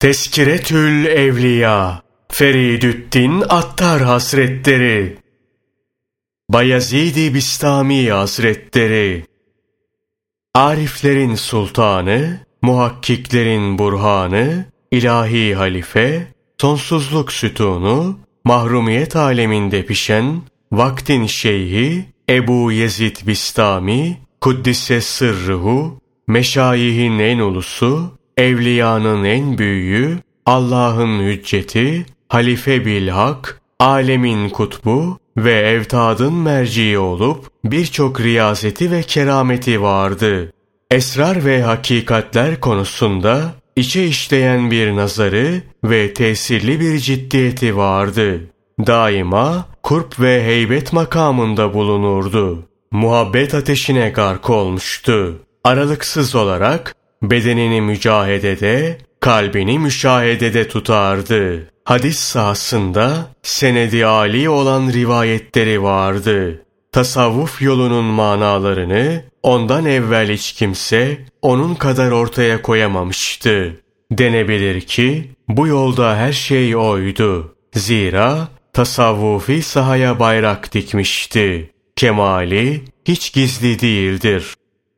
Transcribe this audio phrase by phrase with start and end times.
[0.00, 5.18] Teskiretül Evliya Feridüddin Attar Hazretleri
[6.48, 9.26] Bayezid-i Bistami Hazretleri
[10.54, 20.42] Ariflerin sultanı, muhakkiklerin burhanı, ilahi halife, sonsuzluk sütunu, mahrumiyet aleminde pişen,
[20.72, 32.06] vaktin şeyhi, Ebu Yezid Bistami, Kuddise sırrıhu, meşayihin en ulusu, evliyanın en büyüğü, Allah'ın hücceti,
[32.28, 40.52] halife bilhak, alemin kutbu ve evtadın merciği olup birçok riyazeti ve kerameti vardı.
[40.90, 48.40] Esrar ve hakikatler konusunda içe işleyen bir nazarı ve tesirli bir ciddiyeti vardı.
[48.86, 52.68] Daima kurp ve heybet makamında bulunurdu.
[52.90, 55.38] Muhabbet ateşine gark olmuştu.
[55.64, 61.70] Aralıksız olarak bedenini mücahedede, kalbini müşahedede tutardı.
[61.84, 66.62] Hadis sahasında senedi âli olan rivayetleri vardı.
[66.92, 73.80] Tasavvuf yolunun manalarını ondan evvel hiç kimse onun kadar ortaya koyamamıştı.
[74.12, 77.56] Denebilir ki bu yolda her şey oydu.
[77.74, 81.70] Zira tasavvufi sahaya bayrak dikmişti.
[81.96, 84.54] Kemali hiç gizli değildir.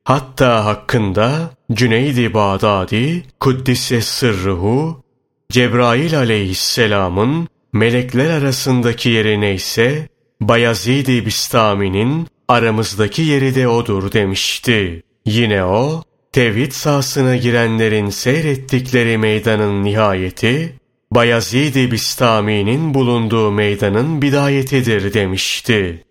[0.08, 5.02] Hatta hakkında Cüneydi Bağdadi, Kuddise Sırruhu,
[5.50, 10.08] Cebrail aleyhisselamın melekler arasındaki yeri neyse,
[10.40, 15.02] Bayezid-i Bistami'nin aramızdaki yeri de odur demişti.
[15.26, 20.74] Yine o, tevhid sahasına girenlerin seyrettikleri meydanın nihayeti,
[21.10, 26.04] Bayezid-i Bistami'nin bulunduğu meydanın bidayetidir demişti.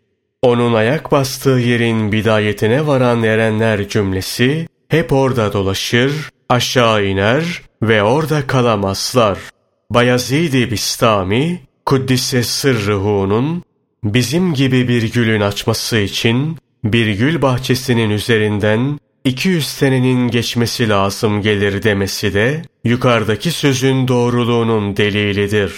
[0.48, 8.48] Onun ayak bastığı yerin bidayetine varan erenler cümlesi hep orada dolaşır, aşağı iner ve orada
[8.48, 9.38] kalamazlar.
[9.90, 13.64] Bayezid-i Bistami, Kuddise Sırrıhu'nun
[14.04, 21.84] bizim gibi bir gülün açması için bir gül bahçesinin üzerinden 200 senenin geçmesi lazım gelir
[21.84, 25.74] demesi de yukarıdaki sözün doğruluğunun delilidir.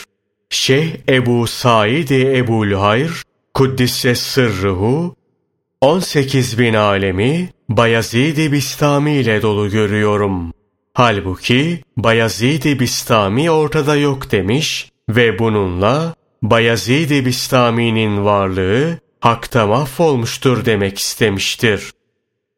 [0.50, 5.16] Şeyh Ebu Said Ebu'l Hayr Kuddisse sırruhu
[5.82, 10.54] 18 bin alemi Bayezid-i Bistami ile dolu görüyorum.
[10.94, 21.92] Halbuki Bayezid-i Bistami ortada yok demiş ve bununla Bayezid-i Bistami'nin varlığı hakta mahvolmuştur demek istemiştir.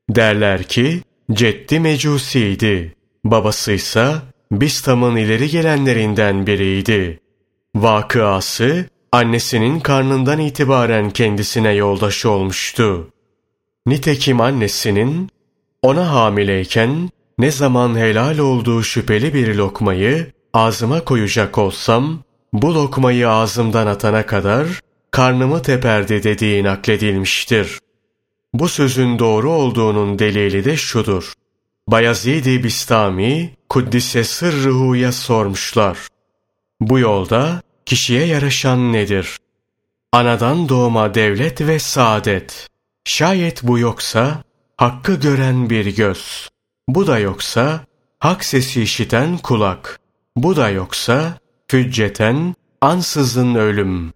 [0.10, 1.02] Derler ki
[1.32, 2.96] Ceddi Mecusiydi.
[3.24, 7.20] Babasıysa Bistam'ın ileri gelenlerinden biriydi.
[7.76, 13.10] Vakıası annesinin karnından itibaren kendisine yoldaş olmuştu.
[13.86, 15.30] Nitekim annesinin
[15.82, 22.20] ona hamileyken ne zaman helal olduğu şüpheli bir lokmayı ağzıma koyacak olsam,
[22.54, 24.68] bu lokmayı ağzımdan atana kadar
[25.12, 27.80] karnımı teperdi dediği nakledilmiştir.
[28.54, 31.34] Bu sözün doğru olduğunun delili de şudur.
[31.88, 35.98] Bayezid-i Bistami, Kuddise Sırrıhu'ya sormuşlar.
[36.82, 39.38] Bu yolda kişiye yaraşan nedir?
[40.12, 42.68] Anadan doğma devlet ve saadet.
[43.06, 44.44] Şayet bu yoksa,
[44.78, 46.50] hakkı gören bir göz.
[46.88, 47.86] Bu da yoksa,
[48.20, 50.00] hak sesi işiten kulak.
[50.36, 51.38] Bu da yoksa,
[51.68, 54.14] fücceten, ansızın ölüm.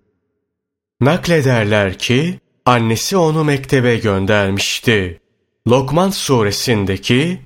[1.02, 5.20] Naklederler ki, annesi onu mektebe göndermişti.
[5.68, 7.42] Lokman suresindeki,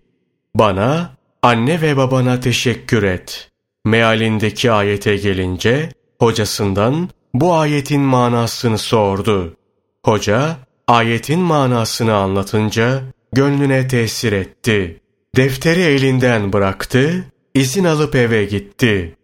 [0.56, 3.52] bana, anne ve babana teşekkür et.
[3.86, 9.56] Mealindeki ayete gelince, hocasından bu ayetin manasını sordu.
[10.06, 10.58] Hoca
[10.88, 13.04] ayetin manasını anlatınca
[13.34, 15.02] gönlüne tesir etti.
[15.36, 19.16] Defteri elinden bıraktı, izin alıp eve gitti.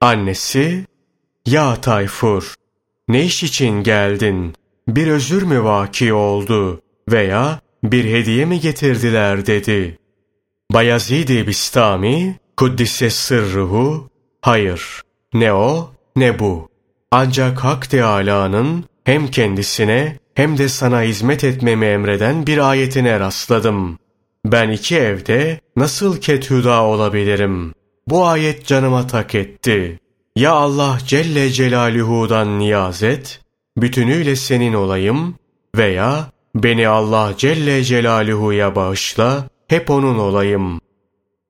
[0.00, 0.86] Annesi,
[1.46, 2.54] ''Ya Tayfur,
[3.08, 4.54] ne iş için geldin?
[4.88, 6.80] Bir özür mü vaki oldu
[7.10, 9.98] veya bir hediye mi getirdiler?'' dedi.
[10.72, 14.08] Bayezid-i Bistami, Kuddise sırruhu,
[14.42, 15.02] ''Hayır,
[15.34, 16.68] ne o ne bu.
[17.10, 23.98] Ancak Hak Teâlâ'nın hem kendisine hem de sana hizmet etmemi emreden bir ayetine rastladım.
[24.44, 27.74] Ben iki evde nasıl kethüda olabilirim?
[28.08, 30.00] Bu ayet canıma tak etti.
[30.36, 33.40] Ya Allah Celle Celaluhu'dan niyaz et,
[33.76, 35.34] bütünüyle senin olayım
[35.76, 40.80] veya beni Allah Celle Celaluhu'ya bağışla, hep onun olayım.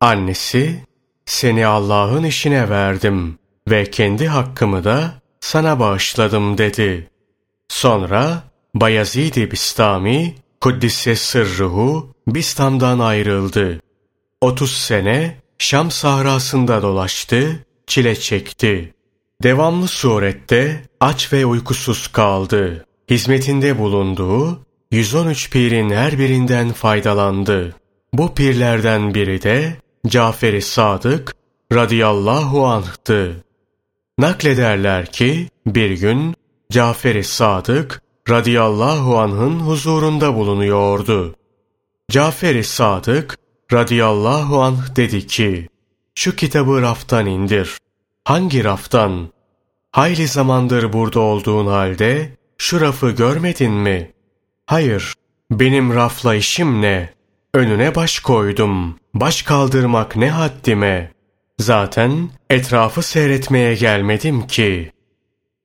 [0.01, 0.85] Annesi,
[1.27, 3.39] seni Allah'ın işine verdim
[3.69, 7.11] ve kendi hakkımı da sana bağışladım dedi.
[7.69, 8.43] Sonra
[8.75, 13.81] Bayezid-i Bistami Kuddise sırruhu Bistam'dan ayrıldı.
[14.41, 18.95] 30 sene Şam sahrasında dolaştı, çile çekti.
[19.43, 22.87] Devamlı surette aç ve uykusuz kaldı.
[23.11, 27.75] Hizmetinde bulunduğu 113 pirin her birinden faydalandı.
[28.13, 29.77] Bu pirlerden biri de
[30.07, 31.35] Cafer-i Sadık
[31.73, 33.44] radıyallahu anh'tı.
[34.19, 36.35] Naklederler ki bir gün
[36.73, 41.35] Cafer-i Sadık radıyallahu anh'ın huzurunda bulunuyordu.
[42.11, 43.39] Cafer-i Sadık
[43.73, 45.69] radıyallahu anh dedi ki,
[46.15, 47.79] şu kitabı raftan indir.
[48.25, 49.29] Hangi raftan?
[49.91, 54.13] Hayli zamandır burada olduğun halde şu rafı görmedin mi?
[54.67, 55.15] Hayır,
[55.51, 57.11] benim rafla işim ne?
[57.55, 58.99] Önüne baş koydum.
[59.15, 61.13] Baş kaldırmak ne haddime?
[61.59, 64.93] Zaten etrafı seyretmeye gelmedim ki.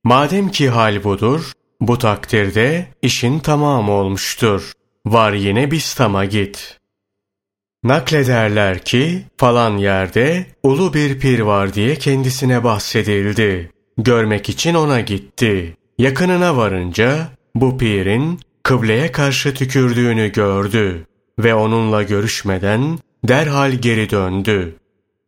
[0.04, 1.52] Madem ki hal budur,
[1.82, 4.72] bu takdirde işin tamam olmuştur.
[5.06, 6.78] Var yine Bistam'a git.
[7.84, 13.72] Naklederler ki falan yerde ulu bir pir var diye kendisine bahsedildi.
[13.98, 15.78] Görmek için ona gitti.
[15.98, 21.08] Yakınına varınca bu pirin kıbleye karşı tükürdüğünü gördü
[21.40, 24.79] ve onunla görüşmeden derhal geri döndü.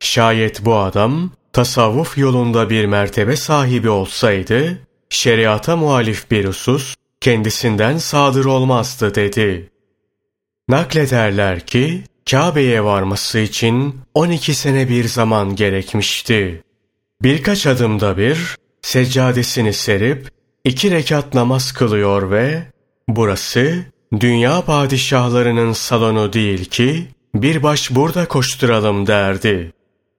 [0.01, 8.45] Şayet bu adam tasavvuf yolunda bir mertebe sahibi olsaydı, şeriata muhalif bir husus kendisinden sadır
[8.45, 9.69] olmazdı dedi.
[10.69, 16.63] Naklederler ki Kabe'ye varması için 12 sene bir zaman gerekmişti.
[17.21, 20.29] Birkaç adımda bir seccadesini serip
[20.63, 22.63] iki rekat namaz kılıyor ve
[23.07, 23.85] burası
[24.19, 29.71] dünya padişahlarının salonu değil ki bir baş burada koşturalım derdi.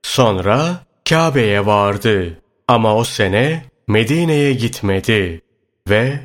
[0.03, 5.41] Sonra Kabe'ye vardı ama o sene Medine'ye gitmedi
[5.89, 6.19] ve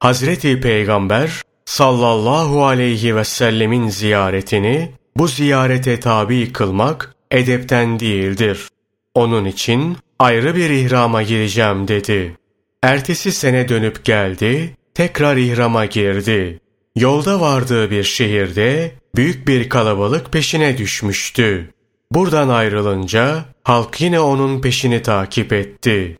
[0.00, 8.68] Hazreti Peygamber sallallahu aleyhi ve sellemin ziyaretini bu ziyarete tabi kılmak edepten değildir.
[9.14, 12.36] Onun için ayrı bir ihrama gireceğim dedi.
[12.82, 16.60] Ertesi sene dönüp geldi, tekrar ihrama girdi.
[16.96, 21.70] Yolda vardığı bir şehirde büyük bir kalabalık peşine düşmüştü.
[22.14, 26.18] Buradan ayrılınca halk yine onun peşini takip etti.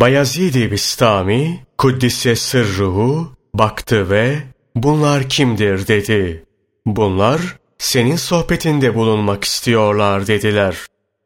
[0.00, 4.36] Bayezid-i Bistami, Kuddise sırruhu, baktı ve
[4.74, 6.44] bunlar kimdir dedi.
[6.86, 7.40] Bunlar
[7.78, 10.76] senin sohbetinde bulunmak istiyorlar dediler.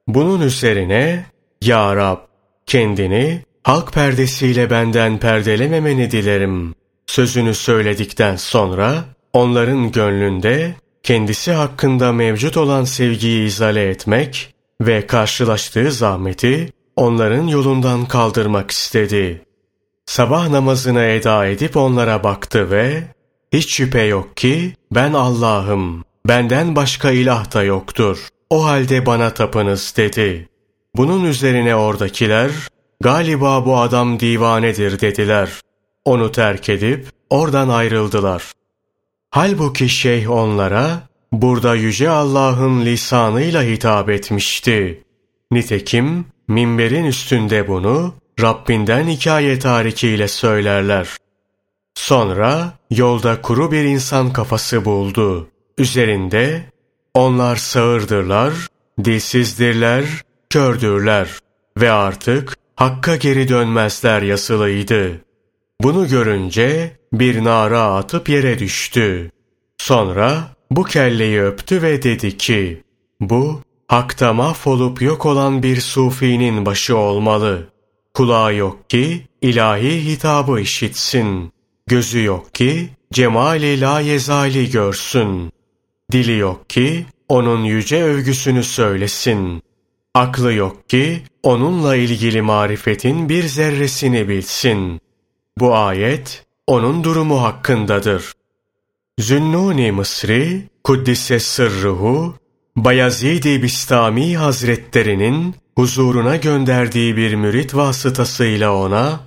[0.08, 1.24] Bunun üzerine
[1.62, 2.18] Ya Rab
[2.66, 6.74] kendini halk perdesiyle benden perdelememeni dilerim.
[7.06, 16.72] Sözünü söyledikten sonra onların gönlünde kendisi hakkında mevcut olan sevgiyi izale etmek ve karşılaştığı zahmeti
[16.96, 19.44] onların yolundan kaldırmak istedi.
[20.06, 23.02] Sabah namazını eda edip onlara baktı ve
[23.52, 28.28] hiç şüphe yok ki ben Allah'ım, benden başka ilah da yoktur.
[28.50, 30.48] O halde bana tapınız dedi.
[30.96, 32.50] Bunun üzerine oradakiler
[33.00, 35.50] galiba bu adam divanedir dediler.
[36.04, 38.52] Onu terk edip oradan ayrıldılar.
[39.30, 45.04] Halbuki şeyh onlara burada yüce Allah'ın lisanıyla hitap etmişti.
[45.50, 51.08] Nitekim minberin üstünde bunu Rabbinden hikaye tarikiyle söylerler.
[51.94, 55.48] Sonra yolda kuru bir insan kafası buldu.
[55.78, 56.62] Üzerinde
[57.14, 58.52] onlar sağırdırlar,
[59.04, 60.04] dilsizdirler,
[60.50, 61.38] kördürler
[61.76, 65.20] ve artık Hakk'a geri dönmezler yazılıydı.
[65.82, 69.30] Bunu görünce bir nara atıp yere düştü.
[69.78, 72.82] Sonra bu kelleyi öptü ve dedi ki,
[73.20, 77.68] bu hakta mahvolup yok olan bir sufinin başı olmalı.
[78.14, 81.52] Kulağı yok ki ilahi hitabı işitsin.
[81.86, 85.52] Gözü yok ki cemali la yezali görsün.
[86.12, 89.62] Dili yok ki onun yüce övgüsünü söylesin.
[90.14, 95.00] Aklı yok ki onunla ilgili marifetin bir zerresini bilsin.
[95.58, 98.32] Bu ayet onun durumu hakkındadır.
[99.18, 102.34] Zünnuni Mısri, Kuddise Sırruhu,
[102.76, 109.20] Bayezid-i Bistami Hazretlerinin huzuruna gönderdiği bir mürit vasıtasıyla ona,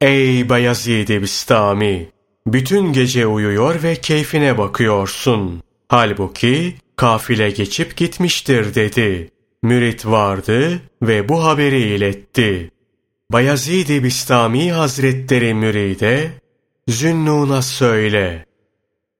[0.00, 2.08] Ey Bayezid-i Bistami!
[2.46, 5.62] Bütün gece uyuyor ve keyfine bakıyorsun.
[5.88, 9.30] Halbuki kafile geçip gitmiştir dedi.
[9.62, 12.70] Mürit vardı ve bu haberi iletti.
[13.32, 16.30] Bayezid-i Bistami Hazretleri müride,
[16.88, 18.44] Zünnun'a söyle.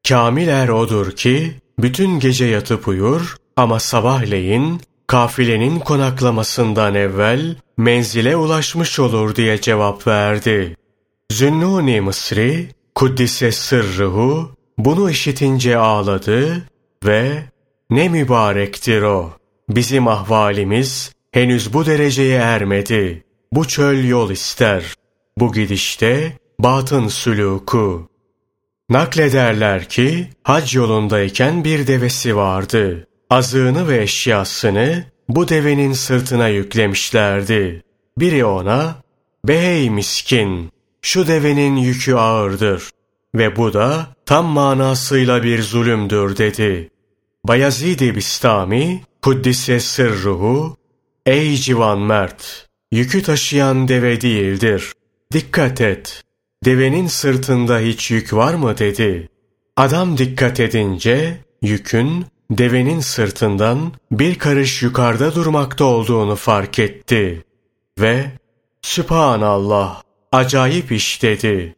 [0.08, 9.00] Kamil er odur ki, bütün gece yatıp uyur ama sabahleyin kafilenin konaklamasından evvel menzile ulaşmış
[9.00, 10.76] olur diye cevap verdi.
[11.32, 16.62] Zünnuni Mısri, Kuddise sırrıhu, bunu işitince ağladı
[17.04, 17.42] ve
[17.90, 19.32] ne mübarektir o.
[19.68, 23.24] bizim ahvalimiz henüz bu dereceye ermedi.
[23.52, 24.94] Bu çöl yol ister.
[25.38, 28.08] Bu gidişte batın süluku.
[28.88, 33.06] Naklederler ki hac yolundayken bir devesi vardı.
[33.30, 37.82] Azığını ve eşyasını bu devenin sırtına yüklemişlerdi.
[38.18, 39.02] Biri ona,
[39.44, 40.70] ''Bey miskin,
[41.02, 42.90] şu devenin yükü ağırdır
[43.34, 46.90] ve bu da tam manasıyla bir zulümdür.'' dedi.
[47.44, 50.76] Bayezid-i Bistami, Kuddise sırruhu,
[51.26, 54.92] ''Ey civan mert, yükü taşıyan deve değildir.
[55.32, 56.22] Dikkat et,
[56.64, 59.28] devenin sırtında hiç yük var mı?'' dedi.
[59.76, 67.44] Adam dikkat edince, yükün devenin sırtından bir karış yukarıda durmakta olduğunu fark etti.
[68.00, 68.30] Ve
[68.82, 70.02] Sübhanallah,
[70.32, 71.74] acayip iş dedi.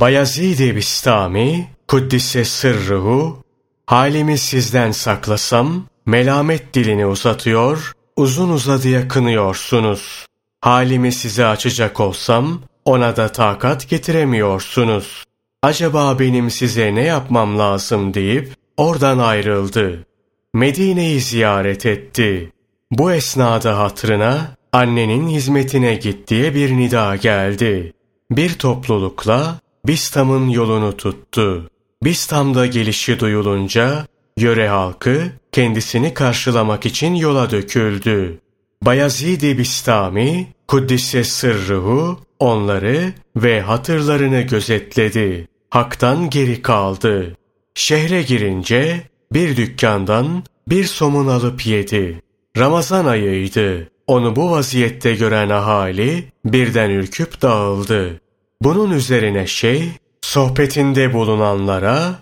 [0.00, 3.42] Bayezid-i Bistami, Kuddise sırruhu,
[3.86, 10.26] halimi sizden saklasam, melamet dilini uzatıyor, uzun uzadıya kınıyorsunuz.
[10.60, 15.24] Halimi size açacak olsam, ona da takat getiremiyorsunuz.
[15.62, 20.06] Acaba benim size ne yapmam lazım deyip, oradan ayrıldı.
[20.54, 22.52] Medine'yi ziyaret etti.
[22.90, 27.92] Bu esnada hatırına annenin hizmetine git diye bir nida geldi.
[28.30, 31.70] Bir toplulukla Bistam'ın yolunu tuttu.
[32.02, 35.22] Bistam'da gelişi duyulunca yöre halkı
[35.52, 38.40] kendisini karşılamak için yola döküldü.
[38.82, 45.48] Bayezid-i Bistami, Kuddise sırruhu, onları ve hatırlarını gözetledi.
[45.70, 47.36] Hak'tan geri kaldı.
[47.74, 49.00] Şehre girince
[49.32, 52.22] bir dükkandan bir somun alıp yedi.
[52.58, 53.88] Ramazan ayıydı.
[54.06, 58.20] Onu bu vaziyette gören ahali birden ürküp dağıldı.
[58.62, 59.88] Bunun üzerine şey,
[60.22, 62.14] sohbetinde bulunanlara,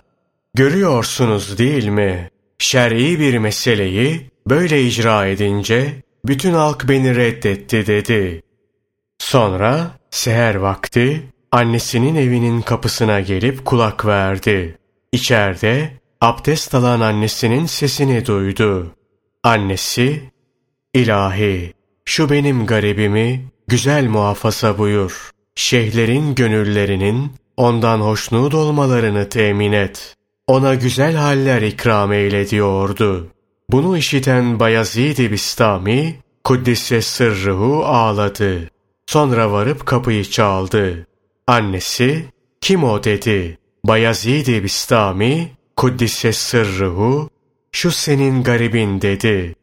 [0.54, 2.30] görüyorsunuz değil mi?
[2.58, 5.92] Şer'i bir meseleyi böyle icra edince
[6.24, 8.42] bütün halk beni reddetti dedi.
[9.18, 14.78] Sonra seher vakti annesinin evinin kapısına gelip kulak verdi.
[15.12, 18.94] İçeride abdest alan annesinin sesini duydu.
[19.42, 20.22] Annesi,
[20.94, 21.72] İlahi,
[22.04, 25.30] şu benim garibimi güzel muhafaza buyur.
[25.54, 30.16] Şeyhlerin gönüllerinin ondan hoşnut olmalarını temin et.
[30.46, 33.28] Ona güzel haller ikram eyle diyordu.
[33.70, 38.71] Bunu işiten Bayezid-i Bistami, Kuddise sırrıhu ağladı.
[39.12, 41.06] Sonra varıp kapıyı çaldı.
[41.46, 42.24] Annesi,
[42.60, 43.58] kim o dedi.
[43.84, 47.30] Bayezid-i Bistami, Kuddise sırrıhu,
[47.72, 49.54] şu senin garibin dedi.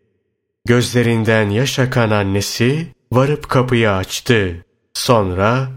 [0.65, 4.65] Gözlerinden yaş akan annesi varıp kapıyı açtı.
[4.94, 5.70] Sonra,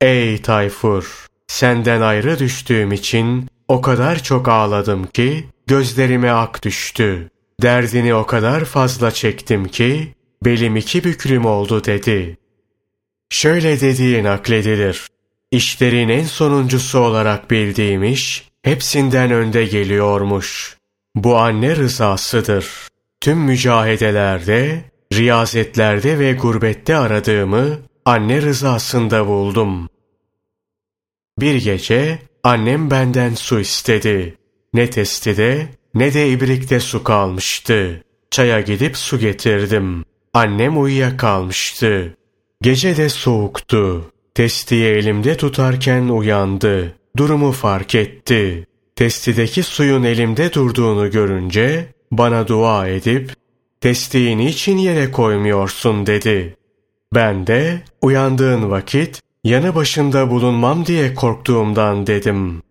[0.00, 7.30] ''Ey Tayfur, senden ayrı düştüğüm için o kadar çok ağladım ki gözlerime ak düştü.
[7.62, 10.14] Derdini o kadar fazla çektim ki
[10.44, 12.36] belim iki büklüm oldu.'' dedi.
[13.30, 15.06] Şöyle dediği nakledilir.
[15.50, 20.76] İşlerin en sonuncusu olarak bildiğim iş, hepsinden önde geliyormuş.
[21.14, 22.66] Bu anne rızasıdır.
[23.20, 29.88] Tüm mücahedelerde, riyazetlerde ve gurbette aradığımı anne rızasında buldum.
[31.40, 34.34] Bir gece annem benden su istedi.
[34.74, 38.02] Ne testide ne de ibrikte su kalmıştı.
[38.30, 40.04] Çaya gidip su getirdim.
[40.34, 42.16] Annem uyuyakalmıştı.
[42.62, 44.12] Gece de soğuktu.
[44.34, 46.94] Testiyi elimde tutarken uyandı.
[47.16, 48.66] Durumu fark etti.
[48.96, 53.32] Testideki suyun elimde durduğunu görünce bana dua edip
[53.80, 56.56] testiyi niçin yere koymuyorsun dedi.
[57.14, 62.62] Ben de uyandığın vakit yanı başında bulunmam diye korktuğumdan dedim.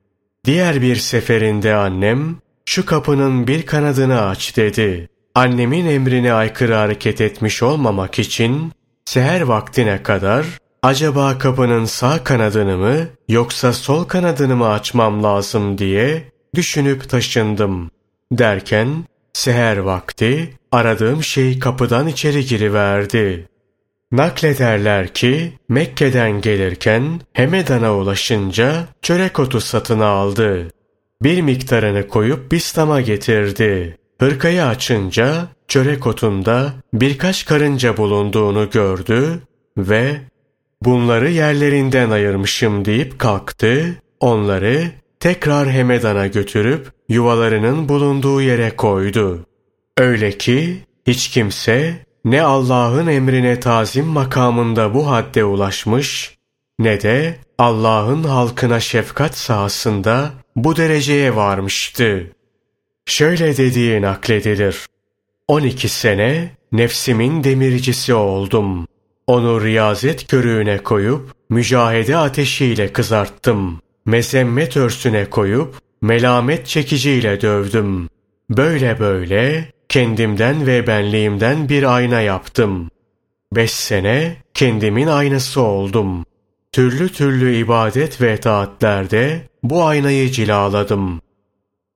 [0.45, 5.09] Diğer bir seferinde annem şu kapının bir kanadını aç dedi.
[5.35, 8.71] Annemin emrine aykırı hareket etmiş olmamak için
[9.07, 10.45] seher vaktine kadar
[10.83, 17.91] acaba kapının sağ kanadını mı yoksa sol kanadını mı açmam lazım diye düşünüp taşındım.
[18.31, 23.47] Derken seher vakti aradığım şey kapıdan içeri giriverdi.
[24.11, 30.67] Naklederler ki Mekke'den gelirken Hemedan'a ulaşınca çörek otu satın aldı.
[31.23, 33.97] Bir miktarını koyup Bistam'a getirdi.
[34.19, 39.41] Hırkayı açınca çörek otunda birkaç karınca bulunduğunu gördü
[39.77, 40.21] ve
[40.81, 49.45] bunları yerlerinden ayırmışım deyip kalktı, onları tekrar Hemedan'a götürüp yuvalarının bulunduğu yere koydu.
[49.97, 56.37] Öyle ki hiç kimse ne Allah'ın emrine tazim makamında bu hadde ulaşmış
[56.79, 62.31] ne de Allah'ın halkına şefkat sahasında bu dereceye varmıştı.
[63.05, 64.85] Şöyle dediği nakledilir.
[65.47, 68.87] 12 sene nefsimin demircisi oldum.
[69.27, 73.81] Onu riyazet körüğüne koyup mücahede ateşiyle kızarttım.
[74.05, 78.09] Mezemmet örsüne koyup melamet çekiciyle dövdüm.
[78.49, 82.89] Böyle böyle kendimden ve benliğimden bir ayna yaptım.
[83.55, 86.25] Beş sene kendimin aynası oldum.
[86.71, 91.21] Türlü türlü ibadet ve taatlerde bu aynayı cilaladım.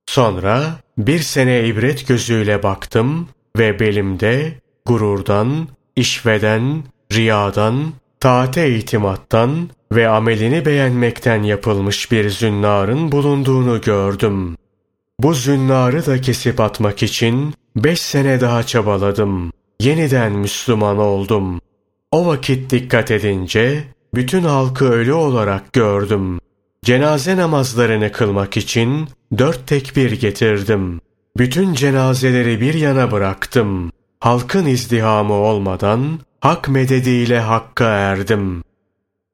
[0.06, 3.28] Sonra bir sene ibret gözüyle baktım
[3.58, 4.54] ve belimde
[4.86, 14.58] gururdan, işveden, riyadan, taate itimattan ve amelini beğenmekten yapılmış bir zünnarın bulunduğunu gördüm.
[15.20, 19.52] Bu zünnarı da kesip atmak için beş sene daha çabaladım.
[19.80, 21.62] Yeniden Müslüman oldum.
[22.12, 26.40] O vakit dikkat edince bütün halkı ölü olarak gördüm.
[26.86, 31.02] Cenaze namazlarını kılmak için dört tekbir getirdim.
[31.38, 33.92] Bütün cenazeleri bir yana bıraktım.
[34.20, 38.64] Halkın izdihamı olmadan hak medediyle hakka erdim.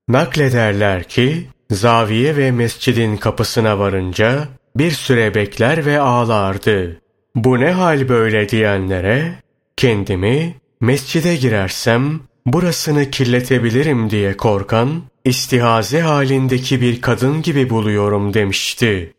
[0.08, 7.02] Naklederler ki, zaviye ve mescidin kapısına varınca bir süre bekler ve ağlardı.
[7.36, 9.36] Bu ne hal böyle diyenlere,
[9.78, 19.14] kendimi mescide girersem burasını kirletebilirim diye korkan, istihaze halindeki bir kadın gibi buluyorum demişti.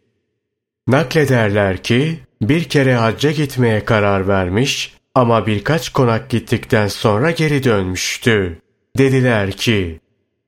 [0.89, 8.59] Naklederler ki, bir kere hacca gitmeye karar vermiş ama birkaç konak gittikten sonra geri dönmüştü.
[8.99, 10.01] Dediler ki,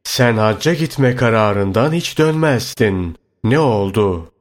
[0.05, 3.17] sen hacca gitme kararından hiç dönmezdin.
[3.45, 4.33] Ne oldu?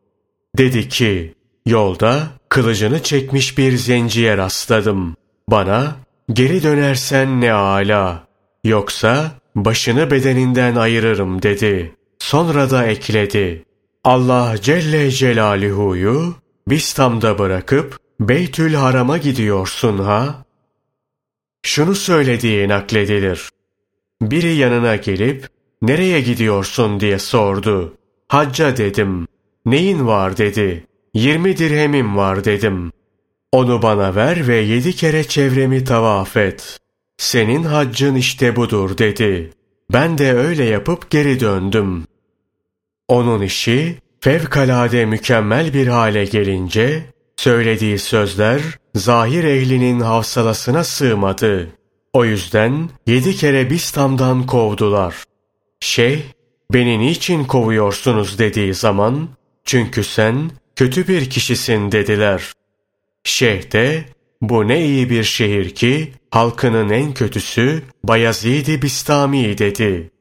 [0.57, 1.33] Dedi ki,
[1.65, 5.15] yolda kılıcını çekmiş bir zenciye rastladım.
[5.49, 5.95] Bana,
[6.33, 8.27] geri dönersen ne ala,
[8.63, 11.95] yoksa başını bedeninden ayırırım dedi.
[12.19, 13.65] Sonra da ekledi.
[14.03, 16.35] Allah Celle Celaluhu'yu
[16.67, 20.45] Bistam'da bırakıp Beytül Haram'a gidiyorsun ha?
[21.63, 23.49] Şunu söylediği nakledilir.
[24.21, 25.47] Biri yanına gelip
[25.81, 27.97] nereye gidiyorsun diye sordu.
[28.27, 29.27] Hacca dedim.
[29.65, 30.87] Neyin var dedi.
[31.13, 32.91] Yirmi dirhemim var dedim.
[33.51, 36.79] Onu bana ver ve yedi kere çevremi tavaf et.
[37.17, 39.51] Senin haccın işte budur dedi.
[39.93, 42.05] Ben de öyle yapıp geri döndüm.
[43.09, 47.03] Onun işi fevkalade mükemmel bir hale gelince
[47.37, 48.61] söylediği sözler
[48.95, 51.67] zahir ehlinin hafsalasına sığmadı.
[52.13, 55.23] O yüzden yedi kere Bistam'dan kovdular.
[55.79, 56.21] Şeyh,
[56.73, 59.29] beni niçin kovuyorsunuz dediği zaman,
[59.65, 62.53] çünkü sen kötü bir kişisin dediler.
[63.23, 64.05] Şeyh de,
[64.41, 70.11] bu ne iyi bir şehir ki, halkının en kötüsü Bayezid-i Bistami dedi.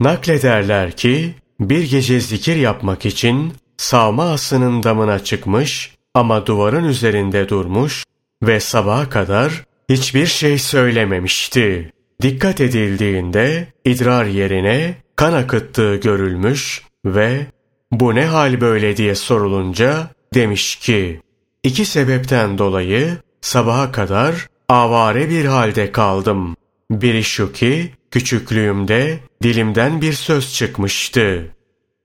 [0.00, 8.04] Naklederler ki, bir gece zikir yapmak için sağma asının damına çıkmış ama duvarın üzerinde durmuş
[8.42, 11.92] ve sabaha kadar hiçbir şey söylememişti.
[12.22, 17.46] Dikkat edildiğinde idrar yerine kan akıttığı görülmüş ve
[17.92, 21.20] bu ne hal böyle diye sorulunca demiş ki
[21.62, 26.56] iki sebepten dolayı sabaha kadar avare bir halde kaldım.
[26.90, 31.54] Biri şu ki küçüklüğümde dilimden bir söz çıkmıştı.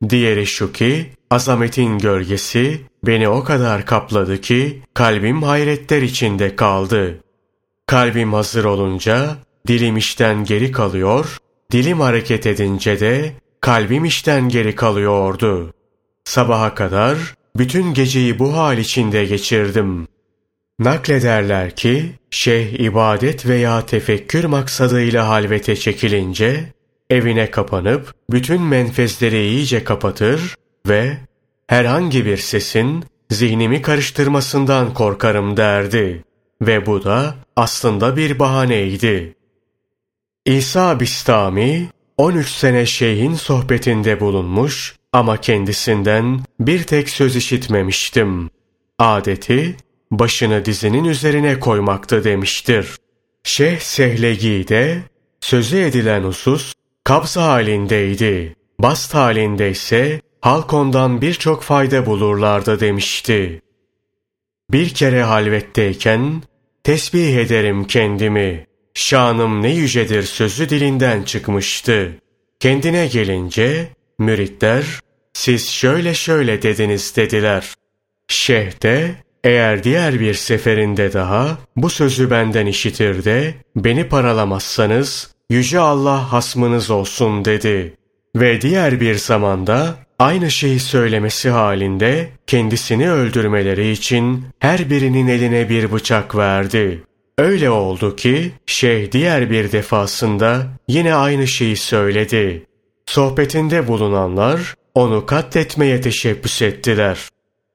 [0.10, 7.20] Diğeri şu ki azametin gölgesi beni o kadar kapladı ki kalbim hayretler içinde kaldı.
[7.88, 9.36] Kalbim hazır olunca
[9.68, 11.38] dilim işten geri kalıyor,
[11.72, 15.74] dilim hareket edince de kalbim işten geri kalıyordu.
[16.24, 17.18] Sabaha kadar
[17.58, 20.08] bütün geceyi bu hal içinde geçirdim.
[20.82, 26.64] Naklederler ki şeyh ibadet veya tefekkür maksadıyla halvete çekilince
[27.10, 30.56] evine kapanıp bütün menfezleri iyice kapatır
[30.88, 31.18] ve
[31.68, 36.24] herhangi bir sesin zihnimi karıştırmasından korkarım derdi.
[36.62, 39.36] Ve bu da aslında bir bahaneydi.
[40.46, 48.50] İsa Bistami 13 sene şeyhin sohbetinde bulunmuş ama kendisinden bir tek söz işitmemiştim.
[49.00, 49.76] Adeti
[50.12, 52.96] başını dizinin üzerine koymaktı demiştir.
[53.44, 55.04] Şeyh Sehlegi de
[55.42, 58.56] sözü edilen husus kabz halindeydi.
[58.80, 63.62] Bast halinde ise halk ondan birçok fayda bulurlardı demişti.
[64.72, 66.44] Bir kere halvetteyken
[66.84, 68.66] tesbih ederim kendimi.
[68.94, 72.12] Şanım ne yücedir sözü dilinden çıkmıştı.
[72.60, 73.88] Kendine gelince
[74.20, 74.86] müritler
[75.34, 77.74] siz şöyle şöyle dediniz dediler.
[78.28, 85.80] Şeyh de eğer diğer bir seferinde daha bu sözü benden işitir de beni paralamazsanız Yüce
[85.80, 87.94] Allah hasmınız olsun dedi.
[88.36, 95.92] Ve diğer bir zamanda aynı şeyi söylemesi halinde kendisini öldürmeleri için her birinin eline bir
[95.92, 97.04] bıçak verdi.
[97.38, 102.66] Öyle oldu ki şeyh diğer bir defasında yine aynı şeyi söyledi.
[103.06, 107.31] Sohbetinde bulunanlar onu katletmeye teşebbüs ettiler.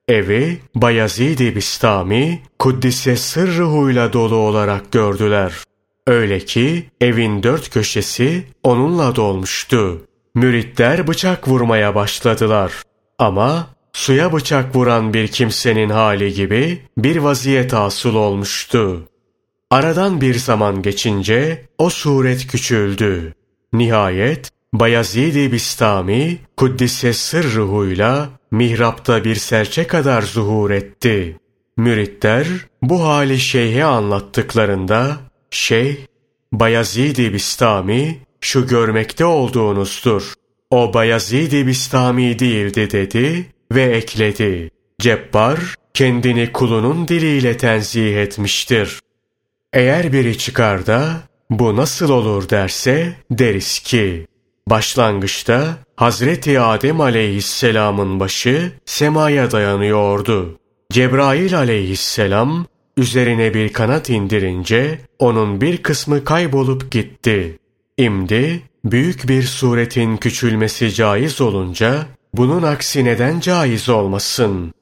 [0.09, 5.53] Evi Bayezid-i Bistami Kuddise sırrıhuyla dolu olarak gördüler.
[6.07, 10.07] Öyle ki evin dört köşesi onunla dolmuştu.
[10.35, 12.73] Müritler bıçak vurmaya başladılar.
[13.19, 19.09] Ama suya bıçak vuran bir kimsenin hali gibi bir vaziyet asıl olmuştu.
[19.71, 23.35] Aradan bir zaman geçince o suret küçüldü.
[23.73, 31.37] Nihayet Bayezid-i Bistami Kuddise sırrıhuyla mihrapta bir serçe kadar zuhur etti.
[31.77, 32.47] Müritler
[32.83, 35.17] bu hali şeyhe anlattıklarında
[35.51, 35.97] şeyh
[36.53, 40.33] Bayezid-i Bistami şu görmekte olduğunuzdur.
[40.71, 44.71] O Bayezid-i Bistami değildi dedi ve ekledi.
[45.01, 49.01] Cebbar kendini kulunun diliyle tenzih etmiştir.
[49.73, 54.27] Eğer biri çıkar da bu nasıl olur derse deriz ki
[54.71, 60.59] başlangıçta Hazreti Adem aleyhisselamın başı semaya dayanıyordu.
[60.93, 67.59] Cebrail aleyhisselam üzerine bir kanat indirince onun bir kısmı kaybolup gitti.
[67.97, 74.75] İmdi büyük bir suretin küçülmesi caiz olunca bunun aksi neden caiz olmasın?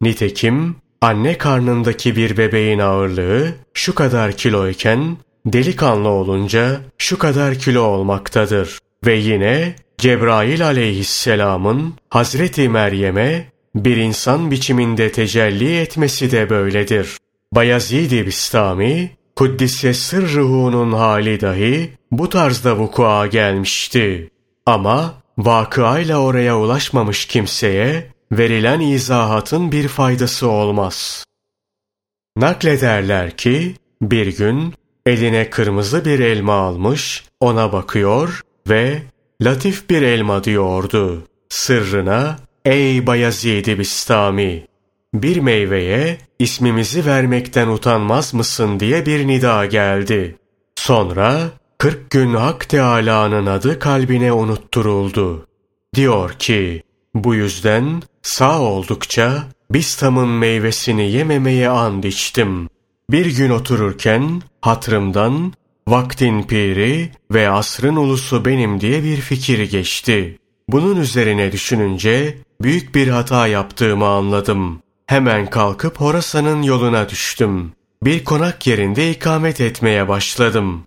[0.00, 8.78] Nitekim anne karnındaki bir bebeğin ağırlığı şu kadar kiloyken delikanlı olunca şu kadar kilo olmaktadır.
[9.06, 17.18] Ve yine Cebrail aleyhisselamın Hazreti Meryem'e bir insan biçiminde tecelli etmesi de böyledir.
[17.52, 24.30] Bayezid-i Bistami, Kuddise sırrıhunun hali dahi bu tarzda vukua gelmişti.
[24.66, 31.24] Ama vakıayla oraya ulaşmamış kimseye verilen izahatın bir faydası olmaz.
[32.36, 34.74] Naklederler ki bir gün
[35.06, 39.02] eline kırmızı bir elma almış, ona bakıyor ve
[39.42, 41.22] latif bir elma diyordu.
[41.48, 44.66] Sırrına ey Bayezid-i Bistami
[45.14, 50.36] bir meyveye ismimizi vermekten utanmaz mısın diye bir nida geldi.
[50.76, 55.46] Sonra kırk gün Hak Teâlâ'nın adı kalbine unutturuldu.
[55.94, 56.82] Diyor ki,
[57.14, 62.68] bu yüzden sağ oldukça Bistam'ın meyvesini yememeye and içtim.
[63.10, 65.52] Bir gün otururken hatrımdan
[65.88, 70.38] vaktin piri ve asrın ulusu benim diye bir fikir geçti.
[70.68, 74.82] Bunun üzerine düşününce büyük bir hata yaptığımı anladım.
[75.06, 77.72] Hemen kalkıp Horasan'ın yoluna düştüm.
[78.02, 80.86] Bir konak yerinde ikamet etmeye başladım.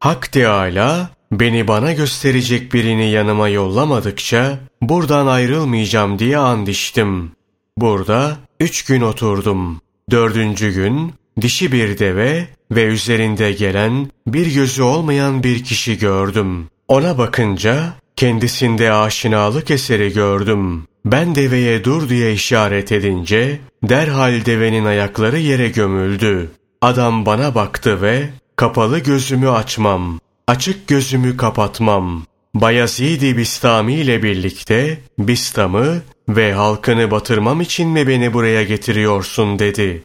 [0.00, 7.32] Hak Teâlâ beni bana gösterecek birini yanıma yollamadıkça buradan ayrılmayacağım diye and içtim.
[7.78, 9.80] Burada üç gün oturdum.
[10.10, 16.68] Dördüncü gün dişi bir deve ve üzerinde gelen bir gözü olmayan bir kişi gördüm.
[16.88, 20.84] Ona bakınca kendisinde aşinalık eseri gördüm.
[21.04, 26.50] Ben deveye dur diye işaret edince derhal devenin ayakları yere gömüldü.
[26.80, 32.22] Adam bana baktı ve kapalı gözümü açmam, açık gözümü kapatmam.
[32.54, 40.02] Bayezid-i Bistami ile birlikte Bistam'ı ve halkını batırmam için mi beni buraya getiriyorsun dedi.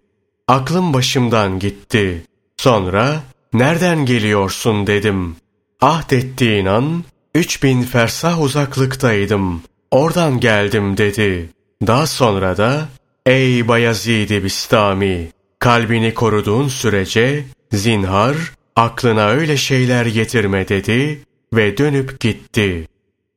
[0.47, 2.23] Aklım başımdan gitti.
[2.61, 5.35] Sonra nereden geliyorsun dedim.
[5.81, 7.03] Ahdettiğin an
[7.35, 9.61] üç bin fersah uzaklıktaydım.
[9.91, 11.49] Oradan geldim dedi.
[11.87, 12.89] Daha sonra da
[13.25, 15.27] ey Bayezid-i Bistami
[15.59, 18.35] kalbini koruduğun sürece zinhar
[18.75, 21.21] aklına öyle şeyler getirme dedi
[21.53, 22.87] ve dönüp gitti.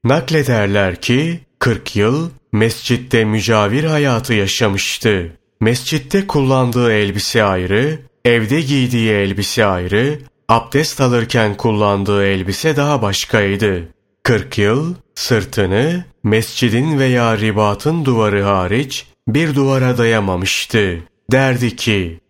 [0.05, 5.33] Naklederler ki 40 yıl mescitte mücavir hayatı yaşamıştı.
[5.61, 13.89] Mescitte kullandığı elbise ayrı, evde giydiği elbise ayrı, abdest alırken kullandığı elbise daha başkaydı.
[14.23, 20.99] 40 yıl sırtını mescidin veya ribatın duvarı hariç bir duvara dayamamıştı.
[21.33, 22.21] Derdi ki,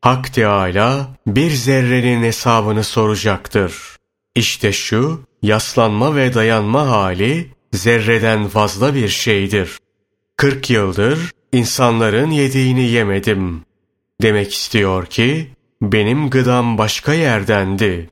[0.00, 3.74] Hak Teâlâ bir zerrenin hesabını soracaktır.
[4.34, 9.78] İşte şu, yaslanma ve dayanma hali zerreden fazla bir şeydir.
[10.36, 13.64] 40 yıldır insanların yediğini yemedim.
[14.22, 15.48] Demek istiyor ki,
[15.82, 18.10] benim gıdam başka yerdendi.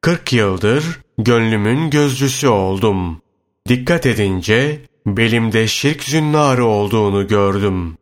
[0.00, 3.22] 40 yıldır gönlümün gözcüsü oldum.
[3.68, 7.96] Dikkat edince belimde şirk zünnarı olduğunu gördüm.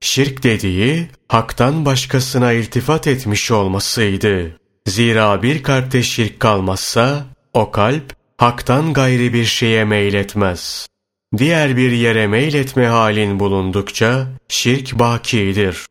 [0.00, 4.56] Şirk dediği haktan başkasına iltifat etmiş olmasıydı.
[4.86, 10.86] Zira bir kalpte şirk kalmazsa o kalp haktan gayri bir şeye meyletmez.
[11.36, 15.86] Diğer bir yere meyletme halin bulundukça şirk bakidir.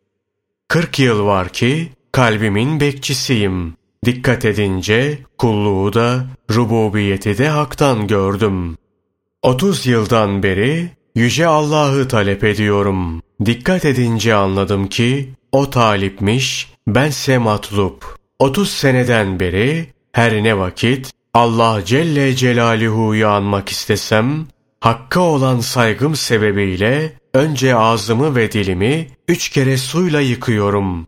[0.71, 3.75] Kırk yıl var ki kalbimin bekçisiyim.
[4.05, 8.77] Dikkat edince kulluğu da, rububiyeti de haktan gördüm.
[9.41, 13.21] 30 yıldan beri Yüce Allah'ı talep ediyorum.
[13.45, 18.17] Dikkat edince anladım ki o talipmiş, bense matlup.
[18.39, 24.47] 30 seneden beri her ne vakit Allah Celle Celaluhu'yu anmak istesem,
[24.81, 31.07] Hakk'a olan saygım sebebiyle önce ağzımı ve dilimi üç kere suyla yıkıyorum.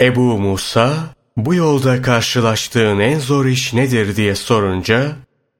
[0.00, 0.94] Ebu Musa,
[1.36, 5.12] bu yolda karşılaştığın en zor iş nedir diye sorunca,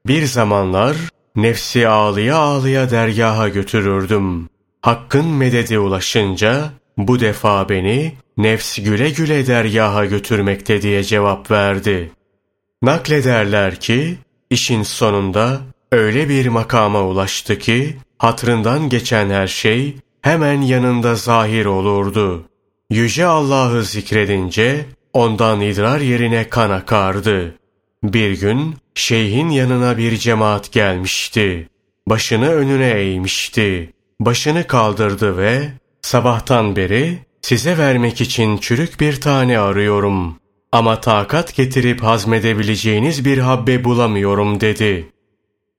[0.07, 0.97] bir zamanlar
[1.37, 4.49] nefsi ağlıya ağlıya dergaha götürürdüm.
[4.83, 12.11] Hakkın mededi ulaşınca, bu defa beni nefs güle güle dergaha götürmekte diye cevap verdi.
[12.83, 14.19] Naklederler ki,
[14.51, 15.61] işin sonunda
[15.93, 22.45] öyle bir makama ulaştı ki, hatrından geçen her şey hemen yanında zahir olurdu.
[22.91, 27.55] Yüce Allah'ı zikredince ondan idrar yerine kan akardı.
[28.03, 31.69] Bir gün şeyhin yanına bir cemaat gelmişti.
[32.07, 33.93] Başını önüne eğmişti.
[34.21, 35.69] Başını kaldırdı ve
[36.03, 40.37] sabahtan beri size vermek için çürük bir tane arıyorum.
[40.73, 45.09] Ama takat getirip hazmedebileceğiniz bir habbe bulamıyorum dedi.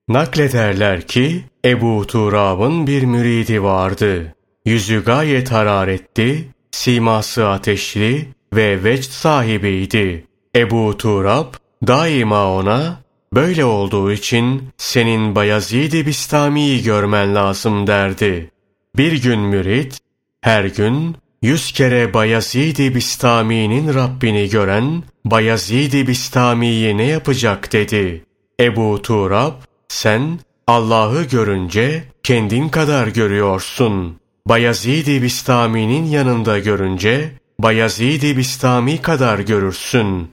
[0.10, 4.36] Naklederler ki Ebu Turab'ın bir müridi vardı.
[4.66, 10.26] Yüzü gayet hararetli, siması ateşli ve vecd sahibiydi.
[10.56, 11.54] Ebu Turab
[11.88, 13.02] daima ona
[13.34, 18.52] böyle olduğu için senin Bayezid-i Bistami'yi görmen lazım derdi.
[18.98, 20.00] Bir gün mürit,
[20.42, 28.26] her gün yüz kere Bayezid-i Bistami'nin Rabbini gören Bayezid-i Bistami'yi ne yapacak dedi.
[28.60, 29.54] Ebu Turab,
[29.96, 34.20] sen Allah'ı görünce kendin kadar görüyorsun.
[34.48, 40.30] Bayezid-i Bistami'nin yanında görünce Bayezid-i Bistami kadar görürsün.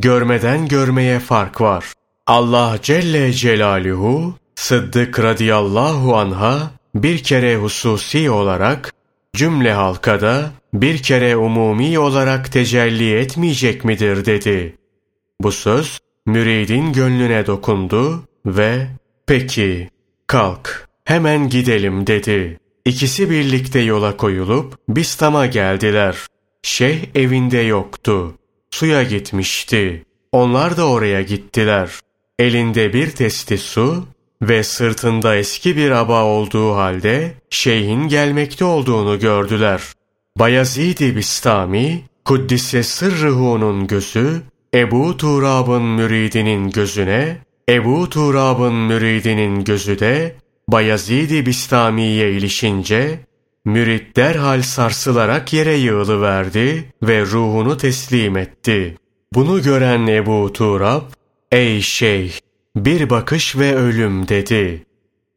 [0.00, 1.84] Görmeden görmeye fark var.
[2.26, 8.92] Allah Celle Celaluhu Sıddık radıyallahu anha bir kere hususi olarak
[9.36, 14.76] cümle halkada bir kere umumi olarak tecelli etmeyecek midir dedi.
[15.40, 18.86] Bu söz müridin gönlüne dokundu ve
[19.26, 19.88] peki
[20.26, 22.58] kalk hemen gidelim dedi.
[22.84, 26.16] İkisi birlikte yola koyulup Bistam'a geldiler.
[26.62, 28.34] Şeyh evinde yoktu.
[28.70, 30.04] Suya gitmişti.
[30.32, 31.90] Onlar da oraya gittiler.
[32.38, 34.06] Elinde bir testi su
[34.42, 39.82] ve sırtında eski bir aba olduğu halde şeyhin gelmekte olduğunu gördüler.
[40.38, 44.42] Bayezid-i Bistami, Kuddise Sırrıhu'nun gözü,
[44.74, 50.34] Ebu Turab'ın müridinin gözüne, Ebu Turab'ın müridinin gözü de
[50.68, 53.20] Bayezid-i Bistami'ye ilişince,
[53.64, 58.96] mürit derhal sarsılarak yere yığılıverdi ve ruhunu teslim etti.
[59.34, 61.02] Bunu gören Ebu Turab,
[61.52, 62.32] ''Ey şeyh,
[62.76, 64.86] bir bakış ve ölüm'' dedi.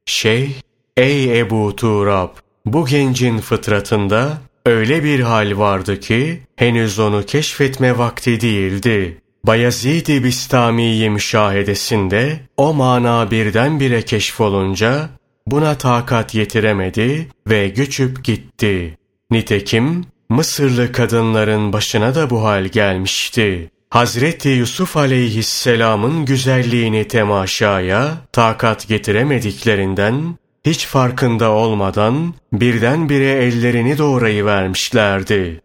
[0.06, 0.50] Şeyh,
[0.98, 2.30] ''Ey Ebu Turab,
[2.66, 9.22] bu gencin fıtratında öyle bir hal vardı ki henüz onu keşfetme vakti değildi.
[9.48, 15.10] Bayezid-i Bistami'yi müşahedesinde o mana birdenbire keşfolunca
[15.46, 18.98] buna takat yetiremedi ve göçüp gitti.
[19.32, 23.72] Nitekim Mısırlı kadınların başına da bu hal gelmişti.
[23.90, 35.62] Hazreti Yusuf aleyhisselamın güzelliğini temaşaya takat getiremediklerinden hiç farkında olmadan birdenbire ellerini doğrayıvermişlerdi.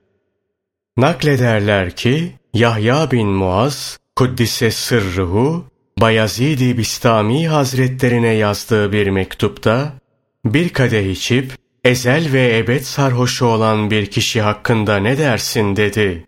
[1.02, 5.64] Naklederler ki Yahya bin Muaz, Kuddise Sırruhu,
[6.00, 9.92] Bayezid-i Bistami Hazretlerine yazdığı bir mektupta,
[10.44, 11.52] bir kadeh içip
[11.84, 16.26] ezel ve ebed sarhoşu olan bir kişi hakkında ne dersin dedi.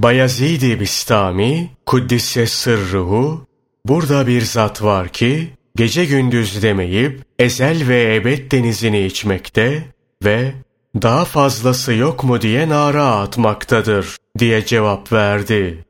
[0.00, 3.46] Bayezid-i Bistami, Kuddise Sırruhu,
[3.84, 9.82] burada bir zat var ki, gece gündüz demeyip ezel ve ebed denizini içmekte
[10.24, 10.52] ve
[11.02, 15.84] daha fazlası yok mu diye nara atmaktadır diye cevap verdi.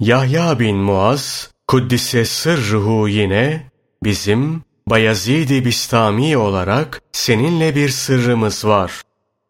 [0.00, 3.70] Yahya bin Muaz, Kuddise sırruhu yine
[4.04, 9.02] bizim Bayezid-i Bistami olarak seninle bir sırrımız var.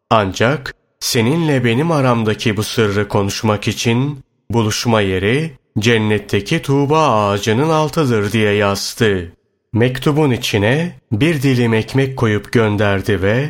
[0.09, 4.19] Ancak seninle benim aramdaki bu sırrı konuşmak için
[4.49, 9.33] buluşma yeri cennetteki tuğba ağacının altıdır diye yazdı.
[9.73, 13.49] Mektubun içine bir dilim ekmek koyup gönderdi ve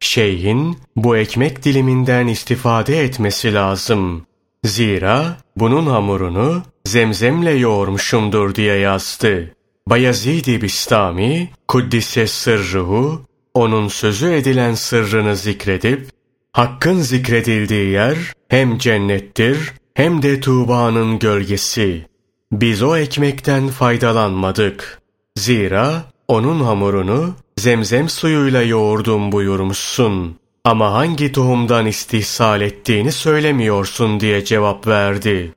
[0.00, 4.26] şeyhin bu ekmek diliminden istifade etmesi lazım.
[4.64, 9.54] Zira bunun hamurunu zemzemle yoğurmuşumdur diye yazdı.
[9.86, 13.22] Bayezid-i Bistami, Kuddise sırruhu,
[13.54, 16.08] onun sözü edilen sırrını zikredip,
[16.52, 18.16] Hakkın zikredildiği yer
[18.48, 22.06] hem cennettir hem de Tuğba'nın gölgesi.
[22.52, 25.00] Biz o ekmekten faydalanmadık.
[25.36, 30.36] Zira onun hamurunu zemzem suyuyla yoğurdum buyurmuşsun.
[30.64, 35.54] Ama hangi tohumdan istihsal ettiğini söylemiyorsun diye cevap verdi.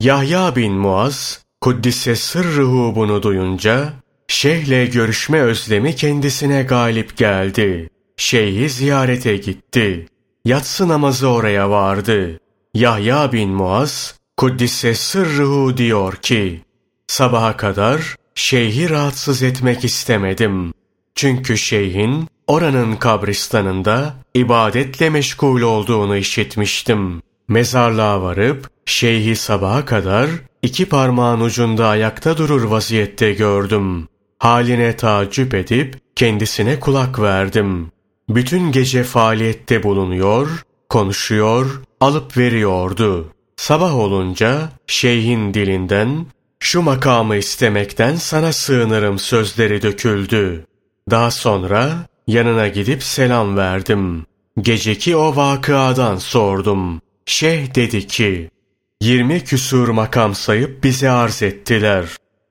[0.00, 3.92] Yahya bin Muaz, Kuddise sırrıhu bunu duyunca,
[4.28, 7.90] şeyhle görüşme özlemi kendisine galip geldi.
[8.16, 10.06] Şeyhi ziyarete gitti.
[10.44, 12.40] Yatsı namazı oraya vardı.
[12.74, 16.60] Yahya bin Muaz, Kuddise sırrıhu diyor ki,
[17.06, 20.72] sabaha kadar şeyhi rahatsız etmek istemedim.
[21.16, 27.22] Çünkü şeyhin oranın kabristanında ibadetle meşgul olduğunu işitmiştim.
[27.48, 30.30] Mezarlığa varıp şeyhi sabaha kadar
[30.62, 34.08] iki parmağın ucunda ayakta durur vaziyette gördüm.
[34.38, 37.92] Haline tacip edip kendisine kulak verdim.
[38.28, 40.48] Bütün gece faaliyette bulunuyor,
[40.88, 43.28] konuşuyor, alıp veriyordu.
[43.56, 46.26] Sabah olunca şeyhin dilinden
[46.60, 50.66] şu makamı istemekten sana sığınırım sözleri döküldü.
[51.10, 54.26] Daha sonra yanına gidip selam verdim.
[54.60, 57.00] Geceki o vakıadan sordum.
[57.26, 58.50] Şeyh dedi ki,
[59.00, 62.06] yirmi küsur makam sayıp bize arz ettiler.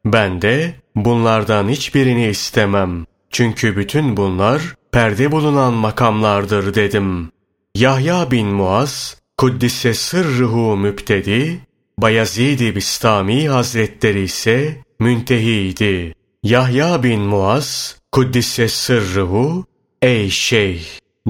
[0.06, 3.06] Ben de bunlardan hiçbirini istemem.
[3.30, 7.32] Çünkü bütün bunlar perde bulunan makamlardır dedim.
[7.76, 11.60] Yahya bin Muaz, Kuddise sırrıhu müptedi,
[11.98, 16.16] Bayezid-i Bistami Hazretleri ise müntehiydi.
[16.44, 19.66] Yahya bin Muaz, Kuddise sırrıhu,
[20.02, 20.82] ey şeyh,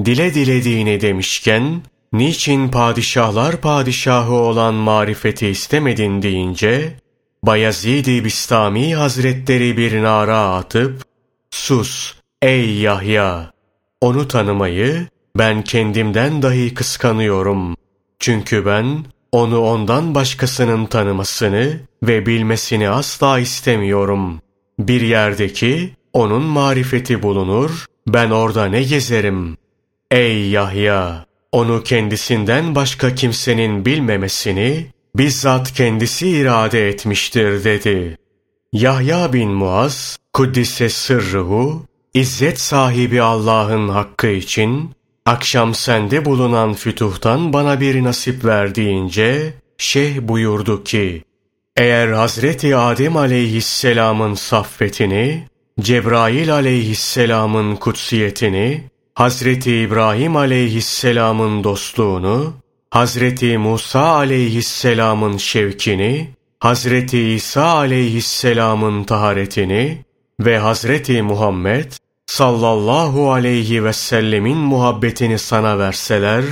[0.04, 6.96] dile dilediğini demişken, niçin padişahlar padişahı olan marifeti istemedin deyince,
[7.42, 11.02] Bayezid-i Bistami Hazretleri bir nara atıp,
[11.50, 13.52] sus ey Yahya,
[14.00, 15.06] onu tanımayı
[15.38, 17.76] ben kendimden dahi kıskanıyorum.
[18.18, 24.40] Çünkü ben onu ondan başkasının tanımasını ve bilmesini asla istemiyorum.
[24.78, 29.56] Bir yerdeki onun marifeti bulunur, ben orada ne gezerim?
[30.10, 31.26] Ey Yahya!
[31.52, 38.18] Onu kendisinden başka kimsenin bilmemesini bizzat kendisi irade etmiştir dedi.
[38.72, 41.82] Yahya bin Muaz, Kuddise sırrıhu,
[42.14, 44.90] İzzet sahibi Allah'ın hakkı için
[45.26, 51.24] Akşam sende bulunan fütuhtan bana bir nasip ver deyince, şeyh buyurdu ki,
[51.76, 55.46] eğer Hazreti Adem aleyhisselamın saffetini,
[55.80, 58.84] Cebrail aleyhisselamın kutsiyetini,
[59.14, 62.54] Hazreti İbrahim aleyhisselamın dostluğunu,
[62.90, 70.04] Hazreti Musa aleyhisselamın şevkini, Hazreti İsa aleyhisselamın taharetini
[70.40, 71.92] ve Hazreti Muhammed
[72.26, 76.44] sallallahu aleyhi ve sellemin muhabbetini sana verseler,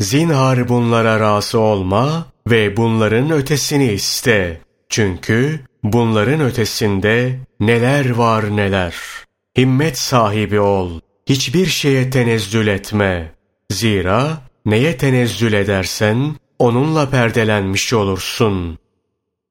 [0.00, 4.60] zinhar bunlara razı olma ve bunların ötesini iste.
[4.88, 8.94] Çünkü bunların ötesinde neler var neler.
[9.58, 13.32] Himmet sahibi ol, hiçbir şeye tenezzül etme.
[13.70, 18.78] Zira neye tenezzül edersen onunla perdelenmiş olursun.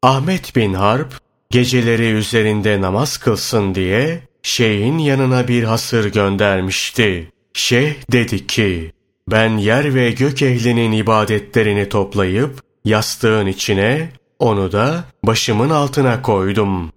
[0.03, 1.13] Ahmet bin Harp
[1.49, 7.31] geceleri üzerinde namaz kılsın diye şeyhin yanına bir hasır göndermişti.
[7.53, 8.91] Şeyh dedi ki,
[9.27, 16.91] ben yer ve gök ehlinin ibadetlerini toplayıp yastığın içine, onu da başımın altına koydum.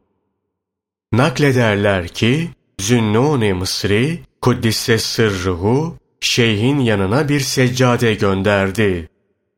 [1.13, 2.49] Naklederler ki,
[2.81, 9.09] Zünnun-i Mısri, Kuddisse sırruhu, şeyhin yanına bir seccade gönderdi.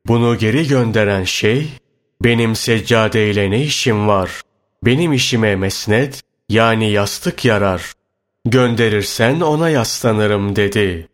[0.07, 1.67] Bunu geri gönderen şeyh,
[2.23, 4.41] benim seccadeyle ne işim var?
[4.85, 7.93] Benim işime mesnet, yani yastık yarar.
[8.47, 11.09] Gönderirsen ona yaslanırım dedi.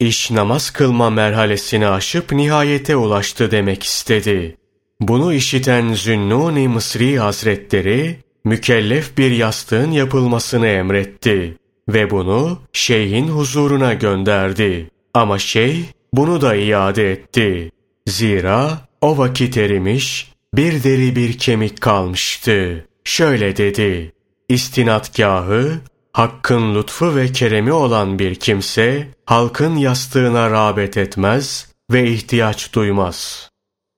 [0.00, 4.56] İş namaz kılma merhalesini aşıp nihayete ulaştı demek istedi.
[5.00, 11.56] Bunu işiten Zünnun-i Mısri Hazretleri, mükellef bir yastığın yapılmasını emretti
[11.88, 14.90] ve bunu şeyhin huzuruna gönderdi.
[15.14, 17.70] Ama şeyh bunu da iade etti.
[18.08, 22.88] Zira o vakit erimiş, bir deri bir kemik kalmıştı.
[23.04, 24.12] Şöyle dedi,
[24.48, 25.72] istinatgahı,
[26.12, 33.50] hakkın lütfu ve keremi olan bir kimse, halkın yastığına rağbet etmez ve ihtiyaç duymaz.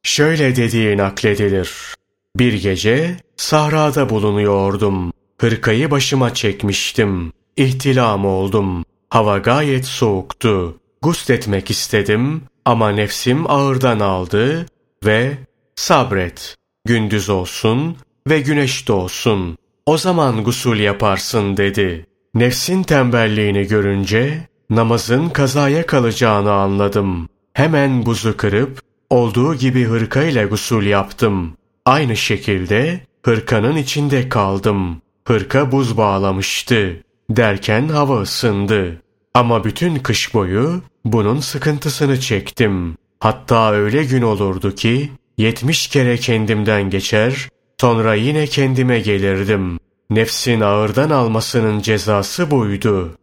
[0.02, 1.94] Şöyle dediği nakledilir.
[2.36, 5.12] Bir gece sahrada bulunuyordum.
[5.40, 7.32] Hırkayı başıma çekmiştim.
[7.56, 8.84] İhtilam oldum.
[9.10, 10.76] Hava gayet soğuktu.
[11.02, 14.66] Gusletmek istedim ama nefsim ağırdan aldı
[15.04, 15.38] ve
[15.76, 16.56] sabret.
[16.84, 17.96] Gündüz olsun
[18.28, 19.56] ve güneş doğsun.
[19.86, 22.06] O zaman gusul yaparsın dedi.
[22.34, 27.28] Nefsin tembelliğini görünce namazın kazaya kalacağını anladım.
[27.52, 28.80] hemen buzu kırıp
[29.10, 31.56] olduğu gibi hırka ile gusül yaptım.
[31.84, 35.02] Aynı şekilde hırkanın içinde kaldım.
[35.24, 37.02] Hırka buz bağlamıştı.
[37.30, 39.02] Derken hava ısındı.
[39.34, 42.96] Ama bütün kış boyu bunun sıkıntısını çektim.
[43.20, 47.48] Hatta öyle gün olurdu ki yetmiş kere kendimden geçer,
[47.80, 49.78] sonra yine kendime gelirdim.
[50.10, 53.14] Nefsin ağırdan almasının cezası buydu.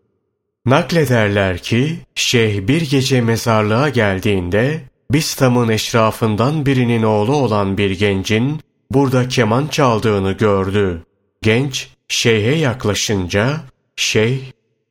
[0.65, 4.81] Naklederler ki şeyh bir gece mezarlığa geldiğinde
[5.11, 8.59] Bistam'ın eşrafından birinin oğlu olan bir gencin
[8.95, 11.03] burada keman çaldığını gördü.
[11.41, 13.61] Genç şeyhe yaklaşınca
[13.95, 14.39] şeyh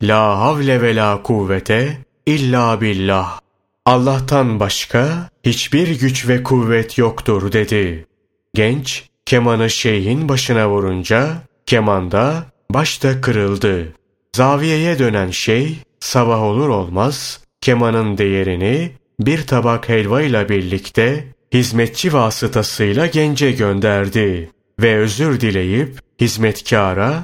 [0.03, 3.41] la havle ve la kuvvete illa billah
[3.87, 8.07] Allah'tan başka hiçbir güç ve kuvvet yoktur dedi.
[8.55, 13.93] Genç kemanı şeyhin başına vurunca kemanda başta kırıldı.
[14.37, 23.07] Zaviyeye dönen şey sabah olur olmaz kemanın değerini bir tabak helva ile birlikte hizmetçi vasıtasıyla
[23.07, 24.51] gence gönderdi
[24.81, 27.23] ve özür dileyip hizmetkara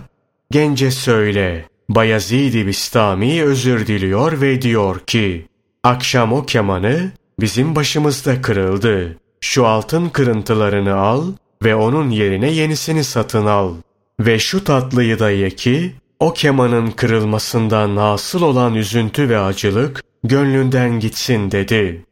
[0.50, 5.46] gence söyle Bayezid-i Bistami özür diliyor ve diyor ki
[5.84, 7.10] akşam o kemanı
[7.40, 9.16] bizim başımızda kırıldı.
[9.40, 11.32] Şu altın kırıntılarını al
[11.64, 13.74] ve onun yerine yenisini satın al.
[14.20, 21.00] Ve şu tatlıyı da ye ki o kemanın kırılmasından nasıl olan üzüntü ve acılık gönlünden
[21.00, 22.04] gitsin dedi.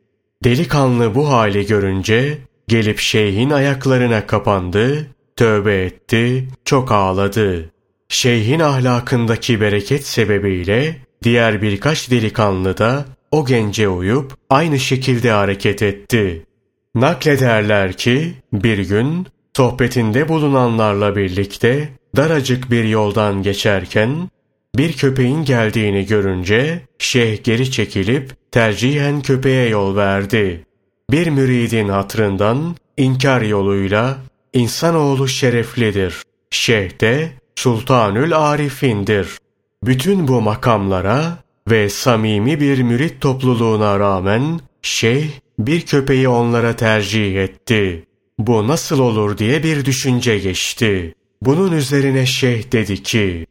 [0.44, 7.70] Delikanlı bu hali görünce gelip şeyhin ayaklarına kapandı, tövbe etti, çok ağladı.
[8.08, 16.46] Şeyhin ahlakındaki bereket sebebiyle diğer birkaç delikanlı da o gence uyup aynı şekilde hareket etti.
[16.94, 19.26] Naklederler ki bir gün
[19.56, 24.30] sohbetinde bulunanlarla birlikte daracık bir yoldan geçerken
[24.78, 30.64] bir köpeğin geldiğini görünce şeyh geri çekilip tercihen köpeğe yol verdi.
[31.10, 34.18] Bir müridin hatrından inkar yoluyla
[34.52, 36.22] insanoğlu şereflidir.
[36.50, 39.38] Şeyh de Sultanül Arifindir.
[39.84, 41.38] Bütün bu makamlara
[41.70, 48.04] ve samimi bir mürit topluluğuna rağmen şeyh bir köpeği onlara tercih etti.
[48.38, 51.14] Bu nasıl olur diye bir düşünce geçti.
[51.42, 53.46] Bunun üzerine şeyh dedi ki,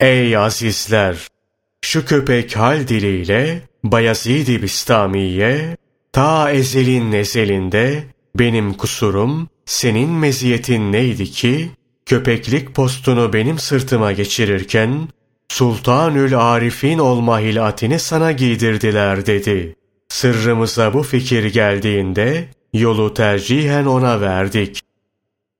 [0.00, 1.28] Ey azizler!
[1.82, 5.76] Şu köpek hal diliyle Bayezid-i Bistami'ye
[6.12, 11.70] ta ezelin nezelinde benim kusurum, senin meziyetin neydi ki
[12.06, 15.08] köpeklik postunu benim sırtıma geçirirken
[15.48, 19.76] Sultanül Arif'in olma hilatini sana giydirdiler dedi.
[20.08, 24.80] Sırrımıza bu fikir geldiğinde yolu tercihen ona verdik.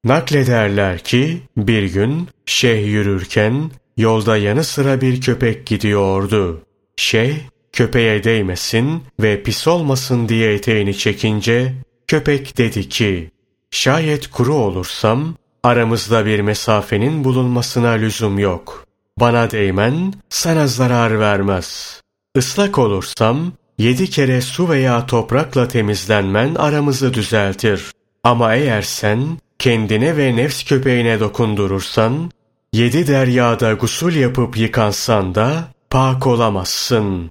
[0.05, 3.71] Naklederler ki bir gün şeyh yürürken
[4.01, 6.63] yolda yanı sıra bir köpek gidiyordu.
[6.97, 7.37] Şeyh
[7.73, 11.75] köpeğe değmesin ve pis olmasın diye eteğini çekince
[12.07, 13.31] köpek dedi ki
[13.71, 18.85] şayet kuru olursam aramızda bir mesafenin bulunmasına lüzum yok.
[19.21, 22.01] Bana değmen sana zarar vermez.
[22.37, 27.93] Islak olursam yedi kere su veya toprakla temizlenmen aramızı düzeltir.
[28.25, 32.31] Ama eğer sen kendine ve nefs köpeğine dokundurursan,
[32.73, 37.31] yedi deryada gusul yapıp yıkansan da pak olamazsın.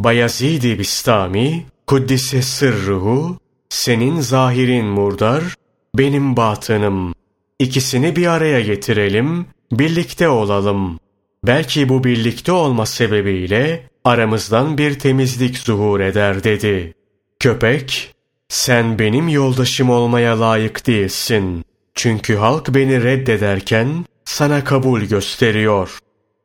[0.00, 5.54] Bayezid-i Bistami, Kuddise sırruhu, senin zahirin murdar,
[5.94, 7.14] benim batınım.
[7.58, 10.98] İkisini bir araya getirelim, birlikte olalım.
[11.46, 16.94] Belki bu birlikte olma sebebiyle aramızdan bir temizlik zuhur eder dedi.
[17.40, 18.14] Köpek,
[18.48, 21.64] sen benim yoldaşım olmaya layık değilsin.
[21.94, 25.98] Çünkü halk beni reddederken sana kabul gösteriyor.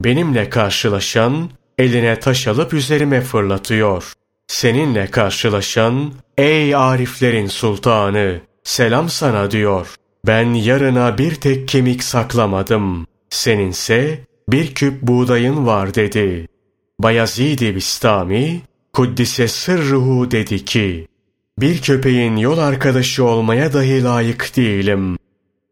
[0.04, 4.14] Benimle karşılaşan eline taş alıp üzerime fırlatıyor.
[4.48, 9.96] Seninle karşılaşan ey ariflerin sultanı selam sana diyor.
[10.28, 13.08] Ben yarına bir tek kemik saklamadım.
[13.30, 14.20] Seninse
[14.50, 16.48] bir küp buğdayın var dedi.
[17.00, 18.62] Bayezid-i Bistami
[18.94, 21.08] Kuddise sırruhu dedi ki
[21.60, 25.18] bir köpeğin yol arkadaşı olmaya dahi layık değilim.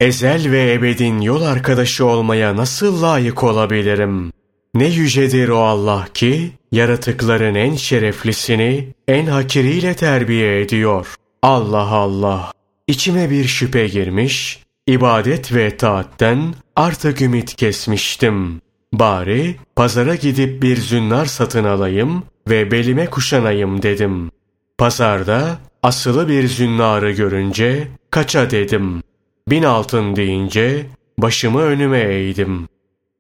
[0.02, 4.32] Ezel ve ebedin yol arkadaşı olmaya nasıl layık olabilirim?
[4.76, 11.16] Ne yücedir o Allah ki, yaratıkların en şereflisini en hakiriyle terbiye ediyor.
[11.42, 12.52] Allah Allah!
[12.88, 18.62] İçime bir şüphe girmiş, ibadet ve taatten artık ümit kesmiştim.
[18.94, 24.32] Bari pazara gidip bir zünnar satın alayım ve belime kuşanayım dedim.
[24.78, 29.04] Pazarda asılı bir zünnarı görünce kaça dedim.
[29.52, 30.86] Bin altın deyince
[31.18, 32.68] başımı önüme eğdim.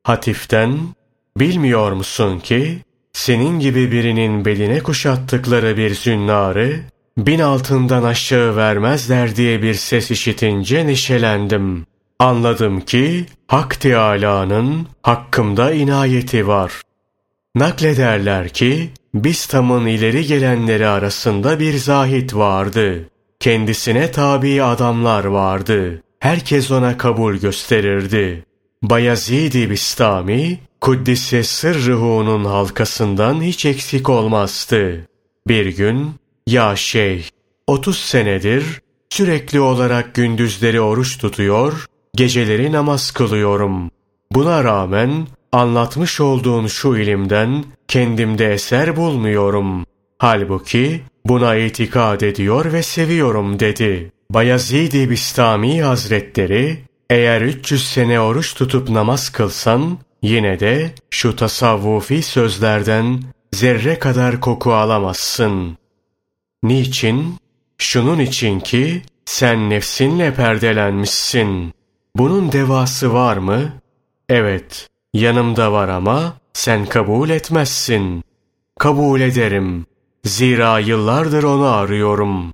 [0.03, 0.79] Hatiften
[1.37, 2.77] bilmiyor musun ki
[3.13, 6.79] senin gibi birinin beline kuşattıkları bir zünnarı
[7.17, 11.85] bin altından aşağı vermezler diye bir ses işitince neşelendim.
[12.19, 16.81] Anladım ki Hak Teâlâ'nın hakkımda inayeti var.
[17.55, 23.09] Naklederler ki Bistam'ın ileri gelenleri arasında bir zahit vardı.
[23.39, 26.01] Kendisine tabi adamlar vardı.
[26.21, 28.45] Herkes ona kabul gösterirdi.
[28.83, 35.07] Bayezid-i Bistami, Kuddise Sırrıhu'nun halkasından hiç eksik olmazdı.
[35.47, 36.11] Bir gün,
[36.47, 37.23] ya şeyh,
[37.67, 43.91] 30 senedir sürekli olarak gündüzleri oruç tutuyor, geceleri namaz kılıyorum.
[44.31, 49.85] Buna rağmen anlatmış olduğun şu ilimden kendimde eser bulmuyorum.
[50.17, 54.11] Halbuki buna itikad ediyor ve seviyorum dedi.
[54.33, 56.79] Bayezid-i Bistami Hazretleri,
[57.09, 63.21] eğer 300 sene oruç tutup namaz kılsan, yine de şu tasavvufi sözlerden
[63.53, 65.77] zerre kadar koku alamazsın.
[66.63, 67.35] Niçin?
[67.77, 71.73] Şunun için ki sen nefsinle perdelenmişsin.
[72.15, 73.73] Bunun devası var mı?
[74.29, 78.23] Evet, yanımda var ama sen kabul etmezsin.
[78.79, 79.85] Kabul ederim.
[80.25, 82.53] Zira yıllardır onu arıyorum.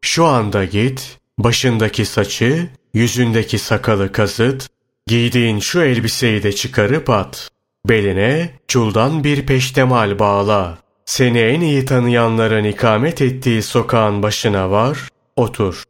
[0.00, 4.68] Şu anda git, başındaki saçı, yüzündeki sakalı kazıt,
[5.06, 7.50] giydiğin şu elbiseyi de çıkarıp at.
[7.88, 10.78] Beline çuldan bir peştemal bağla.
[11.06, 14.98] Seni en iyi tanıyanların ikamet ettiği sokağın başına var,
[15.36, 15.84] otur.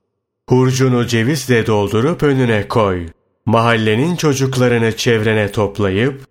[0.49, 3.07] Hurcunu cevizle doldurup önüne koy.
[3.47, 6.25] Mahallenin çocuklarını çevrene toplayıp,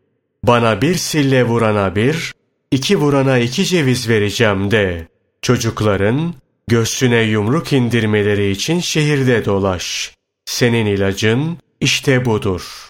[0.43, 2.33] bana bir sille vurana bir,
[2.71, 5.07] iki vurana iki ceviz vereceğim de.
[5.41, 6.33] Çocukların
[6.67, 10.13] göğsüne yumruk indirmeleri için şehirde dolaş.
[10.45, 12.89] Senin ilacın işte budur.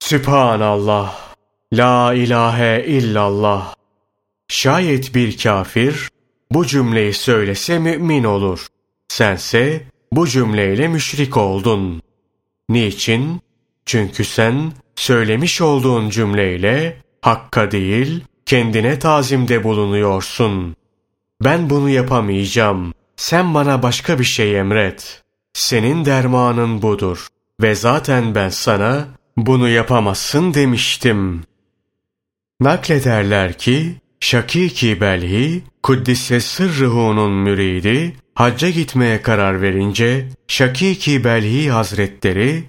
[0.00, 1.26] Sübhanallah.
[1.72, 3.74] La ilahe illallah.
[4.48, 6.08] Şayet bir kafir
[6.50, 8.66] bu cümleyi söylese mümin olur.
[9.08, 9.82] Sense
[10.12, 12.02] bu cümleyle müşrik oldun.
[12.68, 13.40] Niçin?
[13.86, 20.75] Çünkü sen söylemiş olduğun cümleyle hakka değil kendine tazimde bulunuyorsun.
[21.44, 22.94] Ben bunu yapamayacağım.
[23.16, 25.22] Sen bana başka bir şey emret.
[25.52, 27.26] Senin dermanın budur.
[27.62, 31.42] Ve zaten ben sana bunu yapamazsın demiştim.
[32.60, 42.64] Naklederler ki Şakiki Belhi, Kuddise Sırrıhu'nun müridi, hacca gitmeye karar verince Şakiki Belhi Hazretleri,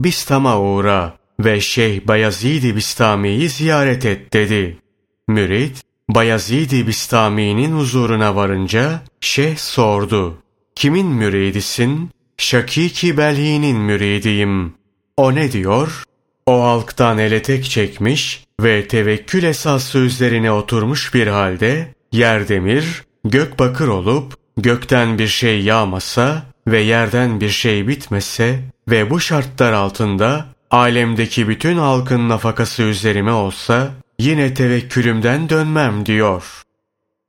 [0.00, 4.78] Bistam'a uğra ve Şeyh Bayezid-i Bistami'yi ziyaret et dedi.
[5.28, 5.76] Mürid,
[6.14, 10.38] Bayezid-i Bistami'nin huzuruna varınca Şeyh sordu.
[10.74, 12.10] Kimin müridisin?
[12.36, 14.74] Şakiki Belhi'nin müridiyim.
[15.16, 16.04] O ne diyor?
[16.46, 23.58] O halktan ele tek çekmiş ve tevekkül esası üzerine oturmuş bir halde yer demir, gök
[23.58, 28.60] bakır olup gökten bir şey yağmasa ve yerden bir şey bitmese
[28.90, 33.90] ve bu şartlar altında alemdeki bütün halkın nafakası üzerime olsa
[34.22, 36.62] yine tevekkülümden dönmem diyor.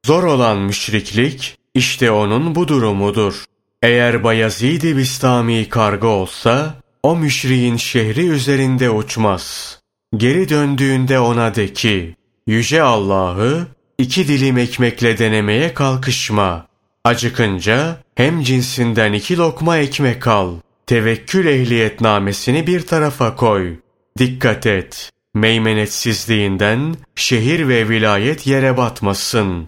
[0.06, 3.44] Zor olan müşriklik işte onun bu durumudur.
[3.82, 9.80] Eğer Bayezid-i Bistami karga olsa o müşriğin şehri üzerinde uçmaz.
[10.18, 12.16] Geri döndüğünde ona de ki,
[12.48, 13.68] Yüce Allah'ı
[13.98, 16.68] iki dilim ekmekle denemeye kalkışma.
[17.04, 20.56] Acıkınca hem cinsinden iki lokma ekmek al.
[20.88, 23.76] Tevekkül ehliyetnamesini bir tarafa koy.
[24.18, 25.13] Dikkat et.
[25.34, 29.68] Meymenetsizliğinden şehir ve vilayet yere batmasın.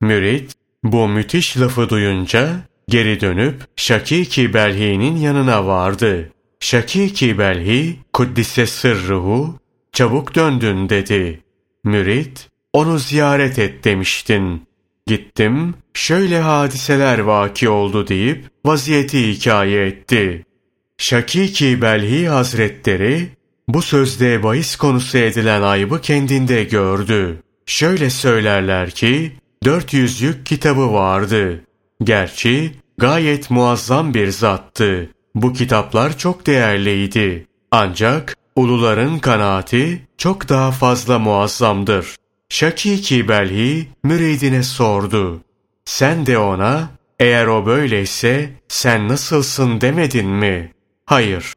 [0.00, 2.56] Mürit bu müthiş lafı duyunca
[2.88, 6.30] geri dönüp Şakiki Belhi'nin yanına vardı.
[6.60, 9.58] Şakiki Belhi, Kuddise sırruhu,
[9.92, 11.40] çabuk döndün dedi.
[11.84, 14.62] Mürit, onu ziyaret et demiştin.
[15.06, 20.44] Gittim, şöyle hadiseler vaki oldu deyip vaziyeti hikaye etti.
[20.98, 23.28] Şakiki Belhi Hazretleri,
[23.68, 27.42] bu sözde bahis konusu edilen ayıbı kendinde gördü.
[27.66, 29.32] Şöyle söylerler ki,
[29.64, 31.64] 400 yük kitabı vardı.
[32.02, 35.10] Gerçi gayet muazzam bir zattı.
[35.34, 37.46] Bu kitaplar çok değerliydi.
[37.70, 42.16] Ancak uluların kanaati çok daha fazla muazzamdır.
[42.48, 45.40] Şakiki Belhi müridine sordu.
[45.84, 50.72] Sen de ona eğer o böyleyse sen nasılsın demedin mi?
[51.06, 51.52] Hayır.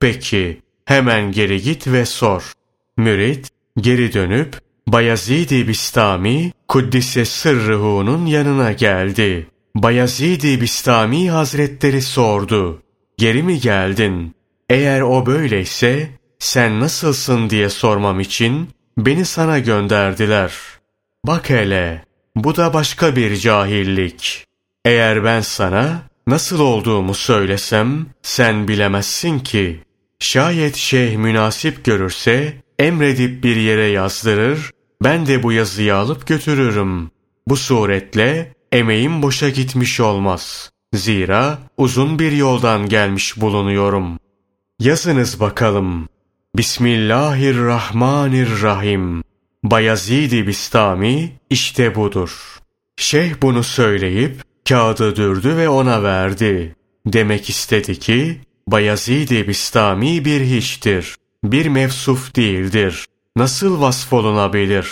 [0.00, 2.52] Peki hemen geri git ve sor.
[2.96, 3.44] Mürid
[3.76, 9.46] geri dönüp Bayezid-i Bistami Kuddise Sırrıhu'nun yanına geldi.
[9.74, 12.82] Bayezid-i Bistami Hazretleri sordu.
[13.18, 14.34] Geri mi geldin?
[14.70, 18.68] Eğer o böyleyse sen nasılsın diye sormam için
[18.98, 20.52] beni sana gönderdiler.
[21.26, 22.04] Bak hele
[22.36, 24.46] bu da başka bir cahillik.
[24.84, 29.80] Eğer ben sana nasıl olduğumu söylesem sen bilemezsin ki.
[30.24, 34.70] Şayet şeyh münasip görürse emredip bir yere yazdırır,
[35.02, 37.10] ben de bu yazıyı alıp götürürüm.
[37.48, 40.70] Bu suretle emeğim boşa gitmiş olmaz.
[40.94, 44.18] Zira uzun bir yoldan gelmiş bulunuyorum.
[44.80, 46.08] Yazınız bakalım.
[46.56, 49.22] Bismillahirrahmanirrahim.
[49.64, 52.58] Bayezid-i Bistami işte budur.
[52.96, 56.76] Şeyh bunu söyleyip kağıdı dürdü ve ona verdi.
[57.06, 61.16] Demek istedi ki Bayezid-i Bistami bir hiçtir.
[61.44, 63.06] Bir mevsuf değildir.
[63.36, 64.90] Nasıl vasfolunabilir?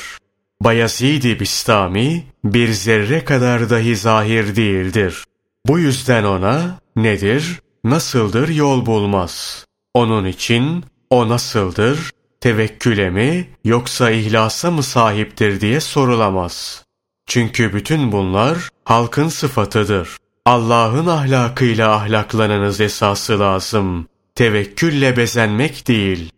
[0.61, 5.25] Bayezid-i Bistami bir zerre kadar dahi zahir değildir.
[5.67, 9.67] Bu yüzden ona nedir, nasıldır yol bulmaz.
[9.95, 12.11] Onun için o nasıldır,
[12.41, 16.85] tevekküle mi yoksa ihlasa mı sahiptir diye sorulamaz.
[17.27, 20.17] Çünkü bütün bunlar halkın sıfatıdır.
[20.47, 24.07] Allah'ın ahlakıyla ahlaklanınız esası lazım.
[24.35, 26.33] Tevekkülle bezenmek değil.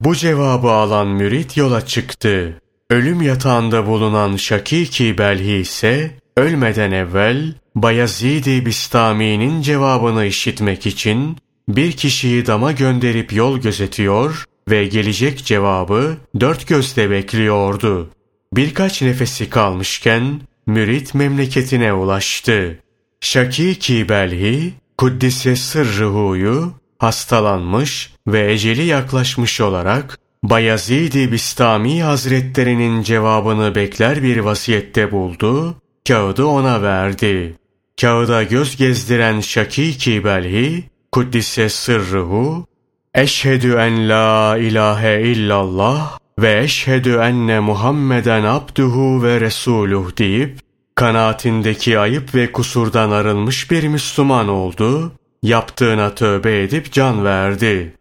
[0.00, 2.60] Bu cevabı alan mürit yola çıktı.
[2.90, 11.36] Ölüm yatağında bulunan Şakiki Belhi ise ölmeden evvel Bayezid-i Bistami'nin cevabını işitmek için
[11.68, 18.10] bir kişiyi dama gönderip yol gözetiyor ve gelecek cevabı dört gözle bekliyordu.
[18.52, 22.78] Birkaç nefesi kalmışken mürit memleketine ulaştı.
[23.20, 34.36] Şakiki Belhi, Kuddise Sırrıhu'yu hastalanmış ve eceli yaklaşmış olarak Bayezid-i Bistami Hazretlerinin cevabını bekler bir
[34.36, 35.76] vasiyette buldu,
[36.08, 37.54] kağıdı ona verdi.
[38.00, 42.66] Kağıda göz gezdiren Şakiki Belhi, Kuddise Sırrıhu,
[43.14, 50.58] Eşhedü en la ilahe illallah ve eşhedü enne Muhammeden abduhu ve resuluh deyip,
[50.98, 57.94] kanaatindeki ayıp ve kusurdan arınmış bir Müslüman oldu, yaptığına tövbe edip can verdi.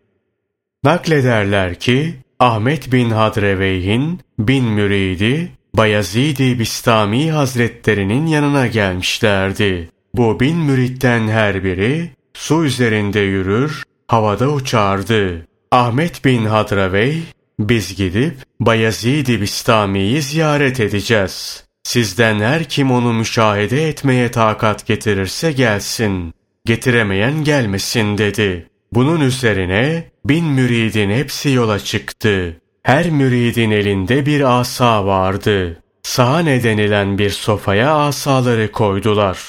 [0.84, 9.90] Naklederler ki, Ahmet bin Hadreveyh'in bin müridi Bayezid-i Bistami Hazretlerinin yanına gelmişlerdi.
[10.14, 15.48] Bu bin müritten her biri su üzerinde yürür, havada uçardı.
[15.72, 17.24] Ahmet bin Hadravey,
[17.60, 21.67] biz gidip Bayezid-i Bistami'yi ziyaret edeceğiz.
[21.88, 26.34] Sizden her kim onu müşahede etmeye takat getirirse gelsin.
[26.66, 28.68] Getiremeyen gelmesin dedi.
[28.92, 32.62] Bunun üzerine bin müridin hepsi yola çıktı.
[32.84, 35.82] Her müridin elinde bir asa vardı.
[36.04, 39.40] Sahane denilen bir sofaya asaları koydular.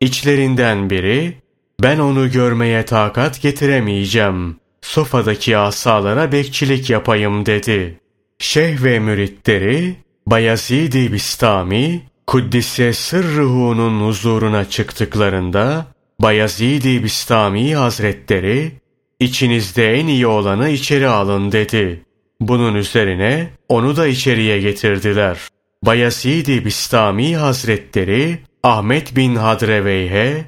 [0.00, 1.34] İçlerinden biri,
[1.82, 4.56] ben onu görmeye takat getiremeyeceğim.
[4.82, 8.00] Sofadaki asalara bekçilik yapayım dedi.
[8.38, 15.86] Şeyh ve müritleri, Bayezid-i Bistami, Kuddise Sırrıhu'nun huzuruna çıktıklarında,
[16.20, 18.72] Bayezid-i Bistami Hazretleri,
[19.20, 22.02] içinizde en iyi olanı içeri alın dedi.
[22.40, 25.38] Bunun üzerine onu da içeriye getirdiler.
[25.82, 30.44] Bayezid-i Bistami Hazretleri Ahmet bin Hadreveyhe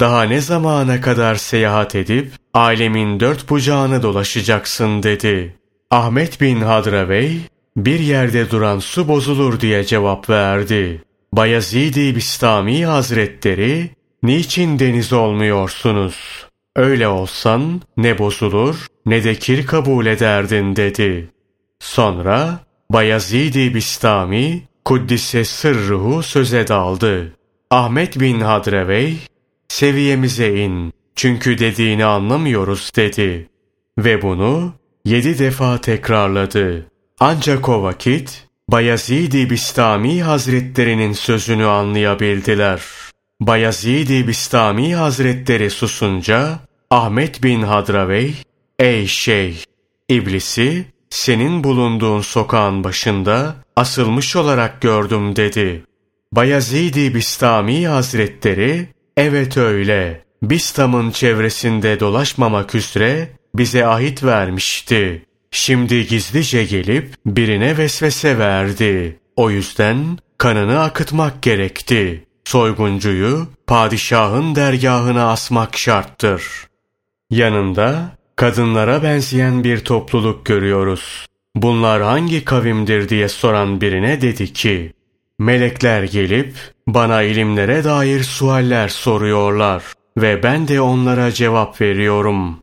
[0.00, 5.54] daha ne zamana kadar seyahat edip alemin dört bucağını dolaşacaksın dedi.
[5.90, 7.40] Ahmet bin Hadravey
[7.76, 11.02] bir yerde duran su bozulur diye cevap verdi.
[11.32, 13.90] Bayezid-i Bistami Hazretleri
[14.22, 16.46] niçin deniz olmuyorsunuz?
[16.76, 21.30] Öyle olsan ne bozulur ne de kir kabul ederdin dedi.
[21.80, 22.60] Sonra
[22.90, 27.32] Bayezid-i Bistami Kuddise sırruhu söze daldı.
[27.70, 29.16] Ahmet bin Hadrevey
[29.68, 33.48] seviyemize in çünkü dediğini anlamıyoruz dedi.
[33.98, 34.72] Ve bunu
[35.04, 36.89] yedi defa tekrarladı.
[37.22, 42.82] Ancak o vakit Bayezid-i Bistami Hazretlerinin sözünü anlayabildiler.
[43.40, 46.58] Bayezid-i Bistami Hazretleri susunca
[46.90, 48.34] Ahmet bin Hadravey,
[48.78, 49.56] ''Ey şeyh,
[50.08, 55.84] iblisi senin bulunduğun sokağın başında asılmış olarak gördüm.'' dedi.
[56.32, 65.29] Bayezid-i Bistami Hazretleri, ''Evet öyle, Bistam'ın çevresinde dolaşmamak üzere bize ahit vermişti.
[65.52, 69.20] Şimdi gizlice gelip birine vesvese verdi.
[69.36, 72.24] O yüzden kanını akıtmak gerekti.
[72.44, 76.42] Soyguncuyu padişahın dergahına asmak şarttır.
[77.30, 81.26] Yanında kadınlara benzeyen bir topluluk görüyoruz.
[81.54, 84.92] Bunlar hangi kavimdir diye soran birine dedi ki,
[85.40, 86.54] Melekler gelip
[86.86, 89.82] bana ilimlere dair sualler soruyorlar
[90.16, 92.62] ve ben de onlara cevap veriyorum.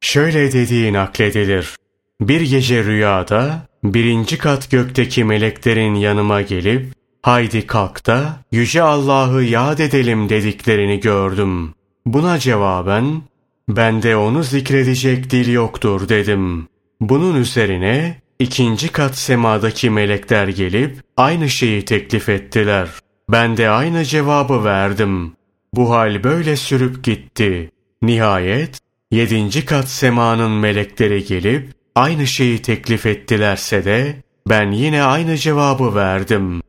[0.00, 1.76] Şöyle dediği nakledilir.
[2.20, 6.92] Bir gece rüyada birinci kat gökteki meleklerin yanıma gelip
[7.22, 11.74] haydi kalk da Yüce Allah'ı yad edelim dediklerini gördüm.
[12.06, 13.22] Buna cevaben,
[13.68, 16.68] bende onu zikredecek dil yoktur dedim.
[17.00, 22.88] Bunun üzerine ikinci kat semadaki melekler gelip aynı şeyi teklif ettiler.
[23.28, 25.32] Ben de aynı cevabı verdim.
[25.74, 27.70] Bu hal böyle sürüp gitti.
[28.02, 28.78] Nihayet
[29.10, 34.16] yedinci kat semanın melekleri gelip aynı şeyi teklif ettilerse de
[34.48, 36.62] ben yine aynı cevabı verdim.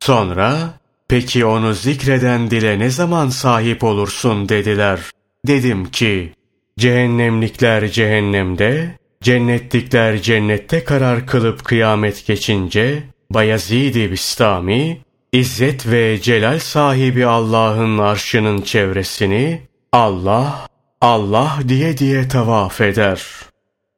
[0.00, 0.74] Sonra
[1.08, 5.00] peki onu zikreden dile ne zaman sahip olursun dediler.
[5.46, 6.32] Dedim ki
[6.78, 15.00] cehennemlikler cehennemde, cennetlikler cennette karar kılıp kıyamet geçince Bayezid-i Bistami
[15.32, 19.60] İzzet ve celal sahibi Allah'ın arşının çevresini
[19.92, 20.66] Allah,
[21.00, 23.22] Allah diye diye tavaf eder.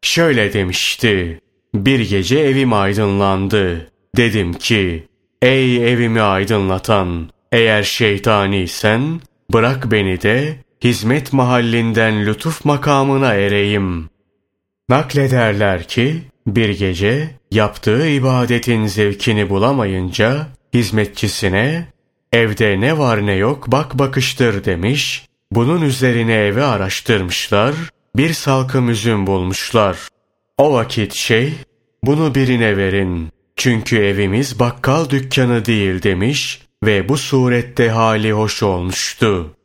[0.02, 1.40] Şöyle demişti,
[1.74, 3.90] bir gece evim aydınlandı.
[4.16, 5.08] Dedim ki,
[5.42, 9.20] ey evimi aydınlatan, eğer şeytaniysen,
[9.52, 14.10] bırak beni de hizmet mahallinden lütuf makamına ereyim.
[14.88, 21.86] Naklederler ki, bir gece yaptığı ibadetin zevkini bulamayınca, hizmetçisine
[22.32, 25.26] evde ne var ne yok bak bakıştır demiş.
[25.52, 27.74] Bunun üzerine evi araştırmışlar.
[28.16, 29.98] Bir salkım üzüm bulmuşlar.
[30.58, 31.52] O vakit şey
[32.04, 33.28] bunu birine verin.
[33.56, 39.56] Çünkü evimiz bakkal dükkanı değil demiş ve bu surette hali hoş olmuştu.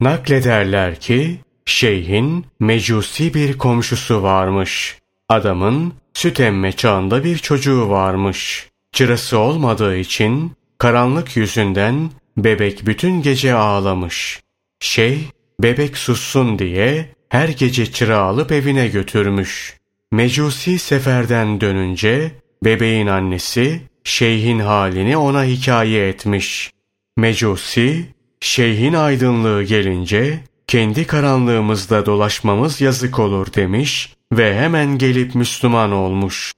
[0.00, 4.98] Naklederler ki şeyhin mecusi bir komşusu varmış.
[5.28, 8.68] Adamın süt emme çağında bir çocuğu varmış.
[8.92, 14.40] Çırası olmadığı için karanlık yüzünden bebek bütün gece ağlamış.
[14.80, 15.24] Şey,
[15.62, 19.76] bebek sussun diye her gece çıra alıp evine götürmüş.
[20.12, 22.30] Mecusi seferden dönünce
[22.64, 26.72] bebeğin annesi şeyhin halini ona hikaye etmiş.
[27.16, 28.06] Mecusi,
[28.40, 36.52] şeyhin aydınlığı gelince kendi karanlığımızda dolaşmamız yazık olur demiş ve hemen gelip Müslüman olmuş.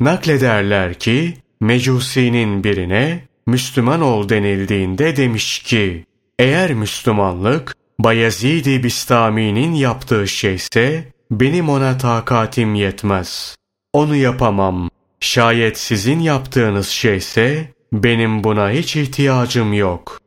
[0.00, 6.04] Naklederler ki Mecusi'nin birine Müslüman ol denildiğinde demiş ki
[6.38, 13.56] eğer Müslümanlık Bayezid-i Bistami'nin yaptığı şeyse benim ona takatim yetmez.
[13.92, 14.90] Onu yapamam.
[15.20, 20.20] Şayet sizin yaptığınız şeyse benim buna hiç ihtiyacım yok.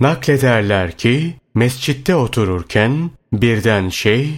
[0.00, 4.30] Naklederler ki mescitte otururken birden şey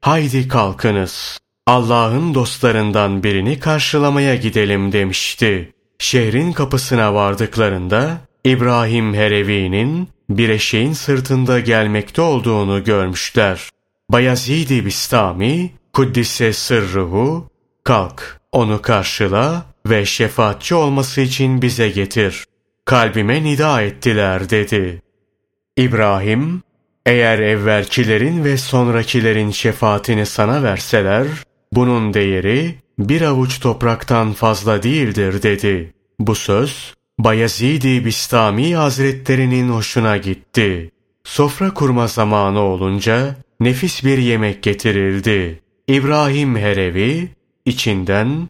[0.00, 1.38] haydi kalkınız.
[1.66, 5.72] Allah'ın dostlarından birini karşılamaya gidelim demişti.
[5.98, 13.68] Şehrin kapısına vardıklarında İbrahim Herevi'nin bir eşeğin sırtında gelmekte olduğunu görmüşler.
[14.10, 17.50] Bayezid-i Bistami, Kuddise sırruhu,
[17.84, 22.44] kalk, onu karşıla ve şefaatçi olması için bize getir.
[22.84, 25.02] Kalbime nida ettiler dedi.
[25.76, 26.62] İbrahim,
[27.06, 31.26] eğer evvelkilerin ve sonrakilerin şefaatini sana verseler,
[31.72, 35.92] bunun değeri bir avuç topraktan fazla değildir dedi.
[36.18, 36.94] Bu söz
[37.24, 40.90] Bayezid-i Bistami Hazretlerinin hoşuna gitti.
[41.24, 45.60] Sofra kurma zamanı olunca nefis bir yemek getirildi.
[45.88, 47.28] İbrahim Herevi
[47.66, 48.48] içinden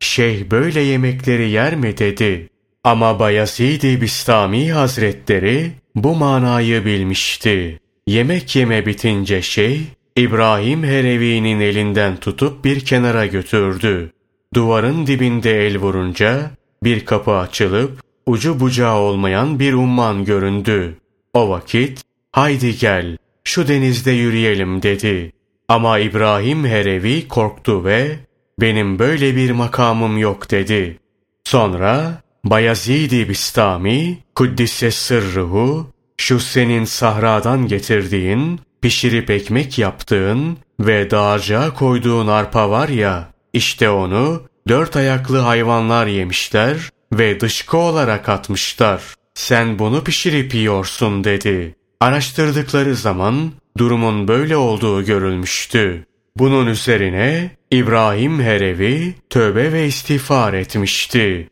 [0.00, 2.48] şeyh böyle yemekleri yer mi dedi.
[2.84, 7.80] Ama Bayezid-i Bistami Hazretleri bu manayı bilmişti.
[8.06, 9.80] Yemek yeme bitince şey
[10.16, 14.12] İbrahim Herevi'nin elinden tutup bir kenara götürdü.
[14.54, 16.50] Duvarın dibinde el vurunca
[16.84, 20.98] bir kapı açılıp ucu bucağı olmayan bir umman göründü.
[21.34, 22.02] O vakit
[22.32, 25.32] haydi gel şu denizde yürüyelim dedi.
[25.68, 28.18] Ama İbrahim Herevi korktu ve
[28.60, 30.98] benim böyle bir makamım yok dedi.
[31.44, 42.26] Sonra Bayezid-i Bistami Kuddise sırruhu şu senin sahradan getirdiğin pişirip ekmek yaptığın ve dağarcığa koyduğun
[42.26, 49.02] arpa var ya, işte onu dört ayaklı hayvanlar yemişler ve dışkı olarak atmışlar.
[49.34, 51.74] Sen bunu pişirip yiyorsun dedi.
[52.00, 56.06] Araştırdıkları zaman durumun böyle olduğu görülmüştü.
[56.36, 61.48] Bunun üzerine İbrahim Herevi tövbe ve istiğfar etmişti.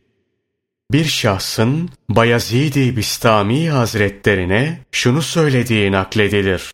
[0.91, 6.71] Bir şahsın Bayezid-i Bistami Hazretlerine şunu söylediği nakledilir.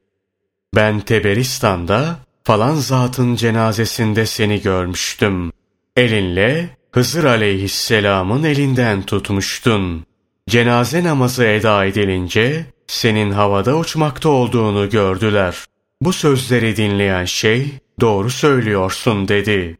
[0.76, 5.52] Ben Teberistan'da falan zatın cenazesinde seni görmüştüm.
[5.96, 10.06] Elinle Hızır aleyhisselamın elinden tutmuştun.
[10.50, 15.66] Cenaze namazı eda edilince senin havada uçmakta olduğunu gördüler.
[16.02, 19.78] Bu sözleri dinleyen şey doğru söylüyorsun dedi.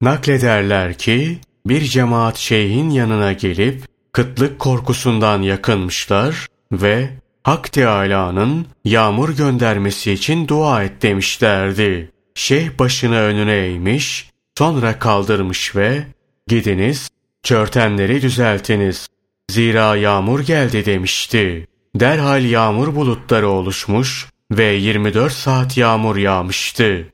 [0.00, 3.82] Naklederler ki bir cemaat şeyhin yanına gelip
[4.12, 7.10] kıtlık korkusundan yakınmışlar ve
[7.42, 12.10] Hak Teâlâ'nın yağmur göndermesi için dua et demişlerdi.
[12.34, 14.25] Şeyh başını önüne eğmiş,
[14.58, 16.06] sonra kaldırmış ve
[16.46, 17.08] gidiniz,
[17.42, 19.08] çörtenleri düzeltiniz.
[19.50, 21.66] Zira yağmur geldi demişti.
[21.96, 27.06] Derhal yağmur bulutları oluşmuş ve 24 saat yağmur yağmıştı.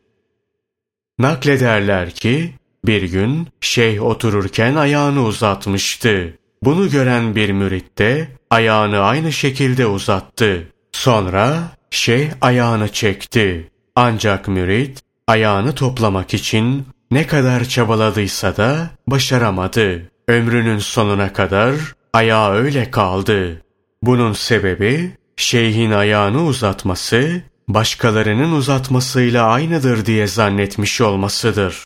[1.18, 6.38] Naklederler ki bir gün şeyh otururken ayağını uzatmıştı.
[6.62, 10.68] Bunu gören bir mürit de ayağını aynı şekilde uzattı.
[10.92, 13.70] Sonra şeyh ayağını çekti.
[13.96, 20.10] Ancak mürit ayağını toplamak için ne kadar çabaladıysa da başaramadı.
[20.28, 21.74] Ömrünün sonuna kadar
[22.12, 23.62] ayağı öyle kaldı.
[24.02, 31.84] Bunun sebebi şeyhin ayağını uzatması başkalarının uzatmasıyla aynıdır diye zannetmiş olmasıdır.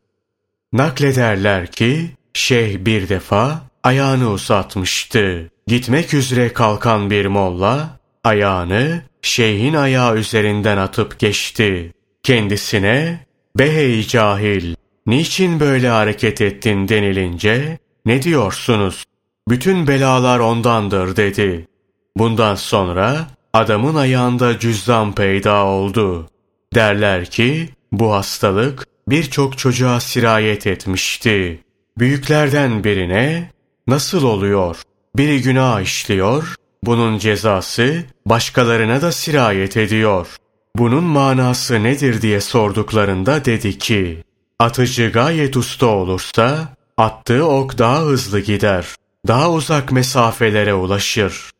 [0.72, 5.50] Naklederler ki şeyh bir defa ayağını uzatmıştı.
[5.66, 11.92] Gitmek üzere kalkan bir molla ayağını şeyhin ayağı üzerinden atıp geçti.
[12.22, 13.26] Kendisine
[13.58, 14.74] behey cahil
[15.06, 19.04] niçin böyle hareket ettin denilince ne diyorsunuz?
[19.48, 21.68] Bütün belalar ondandır dedi.
[22.16, 26.28] Bundan sonra adamın ayağında cüzdan peyda oldu.
[26.74, 31.60] Derler ki bu hastalık birçok çocuğa sirayet etmişti.
[31.98, 33.50] Büyüklerden birine
[33.86, 34.82] nasıl oluyor?
[35.16, 40.36] Biri günah işliyor, bunun cezası başkalarına da sirayet ediyor.
[40.76, 44.24] Bunun manası nedir diye sorduklarında dedi ki,
[44.58, 48.86] atıcı gayet usta olursa, attığı ok daha hızlı gider,
[49.26, 51.50] daha uzak mesafelere ulaşır.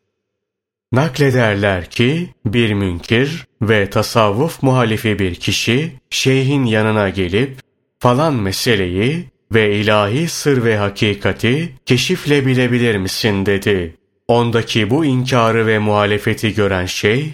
[0.91, 7.59] Naklederler ki bir münkir ve tasavvuf muhalifi bir kişi şeyhin yanına gelip
[7.99, 13.95] falan meseleyi ve ilahi sır ve hakikati keşifle bilebilir misin dedi.
[14.27, 17.33] Ondaki bu inkarı ve muhalefeti gören şey,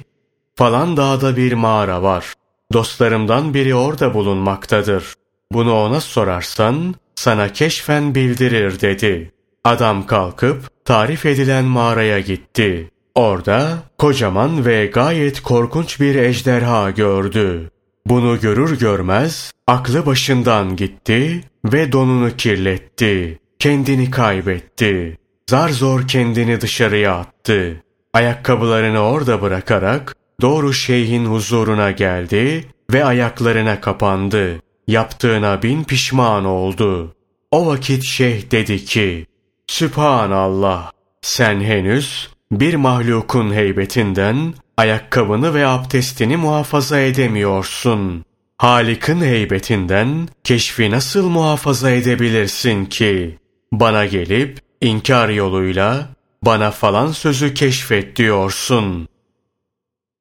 [0.56, 2.34] falan dağda bir mağara var.
[2.74, 5.14] Dostlarımdan biri orada bulunmaktadır.
[5.54, 9.32] Bunu ona sorarsan sana keşfen bildirir dedi.
[9.64, 12.92] Adam kalkıp tarif edilen mağaraya gitti.
[13.16, 17.70] Orada kocaman ve gayet korkunç bir ejderha gördü.
[18.06, 23.40] Bunu görür görmez aklı başından gitti ve donunu kirletti.
[23.60, 25.18] Kendini kaybetti.
[25.50, 27.84] Zar zor kendini dışarıya attı.
[28.14, 34.63] Ayakkabılarını orada bırakarak doğru şeyhin huzuruna geldi ve ayaklarına kapandı.
[34.88, 37.16] Yaptığına bin pişman oldu.
[37.52, 39.26] O vakit şeyh dedi ki,
[39.68, 48.26] Sübhanallah, sen henüz bir mahlukun heybetinden ayakkabını ve abdestini muhafaza edemiyorsun.
[48.58, 53.38] Halik'in heybetinden keşfi nasıl muhafaza edebilirsin ki?
[53.72, 56.10] Bana gelip inkar yoluyla
[56.44, 59.08] bana falan sözü keşfet diyorsun.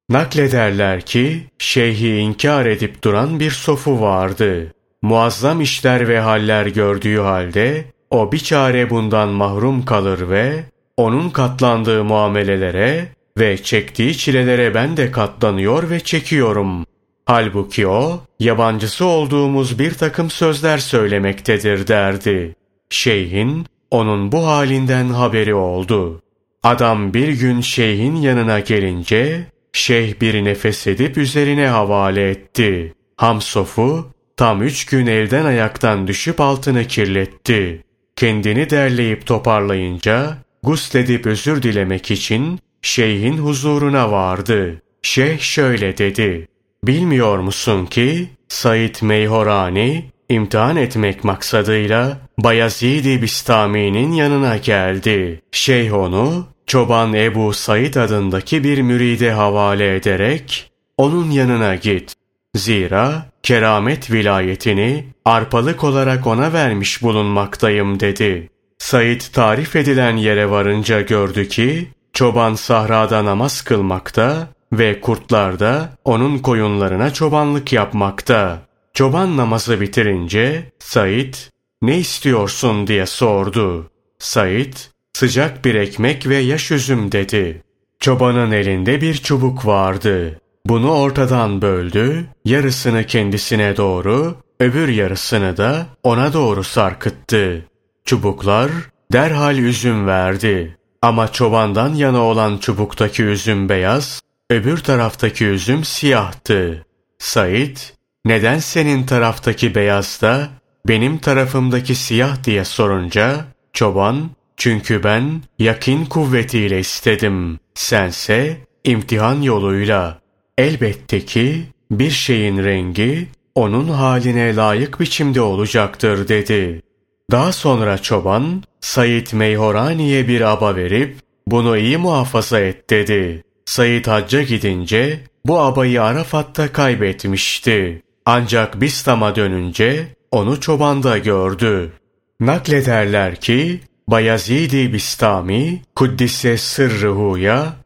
[0.08, 4.74] Naklederler ki şeyhi inkar edip duran bir sofu vardı.
[5.02, 10.64] Muazzam işler ve haller gördüğü halde o bir çare bundan mahrum kalır ve
[10.96, 16.86] onun katlandığı muamelelere ve çektiği çilelere ben de katlanıyor ve çekiyorum.
[17.26, 22.56] Halbuki o, yabancısı olduğumuz bir takım sözler söylemektedir derdi.
[22.90, 26.22] Şeyhin, onun bu halinden haberi oldu.
[26.62, 32.94] Adam bir gün şeyhin yanına gelince, şeyh bir nefes edip üzerine havale etti.
[33.16, 37.84] Hamsof'u tam üç gün elden ayaktan düşüp altını kirletti.
[38.16, 44.82] Kendini derleyip toparlayınca, gusledip özür dilemek için şeyhin huzuruna vardı.
[45.02, 46.48] Şeyh şöyle dedi.
[46.84, 55.42] Bilmiyor musun ki Said Meyhorani imtihan etmek maksadıyla Bayezid-i Bistami'nin yanına geldi.
[55.52, 62.14] Şeyh onu çoban Ebu Said adındaki bir müride havale ederek onun yanına git.
[62.54, 68.50] Zira keramet vilayetini arpalık olarak ona vermiş bulunmaktayım dedi.
[68.78, 76.38] Said tarif edilen yere varınca gördü ki çoban sahrada namaz kılmakta ve kurtlar da onun
[76.38, 78.58] koyunlarına çobanlık yapmakta.
[78.94, 81.34] Çoban namazı bitirince Said
[81.82, 83.90] ne istiyorsun diye sordu.
[84.18, 84.74] Said
[85.12, 87.62] sıcak bir ekmek ve yaş üzüm dedi.
[88.00, 90.40] Çobanın elinde bir çubuk vardı.
[90.66, 97.64] Bunu ortadan böldü, yarısını kendisine doğru, öbür yarısını da ona doğru sarkıttı.
[98.04, 98.70] Çubuklar
[99.12, 100.76] derhal üzüm verdi.
[101.02, 106.86] Ama çobandan yana olan çubuktaki üzüm beyaz, öbür taraftaki üzüm siyahtı.
[107.18, 107.76] Said,
[108.24, 110.48] neden senin taraftaki beyaz da
[110.88, 117.58] benim tarafımdaki siyah diye sorunca, çoban, Çünkü ben yakin kuvvetiyle istedim.
[117.74, 120.20] Sense imtihan yoluyla.
[120.58, 126.82] Elbette ki bir şeyin rengi onun haline layık biçimde olacaktır dedi.
[127.30, 133.44] Daha sonra çoban Said Meyhorani'ye bir aba verip bunu iyi muhafaza et dedi.
[133.64, 138.02] Said hacca gidince bu abayı Arafat'ta kaybetmişti.
[138.26, 141.92] Ancak Bistam'a dönünce onu çobanda gördü.
[142.40, 147.76] Naklederler ki Bayezid-i Bistami Kuddise Sırrıhu'ya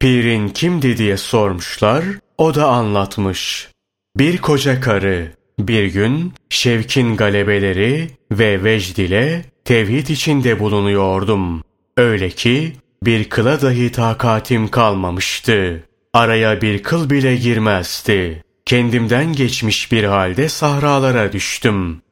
[0.00, 2.04] pirin kimdi diye sormuşlar,
[2.38, 3.68] o da anlatmış.
[4.16, 11.62] Bir koca karı bir gün şevkin galebeleri ve vecd ile tevhid içinde bulunuyordum.
[11.96, 15.84] Öyle ki bir kıla dahi takatim kalmamıştı.
[16.12, 18.44] Araya bir kıl bile girmezdi.
[18.66, 22.02] Kendimden geçmiş bir halde sahralara düştüm.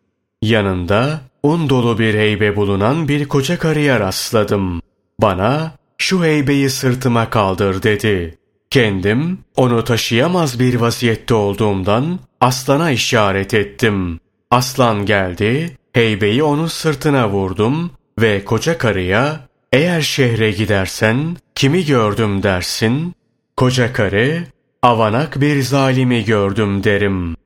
[0.43, 4.83] Yanında un dolu bir heybe bulunan bir koca karıya rastladım.
[5.21, 8.39] Bana şu heybeyi sırtıma kaldır dedi.
[8.71, 14.21] Kendim onu taşıyamaz bir vaziyette olduğumdan aslana işaret ettim.
[14.51, 17.91] Aslan geldi, heybeyi onun sırtına vurdum
[18.21, 19.41] ve koca karıya
[19.73, 23.15] eğer şehre gidersen kimi gördüm dersin?
[23.57, 24.45] Koca karı
[24.83, 27.37] avanak bir zalimi gördüm derim.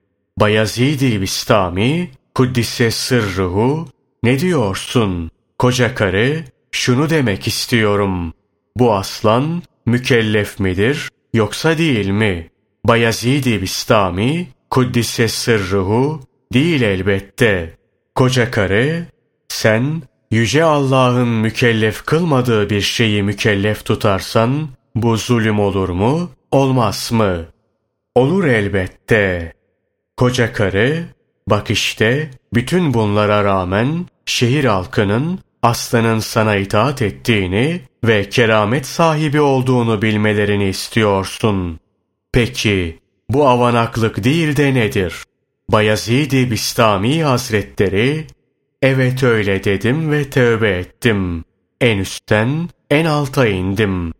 [0.40, 3.88] Bayezid-i Bistami Kuddise sırruhu
[4.22, 5.30] ne diyorsun?
[5.58, 8.32] Koca karı şunu demek istiyorum.
[8.76, 12.50] Bu aslan mükellef midir yoksa değil mi?
[12.84, 16.20] Bayezid-i Bistami Kuddise sırruhu
[16.52, 17.76] değil elbette.
[18.14, 19.06] Koca karı
[19.48, 27.46] sen yüce Allah'ın mükellef kılmadığı bir şeyi mükellef tutarsan bu zulüm olur mu olmaz mı?
[28.14, 29.52] Olur elbette.
[30.16, 31.15] Koca karı
[31.48, 40.02] bak işte bütün bunlara rağmen şehir halkının aslanın sana itaat ettiğini ve keramet sahibi olduğunu
[40.02, 41.80] bilmelerini istiyorsun.
[42.32, 45.24] Peki bu avanaklık değil de nedir?
[45.68, 48.26] Bayezid-i Bistami Hazretleri,
[48.82, 51.44] evet öyle dedim ve tövbe ettim.
[51.80, 54.12] En üstten en alta indim.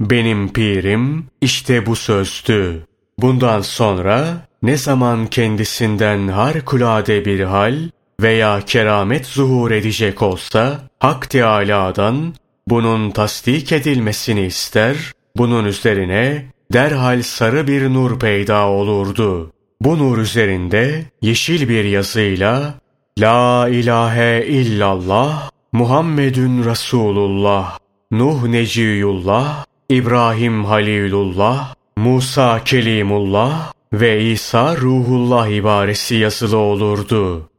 [0.00, 2.86] Benim pirim işte bu sözdü.
[3.18, 7.74] Bundan sonra ne zaman kendisinden harikulade bir hal
[8.20, 12.34] veya keramet zuhur edecek olsa Hak Teâlâ'dan
[12.68, 14.96] bunun tasdik edilmesini ister,
[15.36, 19.52] bunun üzerine derhal sarı bir nur peyda olurdu.
[19.80, 22.74] Bu nur üzerinde yeşil bir yazıyla
[23.18, 27.78] La ilahe illallah Muhammedun Resulullah
[28.10, 37.50] Nuh Neciyullah İbrahim Halilullah Musa Kelimullah ve İsa Ruhullah ibaresi yazılı olurdu.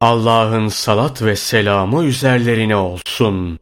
[0.00, 3.58] Allah'ın salat ve selamı üzerlerine olsun.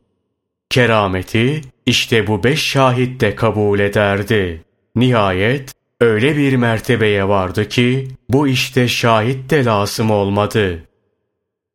[0.70, 4.64] Kerameti işte bu beş şahit de kabul ederdi.
[4.97, 10.83] Nihayet öyle bir mertebeye vardı ki bu işte şahit de lazım olmadı.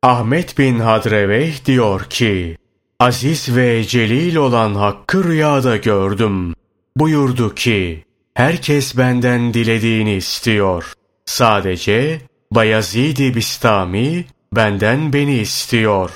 [0.02, 2.56] Ahmet bin Hadreveh diyor ki,
[3.00, 6.54] Aziz ve celil olan Hakk'ı rüyada gördüm.
[6.96, 8.04] Buyurdu ki,
[8.38, 10.92] herkes benden dilediğini istiyor.
[11.24, 12.20] Sadece
[12.50, 16.10] Bayezid-i Bistami benden beni istiyor.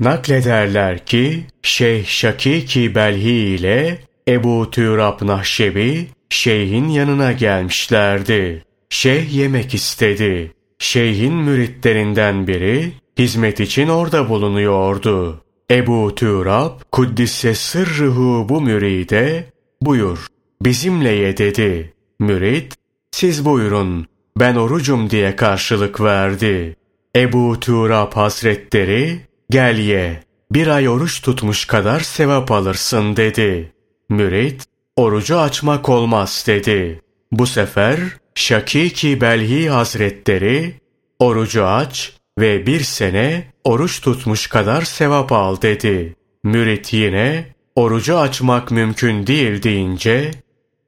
[0.00, 3.98] Naklederler ki Şeyh Şakiki Belhi ile
[4.28, 8.64] Ebu Türab Nahşebi şeyhin yanına gelmişlerdi.
[8.90, 10.52] Şeyh yemek istedi.
[10.78, 15.44] Şeyhin müritlerinden biri hizmet için orada bulunuyordu.
[15.70, 19.44] Ebu Türab Kuddise sırrıhu bu müride
[19.82, 21.92] buyur bizimle ye dedi.
[22.18, 22.74] Mürit
[23.10, 26.76] siz buyurun ben orucum diye karşılık verdi.
[27.16, 33.72] Ebu Türab Hazretleri gel ye bir ay oruç tutmuş kadar sevap alırsın dedi.
[34.08, 34.64] Mürit,
[34.96, 37.00] orucu açmak olmaz dedi.
[37.32, 37.98] Bu sefer
[38.34, 40.74] Şakiki Belhi Hazretleri,
[41.18, 46.16] orucu aç ve bir sene oruç tutmuş kadar sevap al dedi.
[46.44, 50.30] Mürit yine, orucu açmak mümkün değil deyince,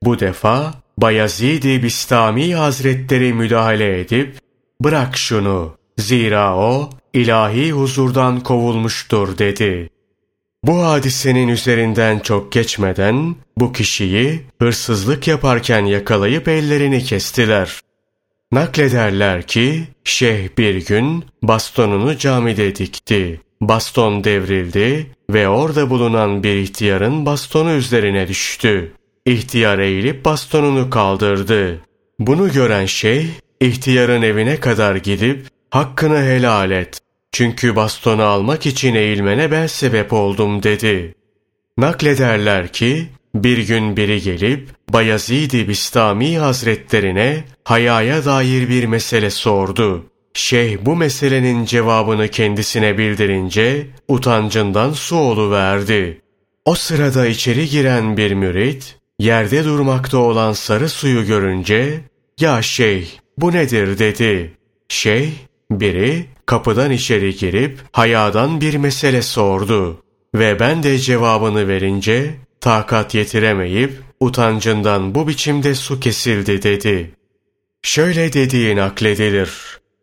[0.03, 4.39] bu defa Bayezid-i Bistami Hazretleri müdahale edip,
[4.81, 9.91] bırak şunu, zira o ilahi huzurdan kovulmuştur dedi.
[10.65, 17.81] Bu hadisenin üzerinden çok geçmeden bu kişiyi hırsızlık yaparken yakalayıp ellerini kestiler.
[18.53, 23.41] Naklederler ki şeyh bir gün bastonunu camide dikti.
[23.61, 28.93] Baston devrildi ve orada bulunan bir ihtiyarın bastonu üzerine düştü.
[29.29, 31.81] İhtiyar eğilip bastonunu kaldırdı.
[32.19, 33.27] Bunu gören şeyh
[33.61, 37.01] ihtiyarın evine kadar gidip hakkını helal et
[37.33, 41.15] Çünkü bastonu almak için eğilmene ben sebep oldum dedi.
[41.79, 50.07] Naklederler ki bir gün biri gelip Bayezid-i Bistami Hazretlerine hayaya dair bir mesele sordu.
[50.35, 56.21] Şeyh bu meselenin cevabını kendisine bildirince utancından su verdi.
[56.65, 62.01] O sırada içeri giren bir mürit yerde durmakta olan sarı suyu görünce
[62.41, 63.07] ''Ya şeyh
[63.39, 64.53] bu nedir?'' dedi.
[64.89, 65.31] Şeyh
[65.71, 70.03] biri kapıdan içeri girip hayadan bir mesele sordu
[70.35, 77.11] ve ben de cevabını verince takat yetiremeyip utancından bu biçimde su kesildi dedi.
[77.83, 79.51] Şöyle dediği nakledilir.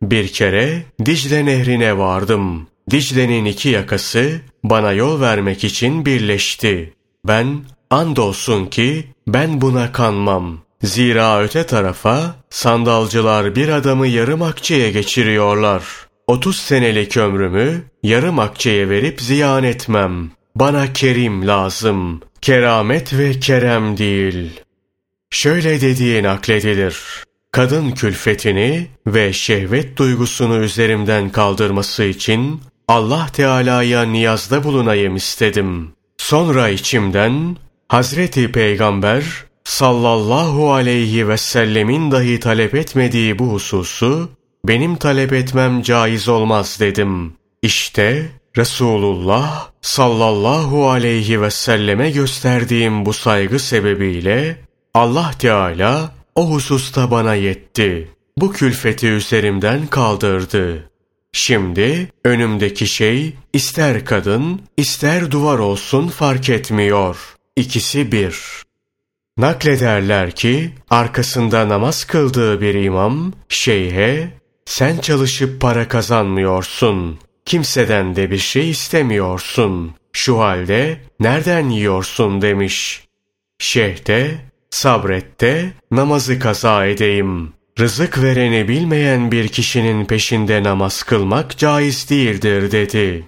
[0.02, 2.68] Bir kere Dicle nehrine vardım.
[2.92, 6.94] Dicle'nin iki yakası bana yol vermek için birleşti.
[7.28, 7.62] Ben
[7.96, 10.60] andolsun ki ben buna kanmam.
[10.84, 15.84] Zira öte tarafa sandalcılar bir adamı yarım akçeye geçiriyorlar.
[16.28, 20.32] 30 senelik ömrümü yarım akçeye verip ziyan etmem.
[20.56, 22.22] Bana kerim lazım.
[22.42, 24.62] Keramet ve kerem değil.
[25.30, 26.98] Şöyle dediği nakledilir.
[27.52, 35.92] Kadın külfetini ve şehvet duygusunu üzerimden kaldırması için Allah Teala'ya niyazda bulunayım istedim.
[36.18, 37.58] Sonra içimden
[37.88, 44.30] Hazreti Peygamber sallallahu aleyhi ve sellemin dahi talep etmediği bu hususu
[44.68, 47.34] benim talep etmem caiz olmaz dedim.
[47.62, 54.58] İşte Resulullah sallallahu aleyhi ve selleme gösterdiğim bu saygı sebebiyle
[54.94, 58.08] Allah Teala o hususta bana yetti.
[58.38, 60.90] Bu külfeti üzerimden kaldırdı.
[61.32, 67.35] Şimdi önümdeki şey ister kadın ister duvar olsun fark etmiyor.
[67.56, 68.64] İkisi bir.
[69.38, 74.30] Naklederler ki arkasında namaz kıldığı bir imam şeyhe
[74.66, 77.20] sen çalışıp para kazanmıyorsun.
[77.46, 79.96] Kimseden de bir şey istemiyorsun.
[80.14, 83.08] Şu halde nereden yiyorsun demiş.
[83.60, 84.32] Şeyh de
[84.70, 87.54] sabret de namazı kaza edeyim.
[87.80, 93.26] Rızık vereni bilmeyen bir kişinin peşinde namaz kılmak caiz değildir dedi.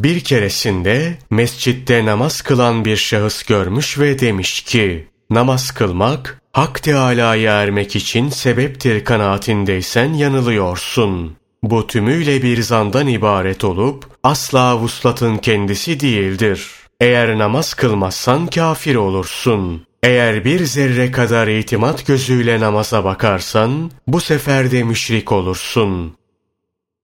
[0.00, 7.62] Bir keresinde mescitte namaz kılan bir şahıs görmüş ve demiş ki, namaz kılmak, Hak Teâlâ'ya
[7.62, 11.36] ermek için sebeptir kanaatindeysen yanılıyorsun.
[11.62, 16.70] Bu tümüyle bir zandan ibaret olup, asla vuslatın kendisi değildir.
[17.00, 19.86] Eğer namaz kılmazsan kafir olursun.
[20.02, 26.16] Eğer bir zerre kadar itimat gözüyle namaza bakarsan, bu sefer de müşrik olursun.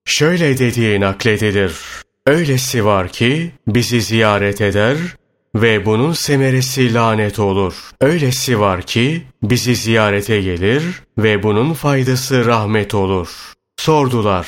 [0.04, 2.05] Şöyle dediği nakledilir.
[2.26, 4.96] Öylesi var ki, bizi ziyaret eder
[5.54, 7.74] ve bunun semeresi lanet olur.
[8.00, 10.82] Öylesi var ki, bizi ziyarete gelir
[11.18, 13.28] ve bunun faydası rahmet olur.
[13.76, 14.46] Sordular,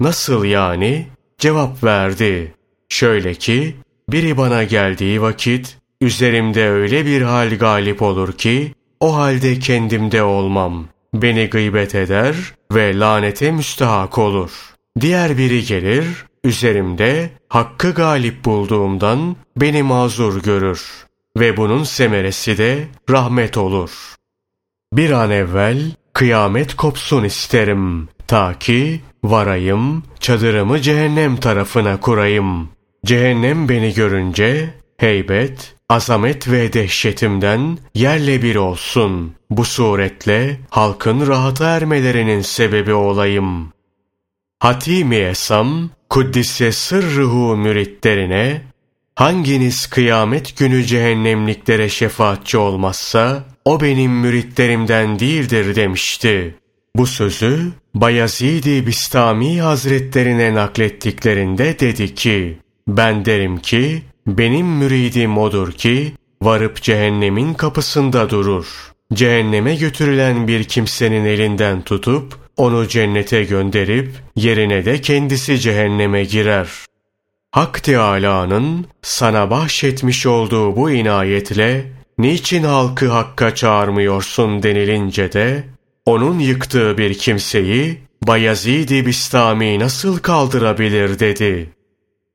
[0.00, 1.06] nasıl yani?
[1.38, 2.54] Cevap verdi.
[2.88, 3.76] Şöyle ki,
[4.08, 10.88] biri bana geldiği vakit, Üzerimde öyle bir hal galip olur ki, o halde kendimde olmam.
[11.14, 12.36] Beni gıybet eder
[12.72, 14.50] ve lanete müstahak olur.
[15.00, 16.06] Diğer biri gelir,
[16.46, 21.06] üzerimde hakkı galip bulduğumdan beni mazur görür.
[21.38, 24.14] Ve bunun semeresi de rahmet olur.
[24.92, 28.08] Bir an evvel kıyamet kopsun isterim.
[28.26, 32.68] Ta ki varayım, çadırımı cehennem tarafına kurayım.
[33.06, 39.34] Cehennem beni görünce heybet, azamet ve dehşetimden yerle bir olsun.
[39.50, 43.72] Bu suretle halkın rahata ermelerinin sebebi olayım.
[44.58, 48.62] Hatimi Esam, Kuddise sırrıhu müritlerine,
[49.14, 56.54] hanginiz kıyamet günü cehennemliklere şefaatçi olmazsa, o benim müritlerimden değildir demişti.
[56.96, 62.58] Bu sözü Bayezid-i Bistami Hazretlerine naklettiklerinde dedi ki,
[62.88, 66.12] ben derim ki benim müridim odur ki
[66.42, 68.92] varıp cehennemin kapısında durur.
[69.12, 76.68] Cehenneme götürülen bir kimsenin elinden tutup onu cennete gönderip yerine de kendisi cehenneme girer.
[77.50, 81.84] Hak Teâlâ'nın sana bahşetmiş olduğu bu inayetle
[82.18, 85.64] niçin halkı hakka çağırmıyorsun denilince de
[86.06, 91.70] onun yıktığı bir kimseyi Bayezid-i Bistami nasıl kaldırabilir dedi.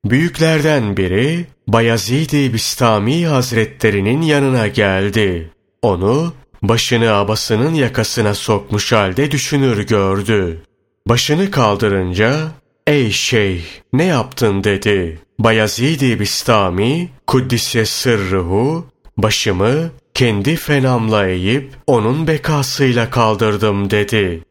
[0.05, 5.51] Büyüklerden biri Bayezid-i Bistami Hazretlerinin yanına geldi.
[5.81, 6.33] Onu
[6.63, 10.63] başını abasının yakasına sokmuş halde düşünür gördü.
[11.07, 12.51] Başını kaldırınca
[12.87, 13.63] ''Ey şeyh
[13.93, 15.19] ne yaptın?'' dedi.
[15.39, 18.85] Bayezid-i Bistami Kuddise sırrıhu
[19.17, 24.43] başımı kendi fenamla eğip onun bekasıyla kaldırdım dedi.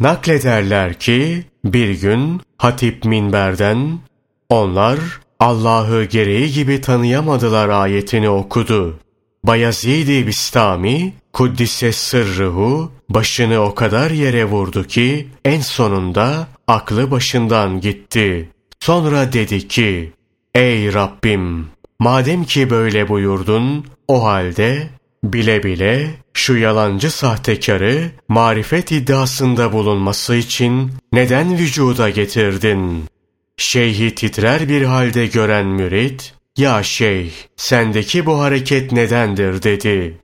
[0.00, 3.98] Naklederler ki bir gün hatip minberden
[4.48, 4.98] onlar
[5.40, 8.98] Allah'ı gereği gibi tanıyamadılar ayetini okudu.
[9.48, 18.48] Bayezid-i Bistami Kuddise sırrıhu başını o kadar yere vurdu ki en sonunda aklı başından gitti.
[18.80, 20.12] Sonra dedi ki
[20.54, 21.66] Ey Rabbim
[21.98, 24.88] madem ki böyle buyurdun o halde
[25.24, 33.04] bile bile şu yalancı sahtekarı marifet iddiasında bulunması için neden vücuda getirdin?
[33.56, 40.18] Şeyhi titrer bir halde gören mürit, ya şeyh sendeki bu hareket nedendir dedi.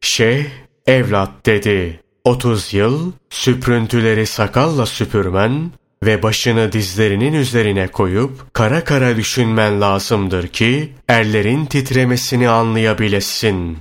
[0.00, 0.46] Şeyh,
[0.86, 2.00] evlat dedi.
[2.24, 5.70] Otuz yıl süprüntüleri sakalla süpürmen
[6.04, 13.78] ve başını dizlerinin üzerine koyup kara kara düşünmen lazımdır ki erlerin titremesini anlayabilesin.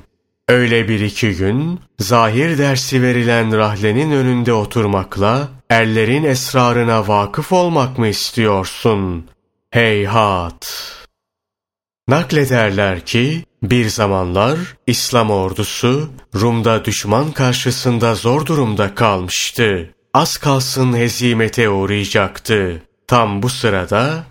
[0.47, 8.07] Öyle bir iki gün zahir dersi verilen rahlenin önünde oturmakla erlerin esrarına vakıf olmak mı
[8.07, 9.25] istiyorsun?
[9.71, 10.98] Heyhat!
[12.09, 14.57] Naklederler ki bir zamanlar
[14.87, 19.89] İslam ordusu Rum'da düşman karşısında zor durumda kalmıştı.
[20.13, 22.83] Az kalsın hezimete uğrayacaktı.
[23.07, 24.23] Tam bu sırada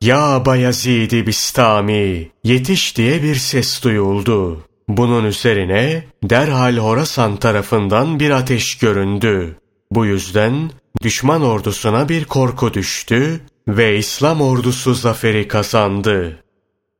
[0.00, 4.64] ''Ya Bayezid-i Bistami, yetiş!'' diye bir ses duyuldu.
[4.88, 9.56] Bunun üzerine derhal Horasan tarafından bir ateş göründü.
[9.90, 10.70] Bu yüzden
[11.02, 16.45] düşman ordusuna bir korku düştü ve İslam ordusu zaferi kazandı.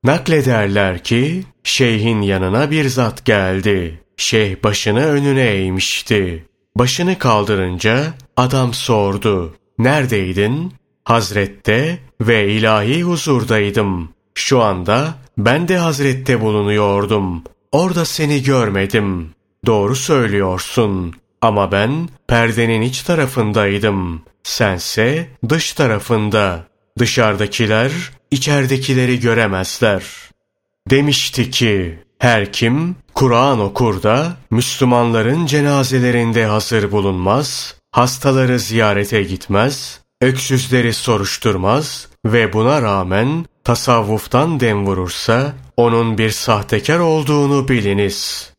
[0.07, 4.01] Naklederler ki şeyhin yanına bir zat geldi.
[4.17, 6.45] Şeyh başını önüne eğmişti.
[6.77, 9.55] Başını kaldırınca adam sordu.
[9.79, 10.75] Neredeydin?
[11.05, 14.09] Hazrette ve ilahi huzurdaydım.
[14.35, 17.43] Şu anda ben de hazrette bulunuyordum.
[17.73, 19.31] Orada seni görmedim.
[19.67, 21.15] Doğru söylüyorsun.
[21.41, 24.23] Ama ben perdenin iç tarafındaydım.
[24.43, 26.67] Sense dış tarafında.
[26.99, 27.93] Dışarıdakiler
[28.31, 30.05] içeridekileri göremezler.
[30.91, 40.95] Demişti ki, her kim Kur'an okur da Müslümanların cenazelerinde hazır bulunmaz, hastaları ziyarete gitmez, öksüzleri
[40.95, 48.51] soruşturmaz ve buna rağmen tasavvuftan dem vurursa onun bir sahtekar olduğunu biliniz.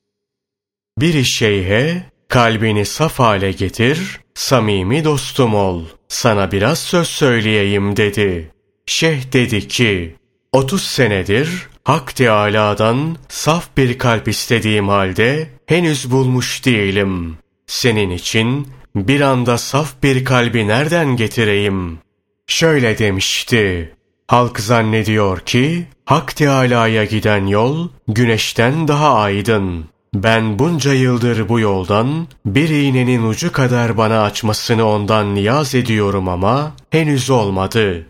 [0.98, 8.52] Bir şeyhe kalbini saf hale getir, samimi dostum ol, sana biraz söz söyleyeyim dedi.
[8.88, 10.16] Şeyh dedi ki,
[10.52, 17.38] 30 senedir Hak Teâlâ'dan saf bir kalp istediğim halde henüz bulmuş değilim.
[17.68, 22.00] Senin için bir anda saf bir kalbi nereden getireyim?
[22.48, 23.94] Şöyle demişti.
[24.28, 29.86] Halk zannediyor ki Hak Teâlâ'ya giden yol güneşten daha aydın.
[30.14, 36.76] Ben bunca yıldır bu yoldan bir iğnenin ucu kadar bana açmasını ondan niyaz ediyorum ama
[36.90, 38.08] henüz olmadı.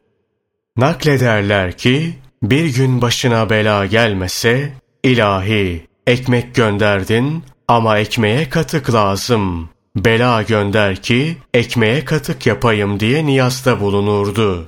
[0.77, 2.13] Naklederler ki
[2.43, 4.73] bir gün başına bela gelmese
[5.03, 9.69] ilahi ekmek gönderdin ama ekmeğe katık lazım.
[9.95, 14.67] Bela gönder ki ekmeğe katık yapayım diye niyazda bulunurdu.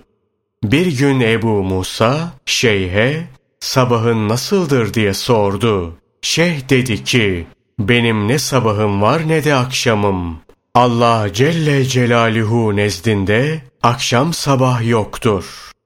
[0.64, 3.24] Bir gün Ebu Musa şeyhe
[3.60, 5.98] sabahın nasıldır diye sordu.
[6.22, 7.48] Şeyh dedi ki
[7.80, 10.40] benim ne sabahım var ne de akşamım.
[10.76, 15.79] Allah Celle Celaluhu nezdinde akşam sabah yoktur.''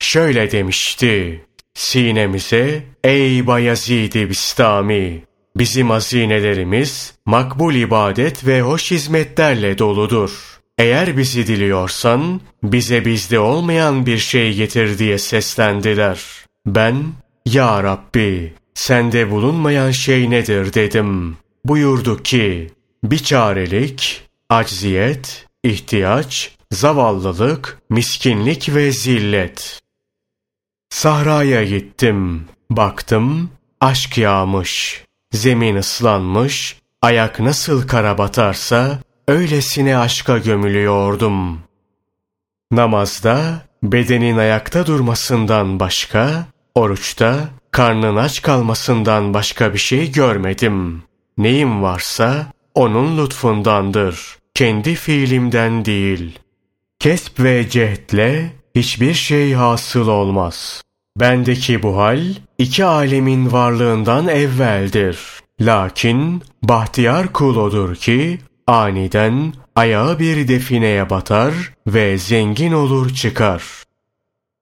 [0.00, 1.44] Şöyle demişti.
[1.74, 5.22] Sinemize ey Bayezid-i Bistami
[5.56, 10.56] bizim hazinelerimiz makbul ibadet ve hoş hizmetlerle doludur.
[10.78, 16.20] Eğer bizi diliyorsan bize bizde olmayan bir şey getir diye seslendiler.
[16.66, 17.04] Ben
[17.46, 21.36] ya Rabbi sende bulunmayan şey nedir dedim.
[21.64, 22.70] Buyurdu ki
[23.04, 29.80] bir çarelik, acziyet, ihtiyaç, zavallılık, miskinlik ve zillet.
[30.90, 32.44] Sahraya gittim.
[32.70, 33.50] Baktım,
[33.80, 35.04] aşk yağmış.
[35.32, 38.98] Zemin ıslanmış, ayak nasıl kara batarsa,
[39.28, 41.60] öylesine aşka gömülüyordum.
[42.72, 51.02] Namazda, bedenin ayakta durmasından başka, oruçta, karnın aç kalmasından başka bir şey görmedim.
[51.38, 54.36] Neyim varsa, onun lütfundandır.
[54.54, 56.38] Kendi fiilimden değil.
[56.98, 60.82] Kesp ve cehdle hiçbir şey hasıl olmaz.
[61.20, 62.20] Bendeki bu hal
[62.58, 65.18] iki alemin varlığından evveldir.
[65.60, 71.54] Lakin bahtiyar kul odur ki aniden ayağı bir defineye batar
[71.86, 73.62] ve zengin olur çıkar.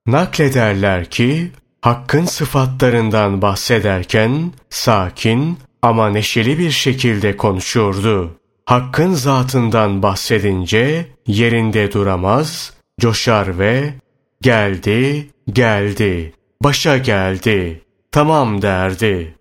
[0.07, 1.51] Naklederler ki
[1.81, 8.37] Hakk'ın sıfatlarından bahsederken sakin ama neşeli bir şekilde konuşurdu.
[8.67, 13.95] Hakkın zatından bahsedince yerinde duramaz, coşar ve
[14.45, 17.81] geldi, geldi, başa geldi,
[18.13, 19.35] tamam derdi.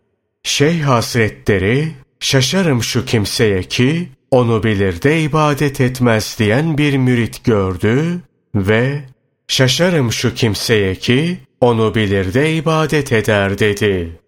[0.43, 8.19] Şeyh hasretleri şaşarım şu kimseye ki onu bilir de ibadet etmez diyen bir mürit gördü
[8.55, 9.01] ve
[9.47, 14.19] şaşarım şu kimseye ki onu bilir de ibadet eder dedi.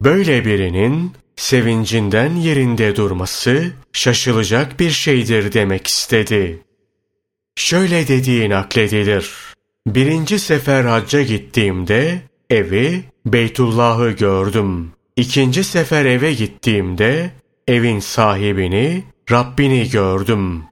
[0.00, 6.62] Böyle birinin sevincinden yerinde durması şaşılacak bir şeydir demek istedi.
[7.56, 9.47] Şöyle dediği nakledilir.
[9.86, 14.92] Birinci sefer hacca gittiğimde evi, Beytullah'ı gördüm.
[15.16, 17.30] İkinci sefer eve gittiğimde
[17.68, 20.62] evin sahibini, Rabbini gördüm.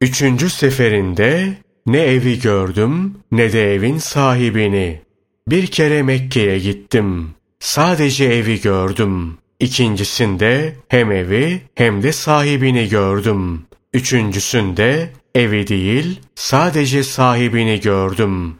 [0.00, 1.56] Üçüncü seferinde
[1.86, 5.00] ne evi gördüm ne de evin sahibini.
[5.48, 7.30] Bir kere Mekke'ye gittim.
[7.60, 9.38] Sadece evi gördüm.
[9.60, 13.66] İkincisinde hem evi hem de sahibini gördüm.
[13.92, 18.56] Üçüncüsünde evi değil sadece sahibini gördüm.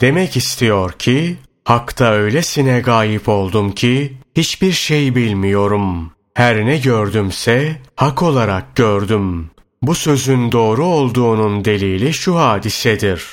[0.00, 6.12] Demek istiyor ki Hak'ta öylesine gayip oldum ki hiçbir şey bilmiyorum.
[6.34, 9.50] Her ne gördümse hak olarak gördüm.
[9.82, 13.24] Bu sözün doğru olduğunun delili şu hadisedir.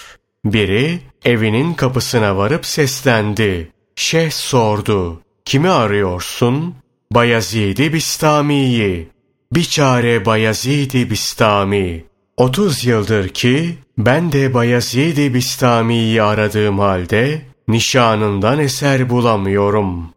[0.45, 3.71] Biri evinin kapısına varıp seslendi.
[3.95, 5.21] Şeyh sordu.
[5.45, 6.75] Kimi arıyorsun?
[7.11, 9.07] Bayezid-i Bistami'yi.
[9.51, 12.10] Biçare Bayezid-i Bistami.
[12.37, 20.09] Otuz yıldır ki ben de Bayezid-i Bistami'yi aradığım halde nişanından eser bulamıyorum.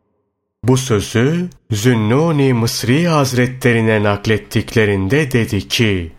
[0.65, 6.13] Bu sözü Zünnuni Mısri Hazretlerine naklettiklerinde dedi ki,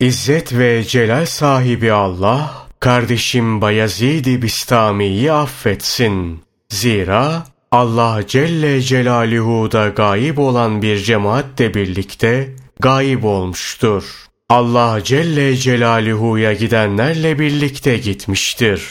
[0.00, 6.42] İzzet ve celal sahibi Allah, kardeşim Bayezid-i Bistami'yi affetsin.
[6.68, 14.23] Zira Allah Celle Celaluhu'da gayip olan bir cemaatle birlikte gayip olmuştur.
[14.48, 18.88] Allah Celle Celaluhu'ya gidenlerle birlikte gitmiştir.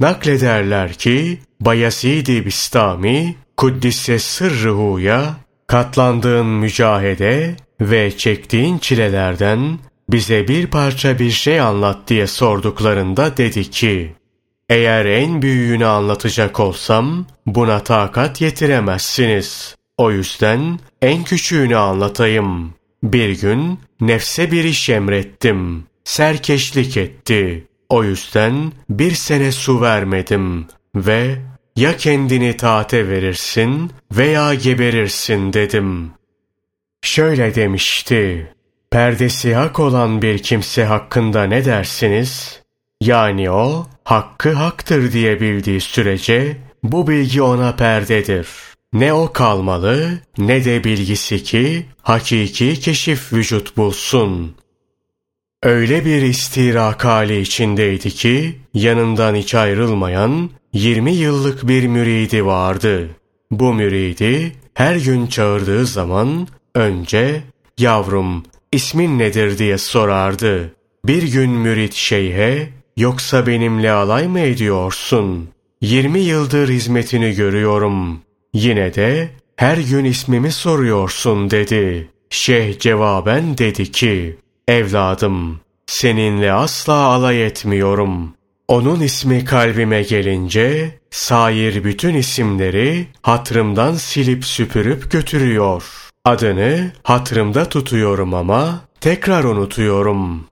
[0.00, 5.34] Naklederler ki Bayezid-i Bistami Kuddisse sırrıhuya
[5.66, 9.78] katlandığın mücahede ve çektiğin çilelerden
[10.08, 14.14] bize bir parça bir şey anlat diye sorduklarında dedi ki,
[14.68, 19.76] eğer en büyüğünü anlatacak olsam buna takat yetiremezsiniz.
[19.98, 22.79] O yüzden en küçüğünü anlatayım.
[23.02, 25.84] Bir gün nefse bir iş emrettim.
[26.04, 27.66] Serkeşlik etti.
[27.88, 31.36] O yüzden bir sene su vermedim ve
[31.76, 36.10] ya kendini taate verirsin veya geberirsin dedim.
[37.02, 38.52] Şöyle demişti,
[38.90, 42.62] perdesi hak olan bir kimse hakkında ne dersiniz?
[43.00, 48.46] Yani o, hakkı haktır diye bildiği sürece, bu bilgi ona perdedir.
[48.92, 54.54] Ne o kalmalı, ne de bilgisi ki, hakiki keşif vücut bulsun.
[55.62, 63.10] Öyle bir istirak hali içindeydi ki, yanından hiç ayrılmayan, 20 yıllık bir müridi vardı.
[63.50, 67.42] Bu müridi her gün çağırdığı zaman önce
[67.78, 68.42] yavrum
[68.72, 70.74] ismin nedir diye sorardı.
[71.06, 75.48] Bir gün mürit şeyhe yoksa benimle alay mı ediyorsun?
[75.80, 78.20] 20 yıldır hizmetini görüyorum.
[78.54, 82.10] Yine de her gün ismimi soruyorsun dedi.
[82.30, 88.34] Şeyh cevaben dedi ki evladım seninle asla alay etmiyorum.
[88.68, 95.84] Onun ismi kalbime gelince, sair bütün isimleri hatrımdan silip süpürüp götürüyor.
[96.24, 100.46] Adını hatrımda tutuyorum ama tekrar unutuyorum.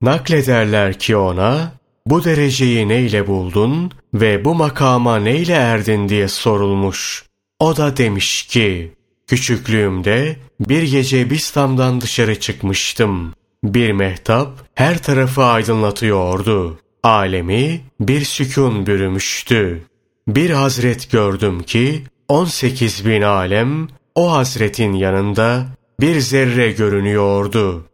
[0.00, 1.72] Naklederler ki ona,
[2.06, 7.24] bu dereceyi neyle buldun ve bu makama neyle erdin diye sorulmuş.
[7.60, 8.92] O da demiş ki,
[9.26, 13.34] küçüklüğümde bir gece Bistam'dan dışarı çıkmıştım.
[13.64, 16.78] Bir mehtap her tarafı aydınlatıyordu.
[17.02, 19.82] Alemi bir sükun bürümüştü.
[20.28, 25.66] Bir hazret gördüm ki 18 bin alem o hazretin yanında
[26.00, 27.86] bir zerre görünüyordu.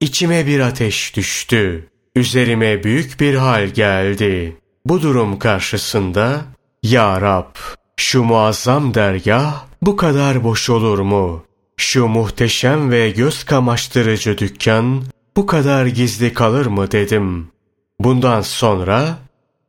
[0.00, 1.91] İçime bir ateş düştü.
[2.16, 4.56] Üzerime büyük bir hal geldi.
[4.86, 6.40] Bu durum karşısında
[6.82, 7.56] Ya Rab
[7.96, 11.44] şu muazzam dergah bu kadar boş olur mu?
[11.76, 15.02] Şu muhteşem ve göz kamaştırıcı dükkan
[15.36, 17.48] bu kadar gizli kalır mı dedim.
[18.00, 19.18] Bundan sonra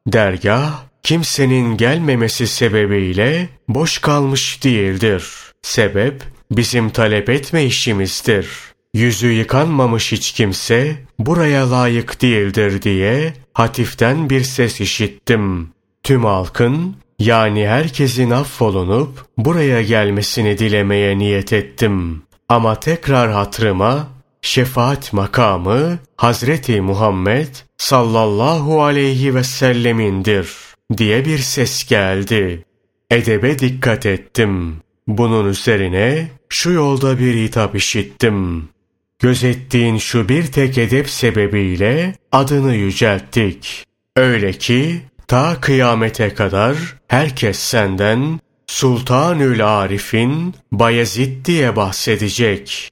[0.07, 5.29] dergah kimsenin gelmemesi sebebiyle boş kalmış değildir.
[5.61, 8.72] Sebep bizim talep etme işimizdir.
[8.93, 15.69] Yüzü yıkanmamış hiç kimse buraya layık değildir diye hatiften bir ses işittim.
[16.03, 22.23] Tüm halkın yani herkesin affolunup buraya gelmesini dilemeye niyet ettim.
[22.49, 24.07] Ama tekrar hatrıma
[24.41, 30.49] şefaat makamı Hazreti Muhammed sallallahu aleyhi ve sellemindir
[30.97, 32.65] diye bir ses geldi.
[33.11, 34.77] Edebe dikkat ettim.
[35.07, 38.69] Bunun üzerine şu yolda bir hitap işittim.
[39.19, 43.85] Gözettiğin şu bir tek edep sebebiyle adını yücelttik.
[44.15, 46.77] Öyle ki ta kıyamete kadar
[47.07, 52.91] herkes senden Sultanül Arif'in Bayezid diye bahsedecek.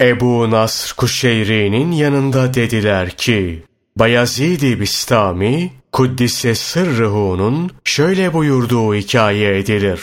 [0.00, 3.62] Ebu Nasr Kuşeyri'nin yanında dediler ki,
[3.96, 10.00] Bayezid-i Bistami, Kuddise Sırrıhu'nun şöyle buyurduğu hikaye edilir.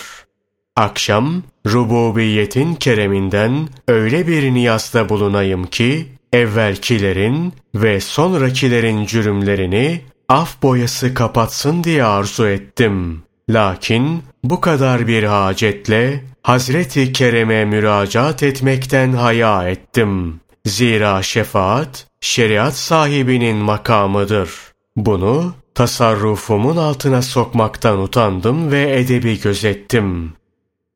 [0.75, 11.83] Akşam, rububiyetin kereminden öyle bir niyazda bulunayım ki, evvelkilerin ve sonrakilerin cürümlerini af boyası kapatsın
[11.83, 13.23] diye arzu ettim.
[13.49, 20.39] Lakin bu kadar bir hacetle Hazreti Kerem'e müracaat etmekten haya ettim.
[20.65, 24.49] Zira şefaat, şeriat sahibinin makamıdır.
[24.95, 30.33] Bunu tasarrufumun altına sokmaktan utandım ve edebi gözettim.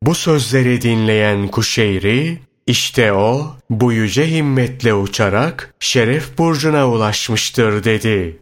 [0.05, 8.41] Bu sözleri dinleyen Kuşeyri, işte o bu yüce himmetle uçarak şeref burcuna ulaşmıştır dedi.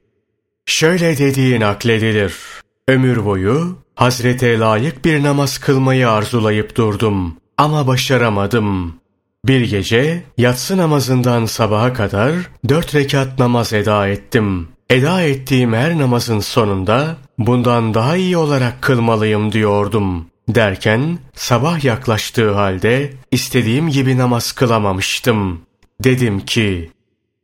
[0.66, 2.34] Şöyle dediği nakledilir.
[2.88, 8.96] Ömür boyu Hazrete layık bir namaz kılmayı arzulayıp durdum ama başaramadım.
[9.46, 12.34] Bir gece yatsı namazından sabaha kadar
[12.70, 14.68] dört rekat namaz eda ettim.
[14.90, 20.31] Eda ettiğim her namazın sonunda bundan daha iyi olarak kılmalıyım diyordum.
[20.56, 25.62] Derken sabah yaklaştığı halde istediğim gibi namaz kılamamıştım.
[26.04, 26.92] Dedim ki,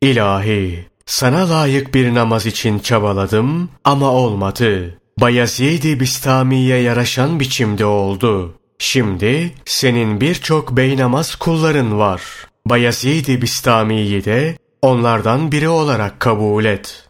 [0.01, 4.97] İlahi, sana layık bir namaz için çabaladım ama olmadı.
[5.21, 8.55] Bayezid-i Bistami'ye yaraşan biçimde oldu.
[8.79, 12.21] Şimdi senin birçok beynamaz kulların var.
[12.65, 17.03] Bayezid-i Bistami'yi de onlardan biri olarak kabul et.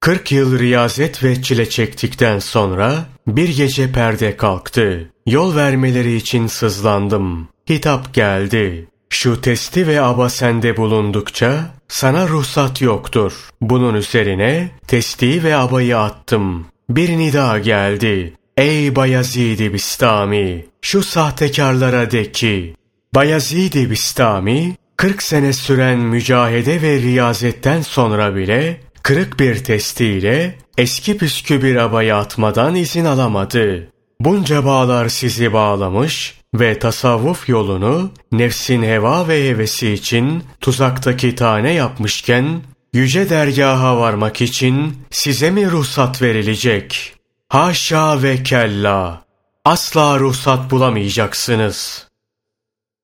[0.00, 3.04] 40 yıl riyazet ve çile çektikten sonra
[3.36, 5.10] bir gece perde kalktı.
[5.26, 7.48] Yol vermeleri için sızlandım.
[7.70, 8.88] Hitap geldi.
[9.10, 13.32] Şu testi ve aba sende bulundukça sana ruhsat yoktur.
[13.60, 16.66] Bunun üzerine testi ve abayı attım.
[16.90, 18.34] Bir nida geldi.
[18.56, 20.66] Ey Bayezid-i Bistami!
[20.82, 22.74] Şu sahtekarlara de ki,
[23.14, 31.62] Bayezid-i Bistami, 40 sene süren mücahede ve riyazetten sonra bile kırık bir testiyle eski püskü
[31.62, 33.88] bir abaya atmadan izin alamadı.
[34.20, 42.62] Bunca bağlar sizi bağlamış ve tasavvuf yolunu nefsin heva ve hevesi için tuzaktaki tane yapmışken
[42.92, 47.14] yüce dergaha varmak için size mi ruhsat verilecek?
[47.48, 49.24] Haşa ve kella!
[49.64, 52.08] Asla ruhsat bulamayacaksınız.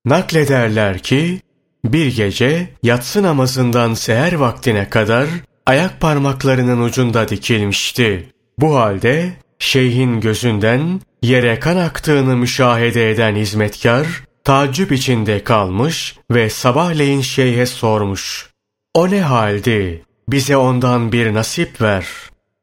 [0.04, 1.40] Naklederler ki,
[1.84, 5.28] bir gece yatsı namazından seher vaktine kadar
[5.66, 8.28] ayak parmaklarının ucunda dikilmişti.
[8.58, 14.06] Bu halde şeyhin gözünden yere kan aktığını müşahede eden hizmetkar,
[14.44, 18.50] tacip içinde kalmış ve sabahleyin şeyhe sormuş.
[18.94, 20.02] O ne haldi?
[20.28, 22.06] Bize ondan bir nasip ver.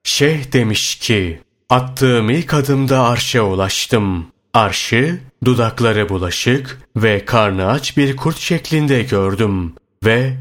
[0.04, 1.40] Şeyh demiş ki,
[1.70, 4.28] attığım ilk adımda arşa ulaştım.
[4.54, 9.74] Arşı, dudakları bulaşık ve karnı aç bir kurt şeklinde gördüm
[10.06, 10.34] ve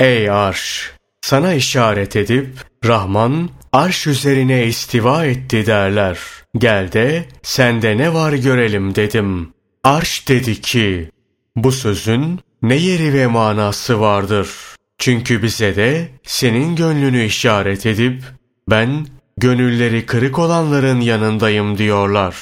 [0.00, 0.93] ''Ey arş,
[1.24, 2.48] sana işaret edip
[2.84, 6.18] Rahman arş üzerine istiva etti derler.
[6.58, 9.52] Gel de sende ne var görelim dedim.
[9.84, 11.10] Arş dedi ki,
[11.56, 18.22] bu sözün ne yeri ve manası vardır.'' Çünkü bize de senin gönlünü işaret edip
[18.70, 19.06] ben
[19.36, 22.36] gönülleri kırık olanların yanındayım diyorlar.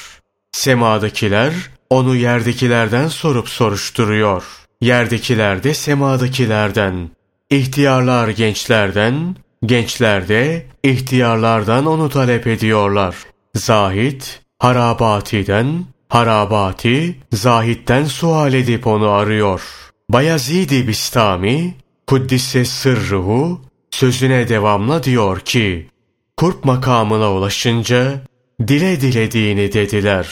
[0.51, 1.53] Semadakiler
[1.89, 4.43] onu yerdekilerden sorup soruşturuyor.
[4.81, 7.09] Yerdekiler de semadakilerden.
[7.53, 9.35] İhtiyarlar gençlerden,
[9.65, 13.15] gençler de ihtiyarlardan onu talep ediyorlar.
[13.55, 19.61] Zahit, harabatiden, harabati, zahitten sual edip onu arıyor.
[20.09, 21.73] Bayezid-i Bistami,
[22.07, 23.61] Kuddise sırruhu
[23.91, 25.89] sözüne devamla diyor ki,
[26.37, 28.21] kurp makamına ulaşınca
[28.67, 30.27] dile dilediğini dediler.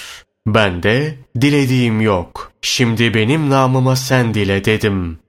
[0.48, 2.52] Ben de dilediğim yok.
[2.62, 5.20] Şimdi benim namıma sen dile dedim.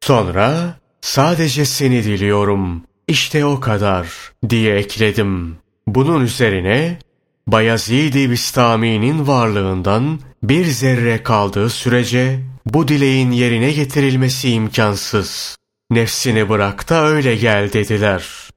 [0.00, 2.82] Sonra sadece seni diliyorum.
[3.08, 4.08] İşte o kadar
[4.48, 5.56] diye ekledim.
[5.86, 6.98] Bunun üzerine
[7.46, 15.56] Bayezid-i Bistami'nin varlığından bir zerre kaldığı sürece bu dileğin yerine getirilmesi imkansız.
[15.90, 18.50] Nefsini bırak da öyle gel dediler.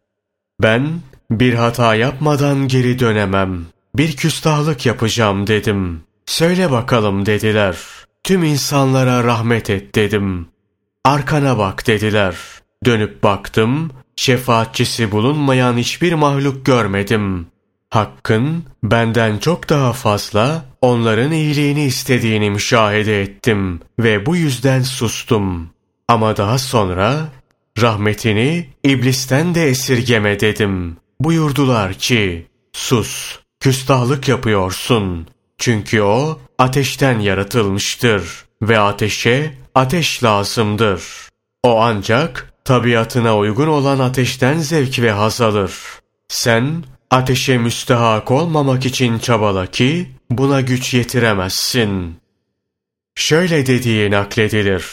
[0.61, 1.01] Ben
[1.31, 3.65] bir hata yapmadan geri dönemem.
[3.95, 6.01] Bir küstahlık yapacağım dedim.
[6.25, 7.77] Söyle bakalım dediler.
[8.23, 10.47] Tüm insanlara rahmet et dedim.
[11.05, 12.35] Arkana bak dediler.
[12.85, 17.47] Dönüp baktım, şefaatçisi bulunmayan hiçbir mahluk görmedim.
[17.89, 25.69] Hakkın benden çok daha fazla onların iyiliğini istediğini müşahede ettim ve bu yüzden sustum.
[26.07, 27.27] Ama daha sonra
[27.81, 30.97] rahmetini iblisten de esirgeme dedim.
[31.19, 35.27] Buyurdular ki, sus, küstahlık yapıyorsun.
[35.57, 41.03] Çünkü o ateşten yaratılmıştır ve ateşe ateş lazımdır.
[41.63, 45.73] O ancak tabiatına uygun olan ateşten zevk ve haz alır.
[46.27, 52.15] Sen ateşe müstehak olmamak için çabala ki buna güç yetiremezsin.
[53.15, 54.85] Şöyle dediği nakledilir.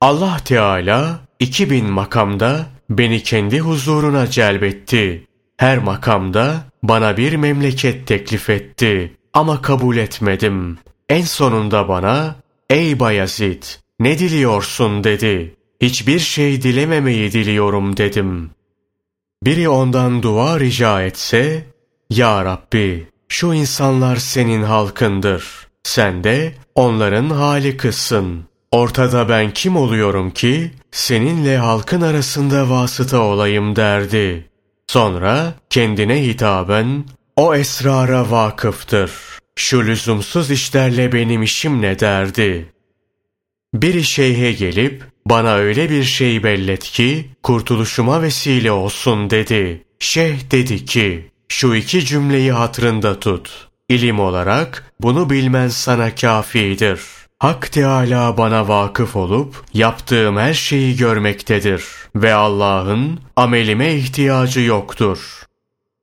[0.00, 5.26] Allah Teala 2000 makamda beni kendi huzuruna celbetti.
[5.56, 10.78] Her makamda bana bir memleket teklif etti ama kabul etmedim.
[11.08, 12.36] En sonunda bana
[12.70, 13.62] ''Ey Bayezid,
[14.00, 15.56] ne diliyorsun?'' dedi.
[15.80, 18.50] ''Hiçbir şey dilememeyi diliyorum.'' dedim.
[19.42, 21.64] Biri ondan dua rica etse,
[22.10, 25.44] ''Ya Rabbi, şu insanlar senin halkındır.
[25.82, 28.44] Sen de onların hali kızsın.
[28.70, 34.48] Ortada ben kim oluyorum ki seninle halkın arasında vasıta olayım derdi.
[34.86, 37.04] Sonra kendine hitaben
[37.36, 39.10] o esrara vakıftır.
[39.56, 42.73] Şu lüzumsuz işlerle benim işim ne derdi.
[43.74, 49.84] Bir şeyhe gelip bana öyle bir şey bellet ki kurtuluşuma vesile olsun dedi.
[49.98, 53.68] Şeyh dedi ki şu iki cümleyi hatırında tut.
[53.88, 61.84] İlim olarak bunu bilmen sana kafidir.'' Hak Teâlâ bana vakıf olup yaptığım her şeyi görmektedir
[62.16, 65.42] ve Allah'ın amelime ihtiyacı yoktur.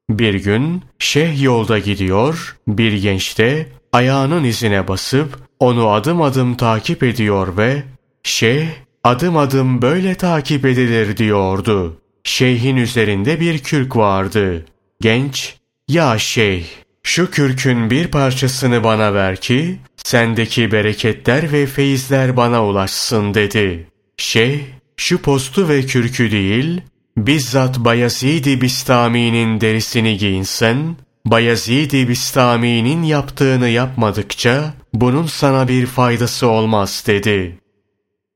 [0.10, 7.03] Bir gün şeyh yolda gidiyor, bir genç de ayağının izine basıp onu adım adım takip
[7.03, 7.83] ediyor ve
[8.23, 8.67] şeyh
[9.03, 11.97] adım adım böyle takip edilir diyordu.
[12.23, 14.65] Şeyhin üzerinde bir kürk vardı.
[15.01, 15.55] Genç,
[15.88, 16.65] ya şeyh
[17.03, 23.88] şu kürkün bir parçasını bana ver ki, sendeki bereketler ve feyizler bana ulaşsın dedi.
[24.17, 24.59] Şeyh,
[24.97, 26.81] şu postu ve kürkü değil,
[27.17, 37.57] bizzat Bayezid-i Bistami'nin derisini giyinsen, Bayezid-i Bistami'nin yaptığını yapmadıkça, bunun sana bir faydası olmaz dedi.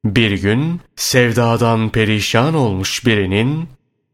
[0.06, 3.70] Bir gün, sevdadan perişan olmuş birinin,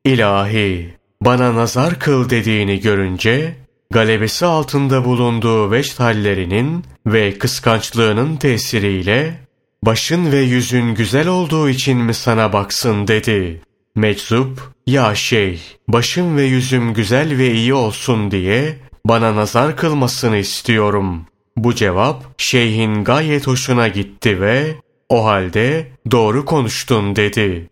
[0.05, 3.55] ilahi, bana nazar kıl dediğini görünce,
[3.91, 9.39] galebesi altında bulunduğu veşt hallerinin ve kıskançlığının tesiriyle
[9.83, 13.61] başın ve yüzün güzel olduğu için mi sana baksın dedi.
[13.95, 21.25] Meczup, ya şey, başım ve yüzüm güzel ve iyi olsun diye bana nazar kılmasını istiyorum.
[21.57, 24.75] Bu cevap şeyhin gayet hoşuna gitti ve
[25.09, 27.69] o halde doğru konuştun dedi.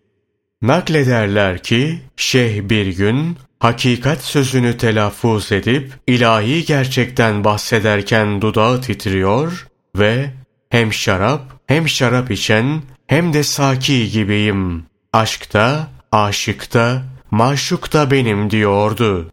[0.61, 10.29] Naklederler ki şeyh bir gün hakikat sözünü telaffuz edip ilahi gerçekten bahsederken dudağı titriyor ve
[10.69, 14.85] hem şarap hem şarap içen hem de saki gibiyim.
[15.13, 19.31] Aşkta, aşıkta, maşukta benim diyordu.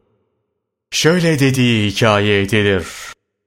[0.90, 2.86] Şöyle dediği hikaye edilir.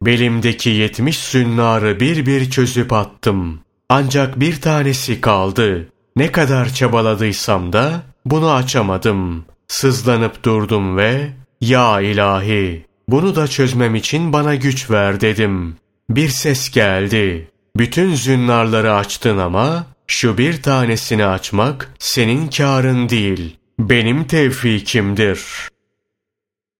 [0.01, 3.59] Belimdeki yetmiş sünnarı bir bir çözüp attım.
[3.89, 5.89] Ancak bir tanesi kaldı.
[6.15, 9.45] Ne kadar çabaladıysam da bunu açamadım.
[9.67, 11.29] Sızlanıp durdum ve
[11.61, 15.75] ''Ya ilahi, bunu da çözmem için bana güç ver.'' dedim.
[16.09, 17.51] Bir ses geldi.
[17.77, 25.69] ''Bütün zünnarları açtın ama şu bir tanesini açmak senin kârın değil, benim tevfikimdir.''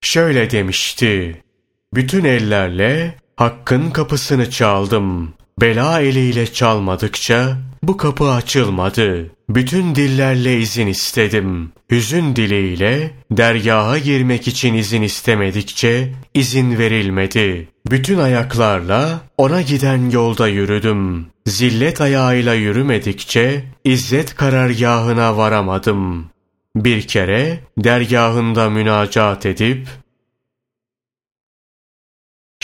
[0.02, 1.44] Şöyle demişti.
[1.94, 5.34] Bütün ellerle hakkın kapısını çaldım.
[5.62, 9.30] Bela eliyle çalmadıkça bu kapı açılmadı.
[9.50, 11.72] Bütün dillerle izin istedim.
[11.92, 17.68] Hüzün diliyle dergaha girmek için izin istemedikçe izin verilmedi.
[17.92, 21.28] Bütün ayaklarla ona giden yolda yürüdüm.
[21.46, 26.30] Zillet ayağıyla yürümedikçe izzet karargahına varamadım.
[26.76, 29.88] Bir kere dergahında münacat edip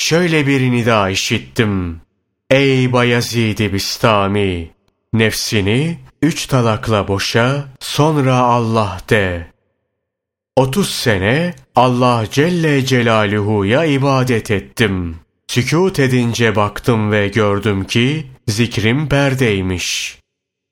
[0.05, 2.01] şöyle bir nida işittim.
[2.49, 4.71] Ey Bayezid-i Bistami!
[5.13, 9.47] Nefsini üç talakla boşa, sonra Allah de.
[10.55, 15.15] Otuz sene Allah Celle Celaluhu'ya ibadet ettim.
[15.47, 20.19] Sükut edince baktım ve gördüm ki zikrim perdeymiş.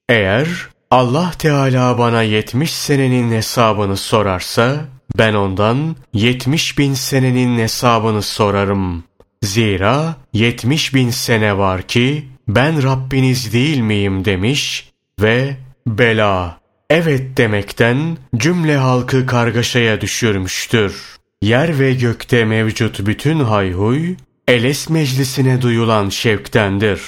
[0.09, 0.47] Eğer
[0.91, 4.85] Allah Teala bana yetmiş senenin hesabını sorarsa,
[5.17, 9.03] ben ondan yetmiş bin senenin hesabını sorarım.
[9.43, 14.89] Zira yetmiş bin sene var ki ben Rabbiniz değil miyim demiş
[15.21, 15.55] ve
[15.87, 16.59] bela,
[16.89, 21.15] evet demekten cümle halkı kargaşaya düşürmüştür.
[21.41, 24.15] Yer ve gökte mevcut bütün hayhuy,
[24.47, 27.01] Eles meclisine duyulan şevktendir.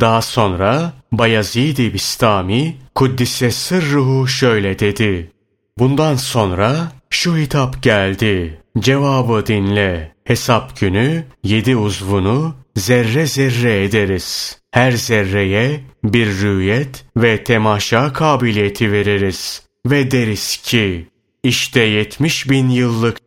[0.00, 5.30] Daha sonra Bayezid-i Bistami Kuddise sırruhu şöyle dedi.
[5.78, 8.60] Bundan sonra şu hitap geldi.
[8.78, 10.15] Cevabı dinle.
[10.26, 14.58] Hesap günü yedi uzvunu zerre zerre ederiz.
[14.70, 19.62] Her zerreye bir rüyet ve temaşa kabiliyeti veririz.
[19.86, 21.08] Ve deriz ki
[21.42, 23.18] işte yetmiş bin yıllık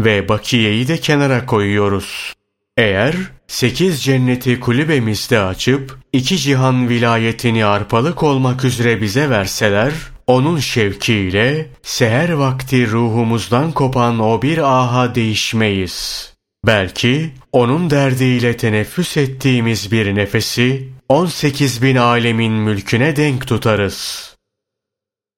[0.00, 2.34] ve bakiyeyi de kenara koyuyoruz.
[2.76, 3.16] Eğer
[3.46, 9.92] sekiz cenneti kulübemizde açıp iki cihan vilayetini arpalık olmak üzere bize verseler,
[10.30, 16.30] onun şevkiyle seher vakti ruhumuzdan kopan o bir aha değişmeyiz.
[16.66, 24.30] Belki onun derdiyle teneffüs ettiğimiz bir nefesi 18 bin alemin mülküne denk tutarız.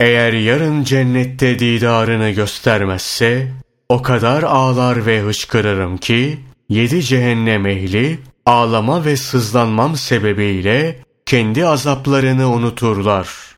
[0.00, 3.52] Eğer yarın cennette didarını göstermezse
[3.88, 6.38] o kadar ağlar ve hışkırırım ki
[6.68, 10.96] yedi cehennem ehli ağlama ve sızlanmam sebebiyle
[11.26, 13.51] kendi azaplarını unuturlar.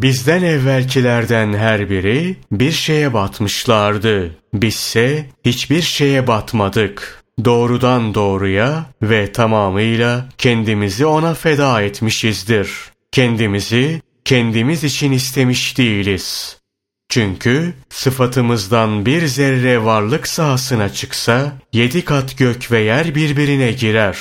[0.00, 4.36] Bizden evvelkilerden her biri bir şeye batmışlardı.
[4.54, 7.24] Bizse hiçbir şeye batmadık.
[7.44, 12.70] Doğrudan doğruya ve tamamıyla kendimizi ona feda etmişizdir.
[13.12, 16.56] Kendimizi kendimiz için istemiş değiliz.
[17.08, 24.18] Çünkü sıfatımızdan bir zerre varlık sahasına çıksa, yedi kat gök ve yer birbirine girer.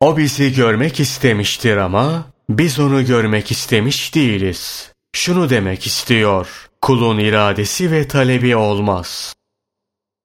[0.00, 4.93] O bizi görmek istemiştir ama biz onu görmek istemiş değiliz.
[5.14, 9.34] Şunu demek istiyor, kulun iradesi ve talebi olmaz.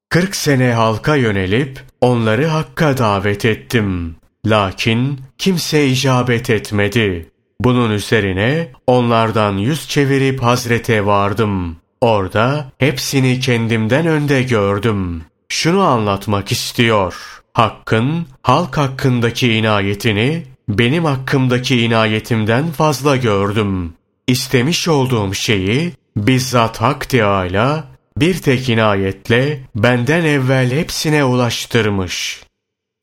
[0.09, 4.15] Kırk sene halka yönelip onları hakka davet ettim.
[4.45, 7.29] Lakin kimse icabet etmedi.
[7.61, 11.77] Bunun üzerine onlardan yüz çevirip Hazret'e vardım.
[12.01, 15.23] Orada hepsini kendimden önde gördüm.
[15.49, 17.41] Şunu anlatmak istiyor.
[17.53, 23.93] Hakkın halk hakkındaki inayetini benim hakkımdaki inayetimden fazla gördüm.
[24.29, 27.87] İstemiş olduğum şeyi bizzat Hak Teâlâ
[28.17, 32.43] bir tek inayetle benden evvel hepsine ulaştırmış.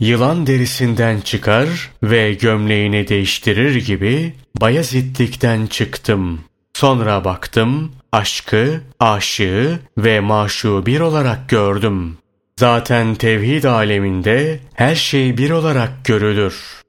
[0.01, 6.41] Yılan derisinden çıkar ve gömleğini değiştirir gibi Bayezidlikten çıktım.
[6.75, 12.19] Sonra baktım, aşkı, aşığı ve maşu bir olarak gördüm.
[12.61, 16.86] Zaten tevhid aleminde her şey bir olarak görülür.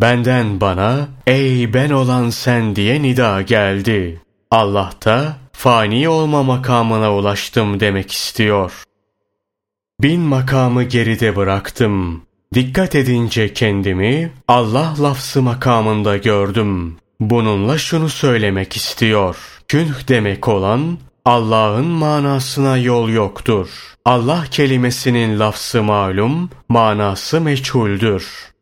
[0.00, 4.20] Benden bana, ey ben olan sen diye nida geldi.
[4.50, 8.82] Allah da fani olma makamına ulaştım demek istiyor.
[10.02, 12.22] Bin makamı geride bıraktım.
[12.54, 16.96] Dikkat edince kendimi Allah lafzı makamında gördüm.
[17.20, 19.36] Bununla şunu söylemek istiyor.
[19.68, 23.68] Künh demek olan Allah'ın manasına yol yoktur.
[24.04, 28.55] Allah kelimesinin lafzı malum, manası meçhuldür.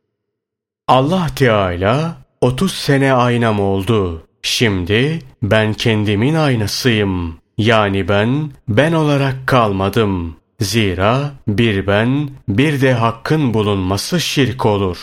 [0.88, 4.26] Allah Teala 30 sene aynam oldu.
[4.42, 7.36] Şimdi ben kendimin aynasıyım.
[7.58, 10.36] Yani ben ben olarak kalmadım.
[10.60, 14.98] Zira bir ben bir de hakkın bulunması şirk olur.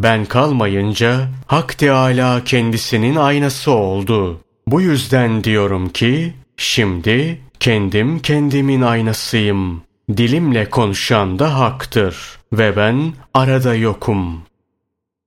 [0.00, 4.40] Ben kalmayınca Hak Teala kendisinin aynası oldu.
[4.66, 9.82] Bu yüzden diyorum ki şimdi kendim kendimin aynasıyım.
[10.16, 14.42] Dilimle konuşan da haktır ve ben arada yokum.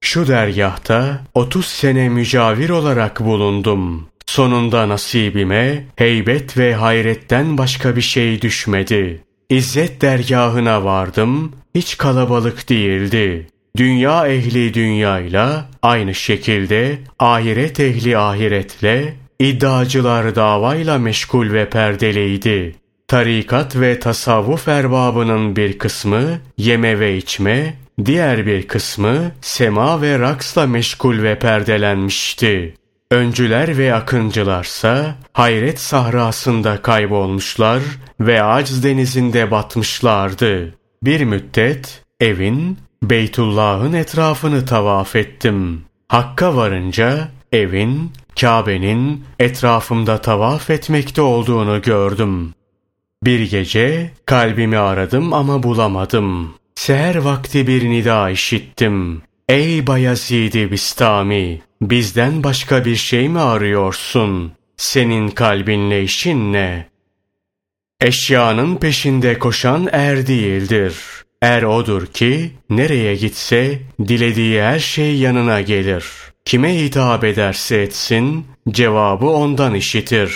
[0.01, 4.07] Şu dergahta 30 sene mücavir olarak bulundum.
[4.25, 9.23] Sonunda nasibime heybet ve hayretten başka bir şey düşmedi.
[9.49, 13.47] İzzet dergahına vardım, hiç kalabalık değildi.
[13.77, 22.75] Dünya ehli dünyayla, aynı şekilde ahiret ehli ahiretle, iddiacılar davayla meşgul ve perdeleydi.
[23.07, 27.73] Tarikat ve tasavvuf erbabının bir kısmı yeme ve içme,
[28.05, 32.75] diğer bir kısmı sema ve raksla meşgul ve perdelenmişti.
[33.11, 37.83] Öncüler ve akıncılarsa hayret sahrasında kaybolmuşlar
[38.19, 40.75] ve acz denizinde batmışlardı.
[41.03, 45.81] Bir müddet evin, Beytullah'ın etrafını tavaf ettim.
[46.07, 48.11] Hakka varınca evin,
[48.41, 52.53] Kabe'nin etrafımda tavaf etmekte olduğunu gördüm.
[53.23, 56.56] Bir gece kalbimi aradım ama bulamadım.
[56.77, 59.21] Seher vakti bir nida işittim.
[59.49, 61.61] Ey Bayezid-i Bistami!
[61.81, 64.51] Bizden başka bir şey mi arıyorsun?
[64.77, 66.87] Senin kalbinle işin ne?
[68.01, 70.95] Eşyanın peşinde koşan er değildir.
[71.41, 76.05] Er odur ki nereye gitse dilediği her şey yanına gelir.
[76.45, 80.33] kime hitap ederse etsin, cevabı ondan işitir.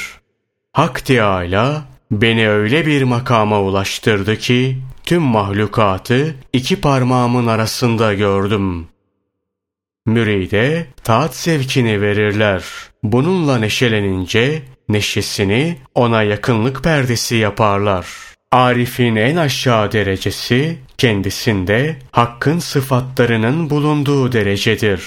[0.74, 4.78] Hak Teâlâ, beni öyle bir makama ulaştırdı ki,
[5.12, 8.88] tüm mahlukatı iki parmağımın arasında gördüm.
[10.06, 12.64] Müride taat sevkini verirler.
[13.04, 18.08] Bununla neşelenince neşesini ona yakınlık perdesi yaparlar.
[18.52, 25.04] Arif'in en aşağı derecesi kendisinde hakkın sıfatlarının bulunduğu derecedir.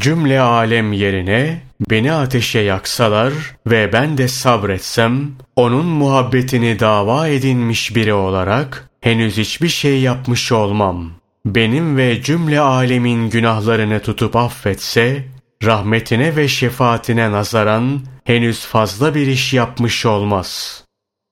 [0.00, 3.32] Cümle alem yerine beni ateşe yaksalar
[3.66, 11.10] ve ben de sabretsem, onun muhabbetini dava edinmiş biri olarak henüz hiçbir şey yapmış olmam.
[11.46, 15.24] Benim ve cümle alemin günahlarını tutup affetse,
[15.64, 20.82] rahmetine ve şefaatine nazaran henüz fazla bir iş yapmış olmaz.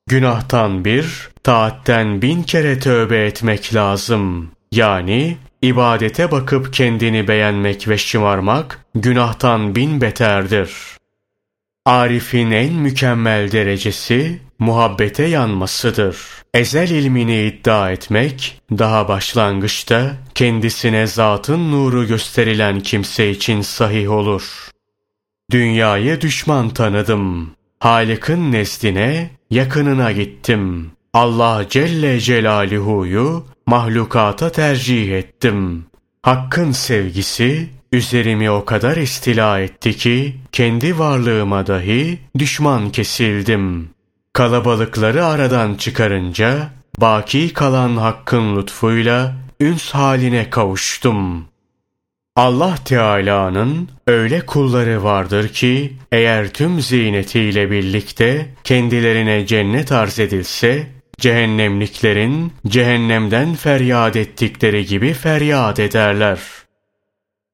[0.08, 4.50] Günahtan bir, taatten bin kere tövbe etmek lazım.
[4.72, 10.72] Yani ibadete bakıp kendini beğenmek ve şımarmak günahtan bin beterdir.
[11.86, 16.16] Arif'in en mükemmel derecesi muhabbete yanmasıdır.
[16.54, 24.70] Ezel ilmini iddia etmek, daha başlangıçta kendisine zatın nuru gösterilen kimse için sahih olur.
[25.50, 27.50] Dünyayı düşman tanıdım.
[27.78, 30.90] Halik'in nezdine, yakınına gittim.
[31.12, 35.84] Allah Celle Celaluhu'yu mahlukata tercih ettim.
[36.22, 43.90] Hakkın sevgisi üzerimi o kadar istila etti ki kendi varlığıma dahi düşman kesildim.
[44.32, 51.44] Kalabalıkları aradan çıkarınca baki kalan hakkın lütfuyla üns haline kavuştum.
[52.36, 60.86] Allah Teala'nın öyle kulları vardır ki eğer tüm ziynetiyle birlikte kendilerine cennet arz edilse
[61.18, 66.38] cehennemliklerin cehennemden feryat ettikleri gibi feryat ederler.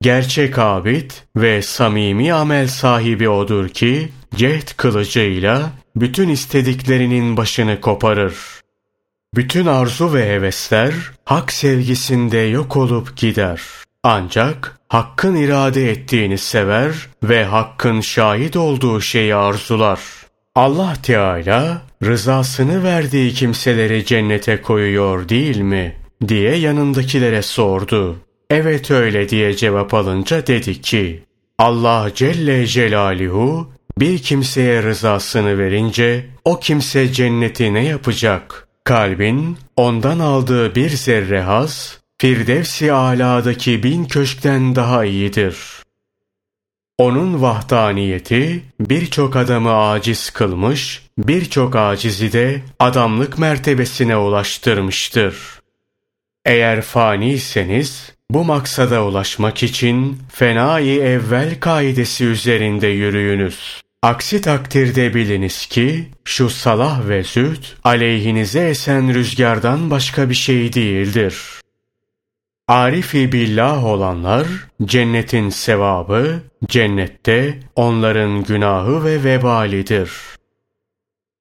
[0.02, 8.34] Gerçek abid ve samimi amel sahibi odur ki cehd kılıcıyla bütün istediklerinin başını koparır.
[9.34, 10.94] Bütün arzu ve hevesler
[11.24, 13.60] hak sevgisinde yok olup gider.
[14.02, 16.92] Ancak hakkın irade ettiğini sever
[17.22, 20.00] ve hakkın şahit olduğu şeyi arzular.
[20.54, 25.96] Allah Teala rızasını verdiği kimseleri cennete koyuyor değil mi?
[26.28, 28.25] diye yanındakilere sordu.
[28.50, 31.22] Evet öyle diye cevap alınca dedi ki,
[31.58, 38.68] Allah Celle Celaluhu bir kimseye rızasını verince o kimse cenneti ne yapacak?
[38.84, 45.56] Kalbin ondan aldığı bir zerre haz, Firdevsi aladaki bin köşkten daha iyidir.
[46.98, 55.36] Onun vahdaniyeti birçok adamı aciz kılmış, birçok acizi de adamlık mertebesine ulaştırmıştır.
[56.44, 63.82] Eğer faniyseniz, bu maksada ulaşmak için fenai evvel kaidesi üzerinde yürüyünüz.
[64.02, 71.36] Aksi takdirde biliniz ki şu salah ve zühd aleyhinize esen rüzgardan başka bir şey değildir.
[72.68, 74.46] Arifi billah olanlar
[74.84, 80.10] cennetin sevabı cennette onların günahı ve vebalidir.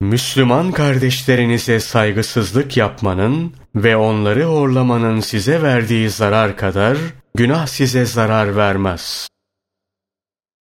[0.06, 6.98] Müslüman kardeşlerinize saygısızlık yapmanın ve onları horlamanın size verdiği zarar kadar
[7.36, 9.28] günah size zarar vermez.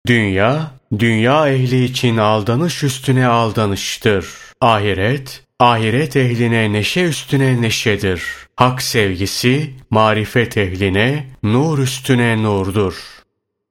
[0.06, 4.28] Dünya, dünya ehli için aldanış üstüne aldanıştır.
[4.60, 8.23] Ahiret, ahiret ehline neşe üstüne neşedir.
[8.56, 12.94] Hak sevgisi, marifet ehline nur üstüne nurdur.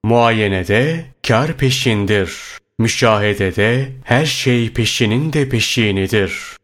[0.03, 2.60] Muayenede kar peşindir.
[2.81, 6.57] Müşahedede her şey peşinin de peşinidir.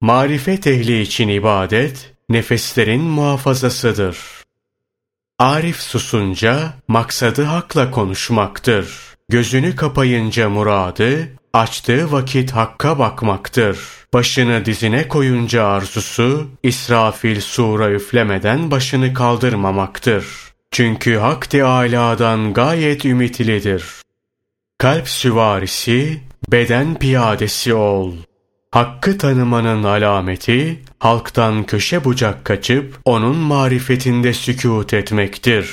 [0.00, 4.18] Marifet ehli için ibadet, nefeslerin muhafazasıdır.
[5.38, 8.88] Arif susunca maksadı hakla konuşmaktır.
[9.28, 13.78] Gözünü kapayınca muradı, açtığı vakit hakka bakmaktır.
[14.14, 20.26] Başını dizine koyunca arzusu, İsrafil sura üflemeden başını kaldırmamaktır.
[20.70, 23.99] Çünkü Hak Teâlâ'dan gayet ümitlidir.
[24.80, 26.20] Kalp süvarisi,
[26.52, 28.12] beden piyadesi ol.
[28.70, 35.70] Hakkı tanımanın alameti, halktan köşe bucak kaçıp onun marifetinde sükût etmektir.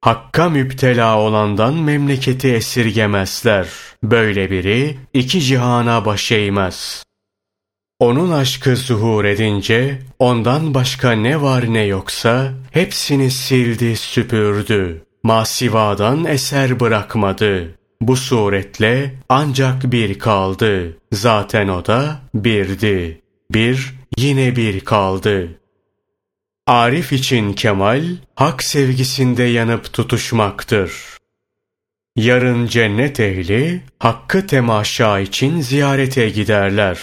[0.00, 3.68] Hakka müptela olandan memleketi esirgemezler.
[4.02, 7.04] Böyle biri iki cihana baş eğmez.
[7.98, 15.04] Onun aşkı zuhur edince ondan başka ne var ne yoksa hepsini sildi süpürdü.
[15.22, 17.74] Masivadan eser bırakmadı.
[18.06, 20.96] Bu suretle ancak bir kaldı.
[21.12, 23.20] Zaten o da birdi.
[23.50, 25.60] Bir yine bir kaldı.
[26.66, 28.04] Arif için kemal,
[28.34, 30.92] hak sevgisinde yanıp tutuşmaktır.
[32.16, 36.98] Yarın cennet ehli, hakkı temaşa için ziyarete giderler.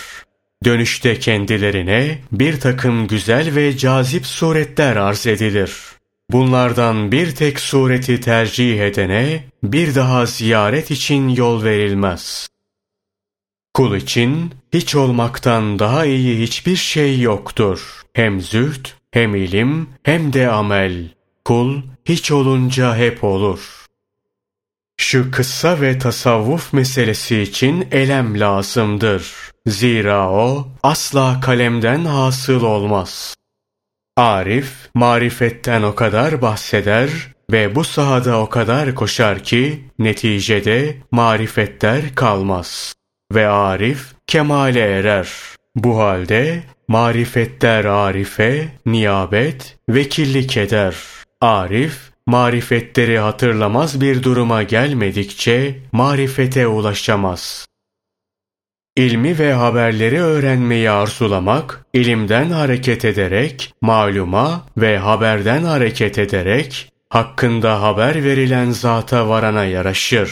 [0.65, 6.00] Dönüşte kendilerine bir takım güzel ve cazip suretler arz edilir.
[6.31, 12.49] Bunlardan bir tek sureti tercih edene bir daha ziyaret için yol verilmez.
[13.73, 18.01] Kul için hiç olmaktan daha iyi hiçbir şey yoktur.
[18.13, 21.09] Hem zühd, hem ilim, hem de amel.
[21.45, 23.85] Kul hiç olunca hep olur.
[24.97, 29.33] Şu kıssa ve tasavvuf meselesi için elem lazımdır.
[29.65, 33.35] Zira o asla kalemden hasıl olmaz.
[34.21, 37.09] Arif, marifetten o kadar bahseder
[37.51, 42.93] ve bu sahada o kadar koşar ki neticede marifetler kalmaz
[43.33, 45.29] ve arif kemale erer.
[45.75, 50.95] Bu halde marifetler arife, niyabet, vekillik eder.
[51.41, 57.67] Arif, marifetleri hatırlamaz bir duruma gelmedikçe marifete ulaşamaz.
[58.95, 68.23] İlmi ve haberleri öğrenmeyi arzulamak, ilimden hareket ederek, maluma ve haberden hareket ederek, hakkında haber
[68.23, 70.31] verilen zata varana yaraşır.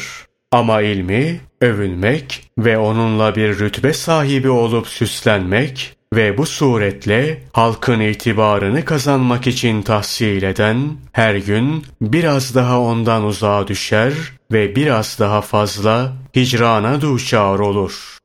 [0.51, 8.85] Ama ilmi övünmek ve onunla bir rütbe sahibi olup süslenmek ve bu suretle halkın itibarını
[8.85, 14.13] kazanmak için tahsil eden her gün biraz daha ondan uzağa düşer
[14.51, 18.18] ve biraz daha fazla hicrana duşar olur.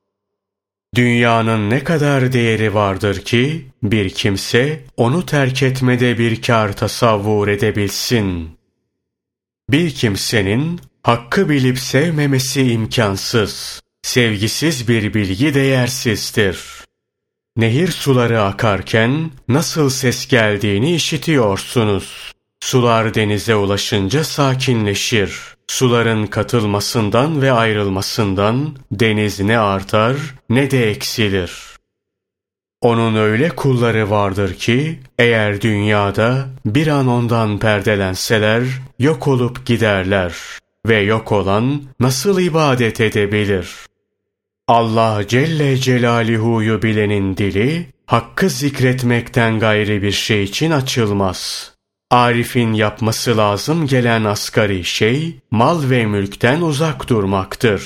[0.94, 8.50] Dünyanın ne kadar değeri vardır ki bir kimse onu terk etmede bir kar tasavvur edebilsin.
[9.70, 13.82] Bir kimsenin Hakkı bilip sevmemesi imkansız.
[14.02, 16.84] Sevgisiz bir bilgi değersizdir.
[17.56, 22.32] Nehir suları akarken nasıl ses geldiğini işitiyorsunuz.
[22.64, 25.40] Sular denize ulaşınca sakinleşir.
[25.66, 30.16] Suların katılmasından ve ayrılmasından deniz ne artar
[30.48, 31.52] ne de eksilir.
[32.80, 38.62] Onun öyle kulları vardır ki eğer dünyada bir an ondan perdelenseler
[38.98, 40.34] yok olup giderler
[40.86, 43.74] ve yok olan nasıl ibadet edebilir?
[44.68, 51.73] Allah Celle Celaluhu'yu bilenin dili, hakkı zikretmekten gayri bir şey için açılmaz.
[52.10, 57.82] Arif'in yapması lazım gelen asgari şey, mal ve mülkten uzak durmaktır.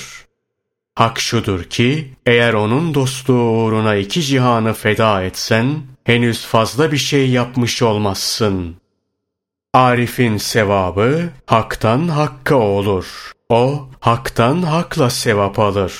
[0.95, 7.29] Hak şudur ki, eğer onun dostluğu uğruna iki cihanı feda etsen, henüz fazla bir şey
[7.29, 8.89] yapmış olmazsın.''
[9.73, 13.31] Arif'in sevabı haktan hakka olur.
[13.49, 15.93] O haktan hakla sevap alır.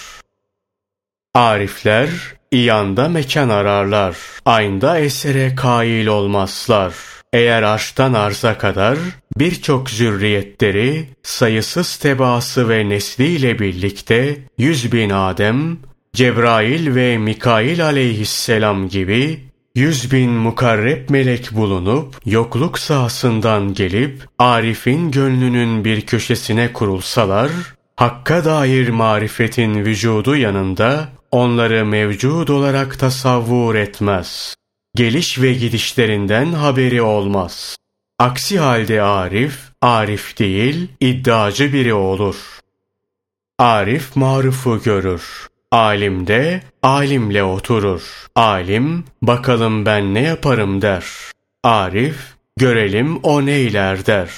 [1.34, 2.10] Arifler
[2.52, 4.18] iyanda mekan ararlar.
[4.46, 6.94] Aynda esere kail olmazlar.
[7.34, 8.98] Eğer arştan arza kadar
[9.38, 15.78] birçok zürriyetleri, sayısız tebaası ve nesliyle birlikte yüz bin Adem,
[16.14, 25.86] Cebrail ve Mikail aleyhisselam gibi Yüz bin mukarreb melek bulunup yokluk sahasından gelip Arif'in gönlünün
[25.86, 27.52] bir köşesine kurulsalar,
[27.96, 34.56] Hakka dair marifetin vücudu yanında onları mevcud olarak tasavvur etmez.
[35.00, 37.78] Geliş ve gidişlerinden haberi olmaz.
[38.20, 42.36] Aksi halde Arif, Arif değil, iddiacı biri olur.
[43.60, 45.48] Arif marufu görür.
[45.72, 48.28] Alim de alimle oturur.
[48.36, 51.06] Alim bakalım ben ne yaparım der.
[51.64, 52.18] Arif
[52.58, 54.32] görelim o neyler der.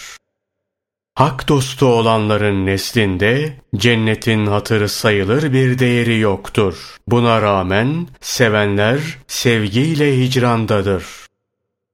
[1.15, 6.97] Hak dostu olanların neslinde cennetin hatırı sayılır bir değeri yoktur.
[7.07, 11.03] Buna rağmen sevenler sevgiyle hicrandadır.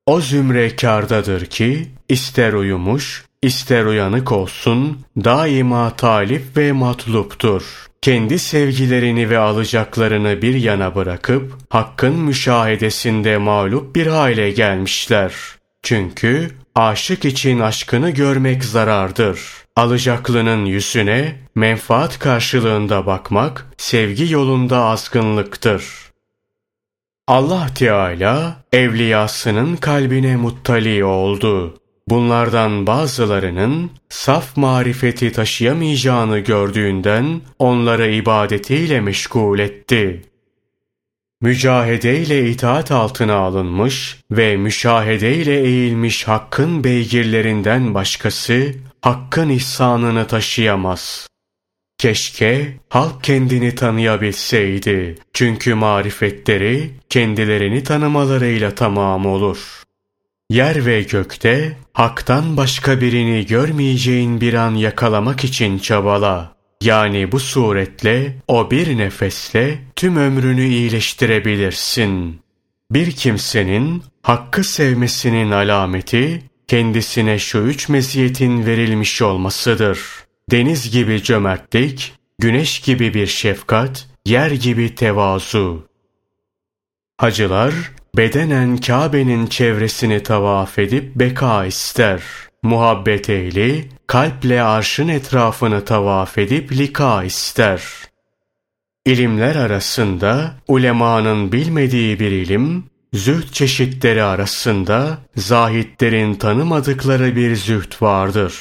[0.05, 9.29] O zümre kârdadır ki ister uyumuş, ister uyanık olsun daima talip ve matluptur kendi sevgilerini
[9.29, 15.33] ve alacaklarını bir yana bırakıp hakkın müşahedesinde mağlup bir hale gelmişler.
[15.87, 19.39] Çünkü aşık için aşkını görmek zarardır.
[19.75, 25.83] Alacaklının yüzüne menfaat karşılığında bakmak sevgi yolunda azgınlıktır.
[27.27, 31.77] Allah Teala evliyasının kalbine muttali oldu.
[32.07, 40.21] Bunlardan bazılarının saf marifeti taşıyamayacağını gördüğünden onları ibadetiyle meşgul etti.
[41.41, 51.27] Mücahedeyle itaat altına alınmış ve müşahedeyle eğilmiş hakkın beygirlerinden başkası hakkın ihsanını taşıyamaz.
[51.97, 55.15] Keşke halk kendini tanıyabilseydi.
[55.33, 59.83] Çünkü marifetleri kendilerini tanımalarıyla tamam olur.
[60.49, 66.56] Yer ve gökte haktan başka birini görmeyeceğin bir an yakalamak için çabala.
[66.81, 72.41] Yani bu suretle o bir nefesle tüm ömrünü iyileştirebilirsin.
[72.91, 79.99] Bir kimsenin hakkı sevmesinin alameti kendisine şu üç meziyetin verilmiş olmasıdır.
[80.51, 85.87] Deniz gibi cömertlik, güneş gibi bir şefkat, yer gibi tevazu.
[87.17, 87.73] Hacılar
[88.17, 92.21] bedenen Kabe'nin çevresini tavaf edip beka ister.
[92.67, 97.83] Muhabbet ehli kalple arşın etrafını tavaf edip lika ister.
[99.05, 108.53] İlimler arasında ulemanın bilmediği bir ilim, zühd çeşitleri arasında zahitlerin tanımadıkları bir zühd vardır.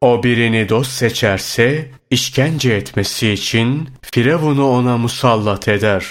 [0.00, 6.06] O birini dost seçerse işkence etmesi için Firavun'u ona musallat eder.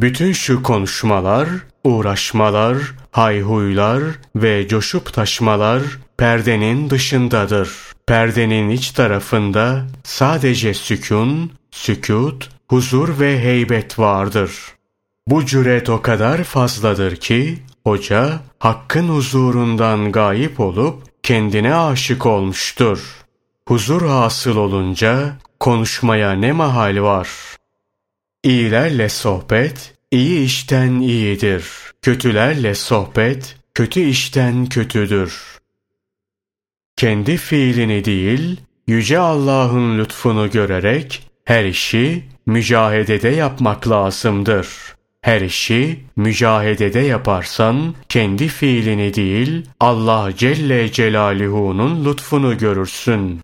[0.00, 1.48] Bütün şu konuşmalar,
[1.84, 2.76] uğraşmalar,
[3.10, 4.02] hayhuylar
[4.36, 5.82] ve coşup taşmalar
[6.20, 7.70] perdenin dışındadır.
[8.06, 14.52] Perdenin iç tarafında sadece sükun, sükut, huzur ve heybet vardır.
[15.28, 23.24] Bu cüret o kadar fazladır ki hoca hakkın huzurundan gayip olup kendine aşık olmuştur.
[23.68, 27.28] Huzur hasıl olunca konuşmaya ne mahal var?
[28.44, 31.64] İyilerle sohbet iyi işten iyidir.
[32.02, 35.59] Kötülerle sohbet kötü işten kötüdür.
[37.00, 44.68] Kendi fiilini değil, Yüce Allah'ın lütfunu görerek her işi mücahedede yapmak lazımdır.
[45.22, 53.40] Her işi mücahedede yaparsan kendi fiilini değil Allah Celle Celaluhu'nun lütfunu görürsün.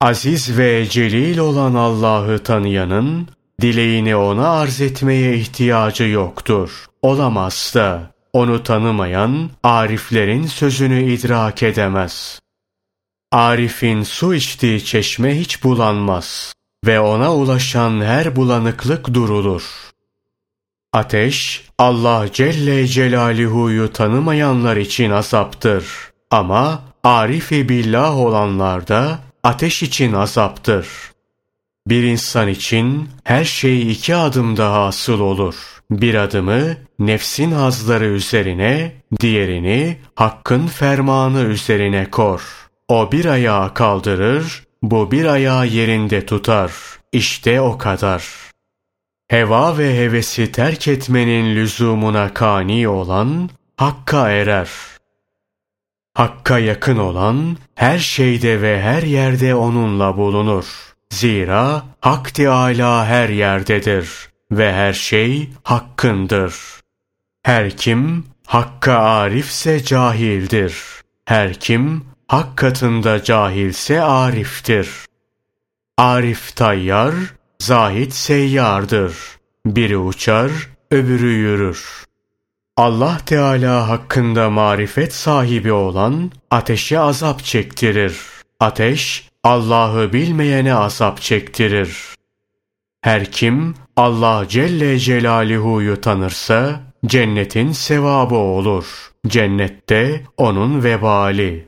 [0.00, 3.28] Aziz ve celil olan Allah'ı tanıyanın
[3.60, 6.86] dileğini ona arz etmeye ihtiyacı yoktur.
[7.02, 12.40] Olamaz da onu tanımayan ariflerin sözünü idrak edemez.
[13.32, 16.54] Arif'in su içtiği çeşme hiç bulanmaz
[16.86, 19.62] ve ona ulaşan her bulanıklık durulur.
[20.92, 25.84] Ateş, Allah Celle Celaluhu'yu tanımayanlar için azaptır.
[26.30, 30.88] Ama arifi billah olanlarda ateş için azaptır.
[31.86, 35.54] Bir insan için her şey iki adımda hasıl olur.
[35.90, 42.67] Bir adımı nefsin hazları üzerine, diğerini hakkın fermanı üzerine kor.
[42.88, 46.72] O bir ayağı kaldırır, bu bir ayağı yerinde tutar.
[47.12, 48.24] İşte o kadar.
[49.28, 54.68] Heva ve hevesi terk etmenin lüzumuna kani olan, Hakka erer.
[56.14, 60.64] Hakka yakın olan, her şeyde ve her yerde onunla bulunur.
[61.10, 64.08] Zira Hak Teâlâ her yerdedir
[64.50, 66.54] ve her şey Hakk'ındır.
[67.42, 70.74] Her kim Hakk'a arifse cahildir.
[71.24, 74.90] Her kim hak katında cahilse ariftir.
[75.98, 77.14] Arif tayyar,
[77.58, 79.14] zahit seyyardır.
[79.66, 80.50] Biri uçar,
[80.90, 82.04] öbürü yürür.
[82.76, 88.16] Allah Teala hakkında marifet sahibi olan ateşe azap çektirir.
[88.60, 91.96] Ateş Allah'ı bilmeyene azap çektirir.
[93.00, 99.12] Her kim Allah Celle Celaluhu'yu tanırsa cennetin sevabı olur.
[99.26, 101.67] Cennette onun vebali.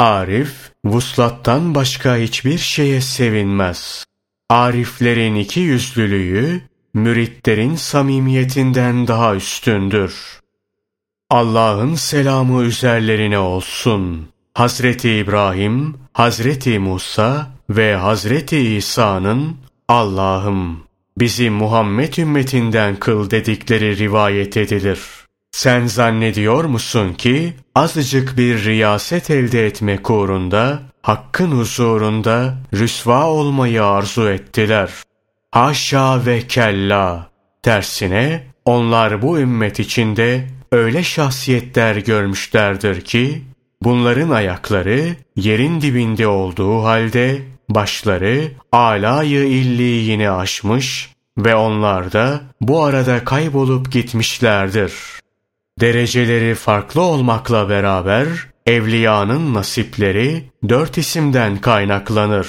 [0.00, 4.04] Arif, vuslattan başka hiçbir şeye sevinmez.
[4.50, 6.60] Ariflerin iki yüzlülüğü,
[6.94, 10.40] müritlerin samimiyetinden daha üstündür.
[11.30, 14.28] Allah'ın selamı üzerlerine olsun.
[14.54, 19.56] Hazreti İbrahim, Hazreti Musa ve Hazreti İsa'nın
[19.88, 20.82] Allah'ım
[21.18, 25.19] bizi Muhammed ümmetinden kıl dedikleri rivayet edilir.''
[25.52, 34.28] Sen zannediyor musun ki azıcık bir riyaset elde etmek uğrunda hakkın huzurunda rüsva olmayı arzu
[34.28, 34.90] ettiler.
[35.50, 37.30] Haşa ve kella.
[37.62, 43.42] Tersine onlar bu ümmet içinde öyle şahsiyetler görmüşlerdir ki
[43.82, 53.24] bunların ayakları yerin dibinde olduğu halde başları alayı illiyini aşmış ve onlar da bu arada
[53.24, 55.20] kaybolup gitmişlerdir.''
[55.80, 58.28] Dereceleri farklı olmakla beraber
[58.66, 62.48] evliyanın nasipleri dört isimden kaynaklanır.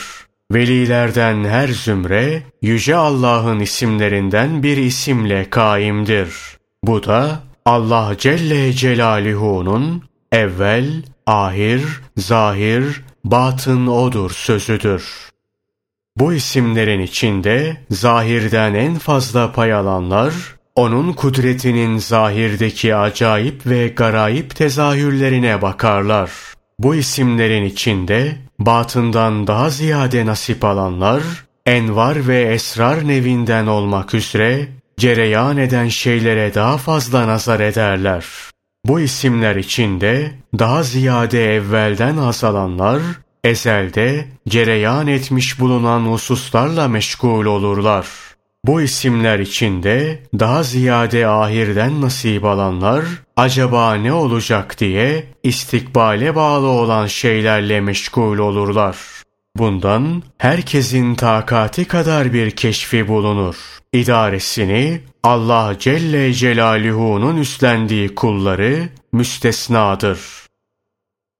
[0.52, 6.36] Velilerden her zümre Yüce Allah'ın isimlerinden bir isimle kaimdir.
[6.84, 11.84] Bu da Allah Celle Celaluhu'nun evvel, ahir,
[12.18, 15.30] zahir, batın odur sözüdür.
[16.18, 20.34] Bu isimlerin içinde zahirden en fazla pay alanlar
[20.76, 26.32] onun kudretinin zahirdeki acayip ve garayip tezahürlerine bakarlar.
[26.80, 31.24] Bu isimlerin içinde batından daha ziyade nasip alanlar,
[31.66, 34.68] envar ve esrar nevinden olmak üzere
[34.98, 38.26] cereyan eden şeylere daha fazla nazar ederler.
[38.86, 43.02] Bu isimler içinde daha ziyade evvelden azalanlar,
[43.44, 48.08] ezelde cereyan etmiş bulunan hususlarla meşgul olurlar.
[48.66, 53.06] Bu isimler içinde daha ziyade ahirden nasip alanlar,
[53.36, 58.98] acaba ne olacak diye istikbale bağlı olan şeylerle meşgul olurlar.
[59.58, 63.56] Bundan herkesin takati kadar bir keşfi bulunur.
[63.94, 70.20] İdaresini Allah Celle Celaluhu'nun üstlendiği kulları müstesnadır.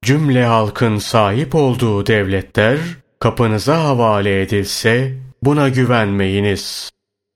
[0.04, 2.78] Cümle halkın sahip olduğu devletler
[3.20, 6.92] kapınıza havale edilse buna güvenmeyiniz.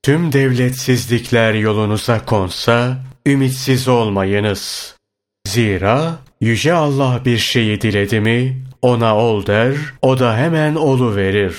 [0.07, 4.95] Tüm devletsizlikler yolunuza konsa ümitsiz olmayınız.
[5.49, 11.57] Zira Yüce Allah bir şeyi diledi mi ona ol der, o da hemen olu verir.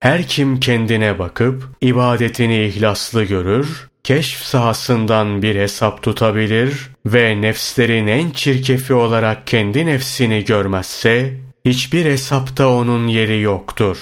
[0.00, 8.30] Her kim kendine bakıp ibadetini ihlaslı görür, keşf sahasından bir hesap tutabilir ve nefslerin en
[8.30, 11.34] çirkefi olarak kendi nefsini görmezse,
[11.64, 13.98] hiçbir hesapta onun yeri yoktur.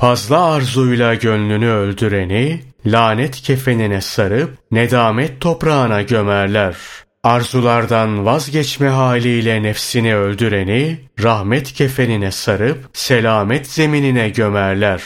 [0.00, 10.98] Fazla arzuyla gönlünü öldüreni, lanet kefenine sarıp nedamet toprağına gömerler.'' Arzulardan vazgeçme haliyle nefsini öldüreni,
[11.22, 15.02] rahmet kefenine sarıp selamet zeminine gömerler.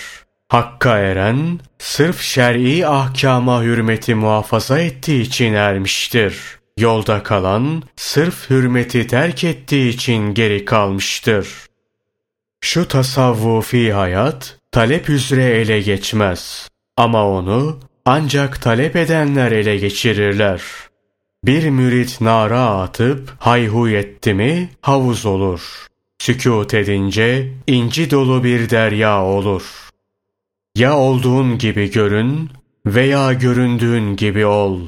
[0.49, 6.37] Hakka eren, sırf şer'i ahkama hürmeti muhafaza ettiği için ermiştir.
[6.79, 11.49] Yolda kalan, sırf hürmeti terk ettiği için geri kalmıştır.
[12.61, 16.69] Şu tasavvufi hayat, talep üzere ele geçmez.
[16.97, 20.93] Ama onu ancak talep edenler ele geçirirler.''
[21.45, 25.87] Bir mürit nara atıp hayhuy etti mi havuz olur.
[26.19, 29.89] Sükut edince inci dolu bir derya olur.
[30.77, 32.51] Ya olduğun gibi görün
[32.87, 34.81] veya göründüğün gibi ol.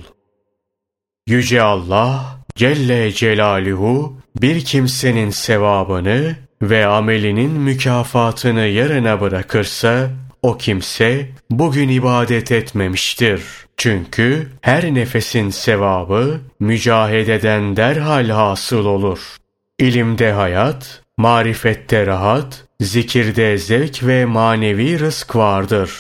[1.27, 6.37] Yüce Allah Celle Celaluhu bir kimsenin sevabını
[6.71, 10.11] ve amelinin mükafatını yarına bırakırsa
[10.43, 19.37] o kimse bugün ibadet etmemiştir.'' Çünkü her nefesin sevabı mücahededen derhal hasıl olur.
[19.79, 25.93] İlimde hayat, marifette rahat, zikirde zevk ve manevi rızk vardır.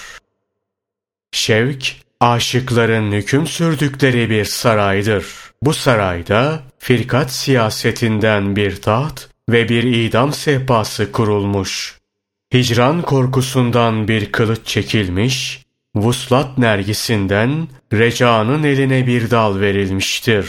[1.32, 5.26] Şevk, aşıkların hüküm sürdükleri bir saraydır.
[5.62, 11.98] Bu sarayda firkat siyasetinden bir taht ve bir idam sehpası kurulmuş.
[12.54, 15.64] Hicran korkusundan bir kılıç çekilmiş,
[15.94, 20.48] Vuslat nergisinden Reca'nın eline bir dal verilmiştir.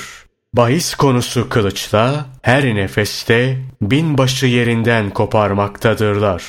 [0.53, 6.43] Bahis konusu kılıçla her nefeste binbaşı yerinden koparmaktadırlar.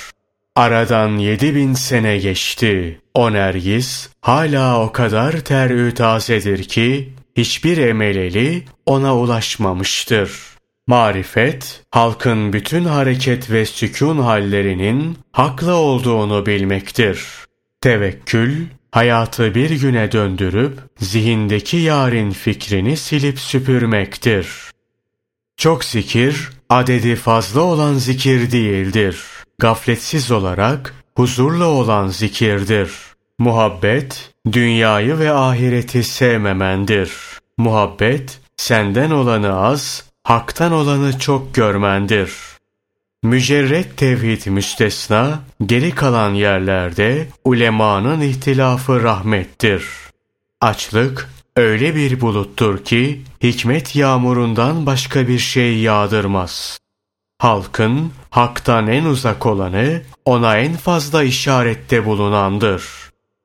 [0.56, 3.00] Aradan yedi bin sene geçti.
[3.14, 10.55] O nergis hala o kadar terü tazedir ki hiçbir emeleli ona ulaşmamıştır.
[10.88, 17.24] Marifet, halkın bütün hareket ve sükun hallerinin haklı olduğunu bilmektir.
[17.80, 24.48] Tevekkül, hayatı bir güne döndürüp zihindeki yarın fikrini silip süpürmektir.
[25.56, 29.24] Çok zikir, adedi fazla olan zikir değildir.
[29.58, 32.90] Gafletsiz olarak huzurla olan zikirdir.
[33.38, 37.12] Muhabbet, dünyayı ve ahireti sevmemendir.
[37.58, 42.56] Muhabbet, senden olanı az, haktan olanı çok görmendir.''
[43.22, 49.86] Mücerret tevhid müstesna, geri kalan yerlerde ulemanın ihtilafı rahmettir.
[50.60, 56.78] Açlık öyle bir buluttur ki hikmet yağmurundan başka bir şey yağdırmaz.
[57.38, 62.84] Halkın haktan en uzak olanı ona en fazla işarette bulunandır.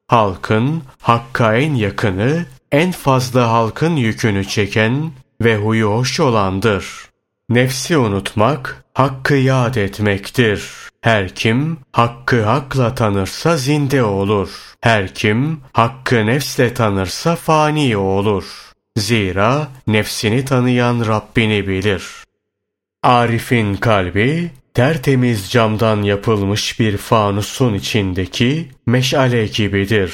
[0.07, 5.11] Halkın hakka en yakını en fazla halkın yükünü çeken
[5.43, 7.11] ve huyu hoş olandır.''
[7.51, 10.63] Nefsi unutmak, hakkı yad etmektir.
[11.01, 14.49] Her kim hakkı hakla tanırsa zinde olur.
[14.81, 18.45] Her kim hakkı nefsle tanırsa fani olur.
[18.97, 22.03] Zira nefsini tanıyan Rabbini bilir.
[23.03, 30.13] Arif'in kalbi tertemiz camdan yapılmış bir fanusun içindeki meşale gibidir.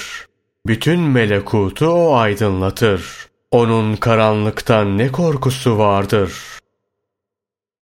[0.67, 3.27] Bütün melekutu o aydınlatır.
[3.51, 6.57] Onun karanlıktan ne korkusu vardır?''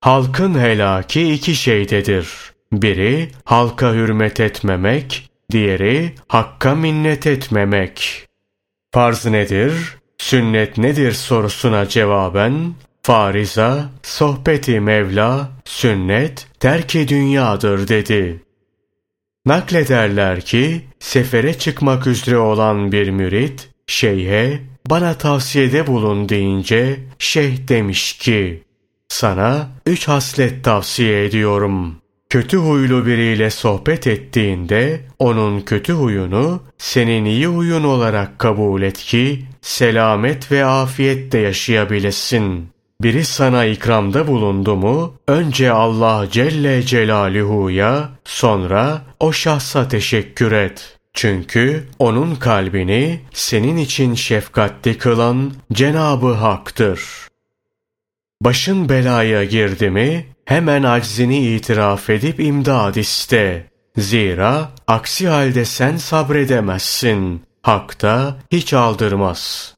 [0.06, 2.28] Halkın helaki iki şeydedir.
[2.72, 8.26] Biri halka hürmet etmemek, diğeri hakka minnet etmemek.
[8.94, 9.96] Farz nedir?
[10.18, 18.42] Sünnet nedir sorusuna cevaben Fariza, sohbeti Mevla, sünnet, terki dünyadır dedi.
[19.46, 24.60] Naklederler ki, sefere çıkmak üzere olan bir mürit, şeyhe,
[24.90, 28.62] bana tavsiyede bulun deyince, şeyh demiş ki,
[29.08, 31.96] sana üç haslet tavsiye ediyorum.
[32.30, 39.44] Kötü huylu biriyle sohbet ettiğinde, onun kötü huyunu, senin iyi huyun olarak kabul et ki,
[39.60, 42.68] selamet ve afiyette yaşayabilesin.
[43.02, 50.95] Biri sana ikramda bulundu mu, önce Allah Celle Celaluhu'ya, sonra o şahsa teşekkür et.
[51.16, 57.00] Çünkü onun kalbini senin için şefkatli kılan Cenabı Hak'tır.
[58.40, 63.70] Başın belaya girdi mi, hemen aczini itiraf edip imdad iste.
[63.96, 67.42] Zira aksi halde sen sabredemezsin.
[67.62, 69.74] Hak da hiç aldırmaz.''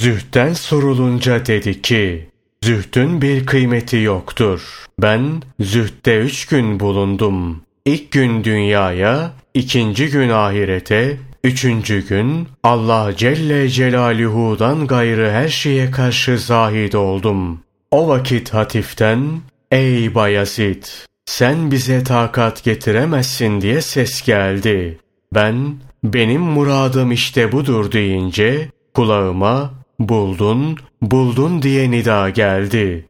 [0.00, 2.30] Zühten sorulunca dedi ki,
[2.62, 4.86] Zühtün bir kıymeti yoktur.
[4.98, 7.62] Ben zühtte üç gün bulundum.
[7.84, 16.38] İlk gün dünyaya, ikinci gün ahirete, üçüncü gün Allah Celle Celaluhu'dan gayrı her şeye karşı
[16.38, 17.60] zahid oldum.
[17.90, 19.40] O vakit hatiften,
[19.70, 20.84] ey Bayezid,
[21.26, 24.98] sen bize takat getiremezsin diye ses geldi.
[25.34, 25.74] Ben,
[26.04, 33.07] benim muradım işte budur deyince, kulağıma buldun, buldun diye nida geldi.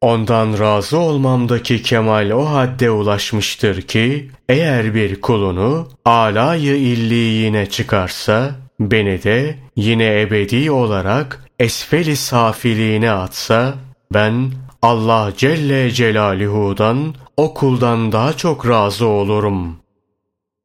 [0.00, 9.22] Ondan razı olmamdaki kemal o hadde ulaşmıştır ki, eğer bir kulunu alayı illiyine çıkarsa, beni
[9.22, 13.74] de yine ebedi olarak esfeli safiliğine atsa,
[14.14, 14.52] ben
[14.82, 19.76] Allah Celle Celaluhu'dan o kuldan daha çok razı olurum.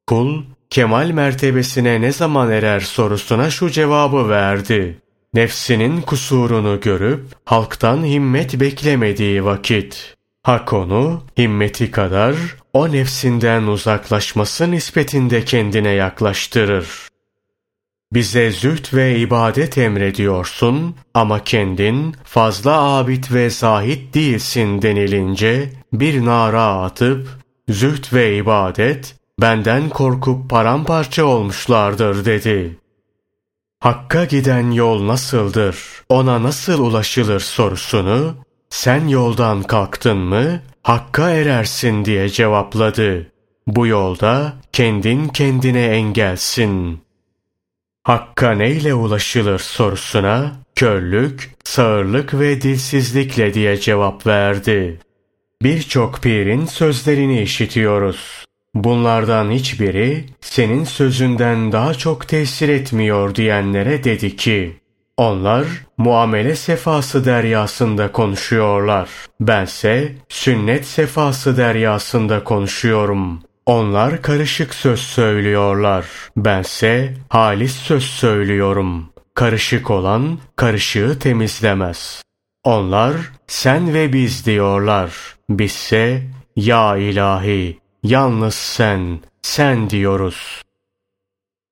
[0.08, 5.02] Kul, kemal mertebesine ne zaman erer sorusuna şu cevabı verdi
[5.34, 12.36] nefsinin kusurunu görüp halktan himmet beklemediği vakit hak onu himmeti kadar
[12.74, 16.88] o nefsinden uzaklaşması nispetinde kendine yaklaştırır.
[18.14, 26.64] Bize züht ve ibadet emrediyorsun ama kendin fazla abid ve zahit değilsin denilince bir nara
[26.64, 27.28] atıp
[27.70, 32.81] züht ve ibadet benden korkup paramparça olmuşlardır dedi.
[33.82, 35.78] Hakka giden yol nasıldır,
[36.10, 38.36] ona nasıl ulaşılır sorusunu,
[38.70, 43.32] sen yoldan kalktın mı, Hakka erersin diye cevapladı.
[43.68, 47.02] Bu yolda kendin kendine engelsin.
[48.04, 55.00] Hakka neyle ulaşılır sorusuna, körlük, sağırlık ve dilsizlikle diye cevap verdi.
[55.62, 58.41] Birçok pirin sözlerini işitiyoruz.
[58.76, 64.82] Bunlardan hiçbiri senin sözünden daha çok tesir etmiyor diyenlere dedi ki,
[65.18, 65.66] onlar
[65.98, 69.10] muamele sefası deryasında konuşuyorlar.
[69.40, 73.42] Bense sünnet sefası deryasında konuşuyorum.
[73.66, 76.06] Onlar karışık söz söylüyorlar.
[76.38, 79.10] Bense halis söz söylüyorum.
[79.34, 82.22] Karışık olan karışığı temizlemez.
[82.64, 83.16] Onlar
[83.48, 85.12] sen ve biz diyorlar.
[85.50, 86.24] Bizse
[86.56, 90.62] ya ilahi Yalnız sen, sen diyoruz.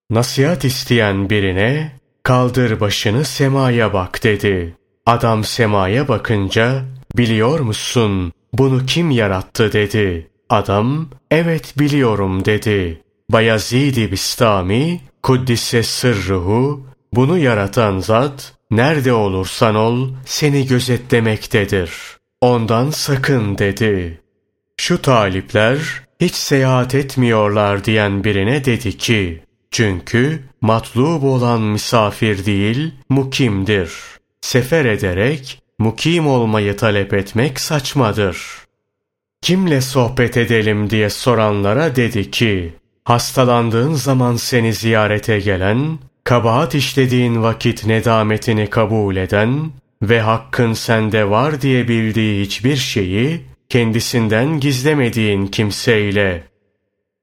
[0.10, 4.76] Nasihat isteyen birine kaldır başını semaya bak dedi.
[5.06, 6.86] Adam semaya bakınca
[7.18, 10.30] biliyor musun bunu kim yarattı dedi.
[10.50, 13.02] Adam evet biliyorum dedi.
[13.30, 21.92] Bayezid-i Bistami Kuddise sırruhu bunu yaratan zat nerede olursan ol seni gözetlemektedir.
[22.42, 24.22] Ondan sakın dedi.
[24.78, 33.94] Şu talipler hiç seyahat etmiyorlar diyen birine dedi ki, çünkü matlub olan misafir değil, mukimdir.
[34.42, 38.38] Sefer ederek mukim olmayı talep etmek saçmadır.
[39.42, 42.74] Kimle sohbet edelim diye soranlara dedi ki,
[43.04, 49.72] hastalandığın zaman seni ziyarete gelen, kabahat işlediğin vakit nedametini kabul eden
[50.02, 56.44] ve hakkın sende var diye bildiği hiçbir şeyi kendisinden gizlemediğin kimseyle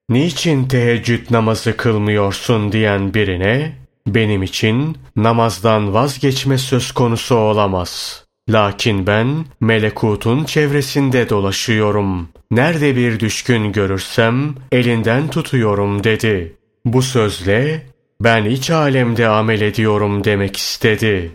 [0.08, 3.72] niçin teheccüd namazı kılmıyorsun diyen birine
[4.06, 8.24] benim için namazdan vazgeçme söz konusu olamaz.
[8.50, 12.28] Lakin ben melekutun çevresinde dolaşıyorum.
[12.50, 16.56] Nerede bir düşkün görürsem elinden tutuyorum dedi.
[16.84, 17.86] Bu sözle
[18.20, 21.30] ben iç alemde amel ediyorum demek istedi.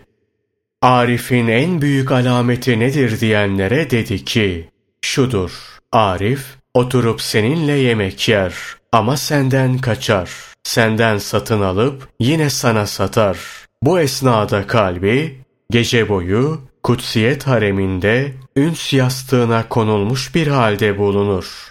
[0.82, 4.68] Arif'in en büyük alameti nedir diyenlere dedi ki,
[5.02, 5.50] Şudur,
[5.92, 8.54] Arif, oturup seninle yemek yer
[8.92, 10.30] ama senden kaçar.
[10.64, 13.38] Senden satın alıp yine sana satar.
[13.82, 21.70] Bu esnada kalbi gece boyu kutsiyet hareminde üns yastığına konulmuş bir halde bulunur.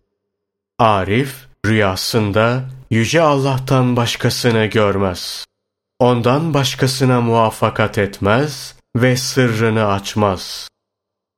[0.80, 1.36] Arif
[1.66, 5.46] rüyasında yüce Allah'tan başkasını görmez.
[6.00, 10.71] Ondan başkasına muvaffakat etmez ve sırrını açmaz.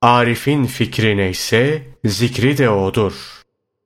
[0.04, 3.12] Arif'in fikri neyse zikri de odur.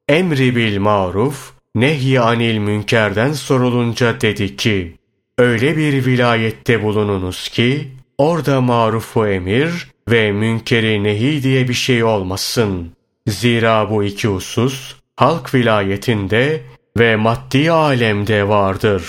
[0.09, 4.97] Emri bil maruf, nehy anil münkerden sorulunca dedi ki,
[5.39, 7.89] öyle bir vilayette bulununuz ki,
[8.19, 12.93] orada marufu emir ve münkeri nehi diye bir şey olmasın.
[13.29, 16.63] Zira bu iki husus, halk vilayetinde
[16.99, 19.05] ve maddi alemde vardır.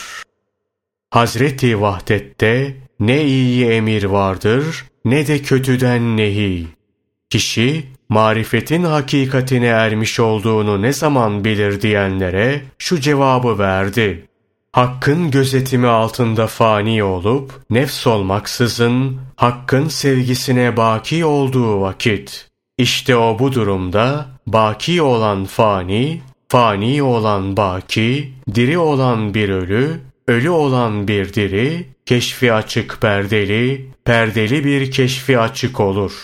[1.10, 6.78] Hazreti Vahdet'te ne iyi emir vardır ne de kötüden nehi.
[7.30, 14.26] Kişi marifetin hakikatine ermiş olduğunu ne zaman bilir diyenlere şu cevabı verdi.
[14.72, 22.47] Hakkın gözetimi altında fani olup, nefs olmaksızın, Hakk'ın sevgisine baki olduğu vakit.
[22.77, 30.49] İşte o bu durumda, baki olan fani, fani olan baki, diri olan bir ölü, ölü
[30.49, 36.23] olan bir diri, keşfi açık perdeli, perdeli bir keşfi açık olur.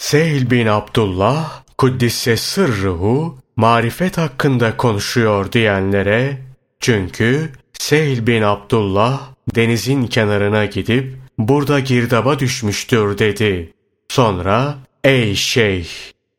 [0.00, 6.38] Sehil bin Abdullah, Kuddisse sırruhu, marifet hakkında konuşuyor diyenlere,
[6.80, 9.20] çünkü Sehil bin Abdullah
[9.54, 13.72] denizin kenarına gidip burada girdaba düşmüştür dedi.
[14.08, 15.88] Sonra ey şeyh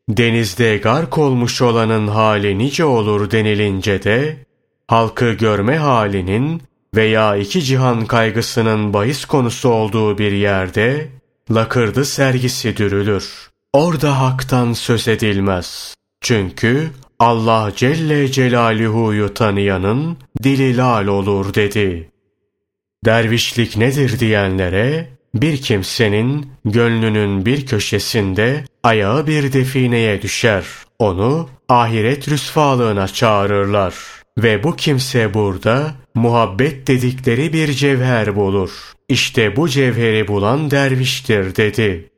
[0.08, 4.36] denizde gark olmuş olanın hali nice olur denilince de
[4.88, 6.62] halkı görme halinin
[6.94, 11.08] veya iki cihan kaygısının bahis konusu olduğu bir yerde
[11.50, 13.51] lakırdı sergisi dürülür.
[13.74, 15.94] Orada haktan söz edilmez.
[16.20, 22.10] Çünkü Allah Celle Celaluhu'yu tanıyanın dili lal olur dedi.
[23.04, 30.64] Dervişlik nedir diyenlere bir kimsenin gönlünün bir köşesinde ayağı bir defineye düşer.
[30.98, 33.94] Onu ahiret rüsvalığına çağırırlar.
[34.38, 38.70] Ve bu kimse burada muhabbet dedikleri bir cevher bulur.
[39.08, 42.11] İşte bu cevheri bulan derviştir dedi.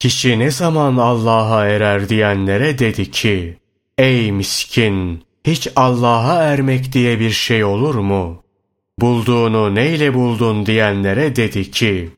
[0.00, 3.58] Kişi ne zaman Allah'a erer diyenlere dedi ki,
[3.98, 5.22] Ey miskin!
[5.46, 8.42] Hiç Allah'a ermek diye bir şey olur mu?
[8.98, 12.10] Bulduğunu neyle buldun diyenlere dedi ki,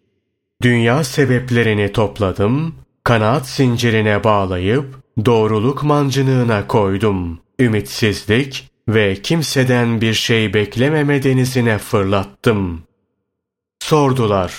[0.63, 2.75] Dünya sebeplerini topladım,
[3.05, 7.41] kanaat zincirine bağlayıp, doğruluk mancınığına koydum.
[7.59, 12.83] Ümitsizlik ve kimseden bir şey beklememe denizine fırlattım.
[13.81, 14.53] Sordular,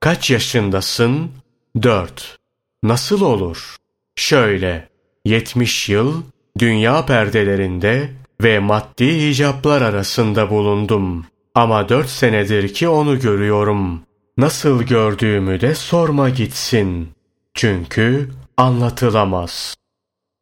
[0.00, 1.30] kaç yaşındasın?
[1.82, 2.39] Dört.
[2.82, 3.76] Nasıl olur?
[4.16, 4.88] Şöyle,
[5.24, 6.22] yetmiş yıl
[6.58, 8.10] dünya perdelerinde
[8.42, 11.26] ve maddi icaplar arasında bulundum.
[11.54, 14.02] Ama dört senedir ki onu görüyorum.
[14.36, 17.08] Nasıl gördüğümü de sorma gitsin.
[17.54, 19.76] Çünkü anlatılamaz.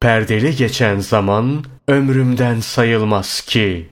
[0.01, 3.89] Perdeli geçen zaman ömrümden sayılmaz ki.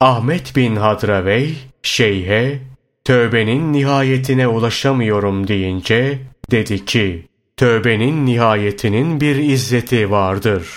[0.00, 2.60] Ahmet bin Hadravey, şeyhe,
[3.04, 6.18] tövbenin nihayetine ulaşamıyorum deyince
[6.50, 10.68] dedi ki, tövbenin nihayetinin bir izzeti vardır.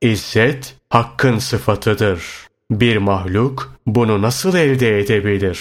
[0.00, 2.22] İzzet, hakkın sıfatıdır.
[2.70, 5.60] Bir mahluk bunu nasıl elde edebilir?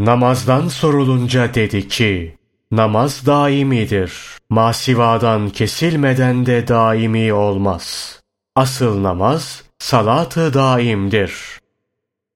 [0.00, 2.34] Namazdan sorulunca dedi ki,
[2.72, 4.12] namaz daimidir.
[4.50, 8.20] Masivadan kesilmeden de daimi olmaz.
[8.56, 11.34] Asıl namaz salatı daimdir.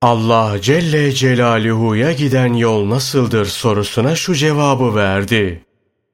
[0.02, 5.65] Allah Celle Celaluhu'ya giden yol nasıldır sorusuna şu cevabı verdi.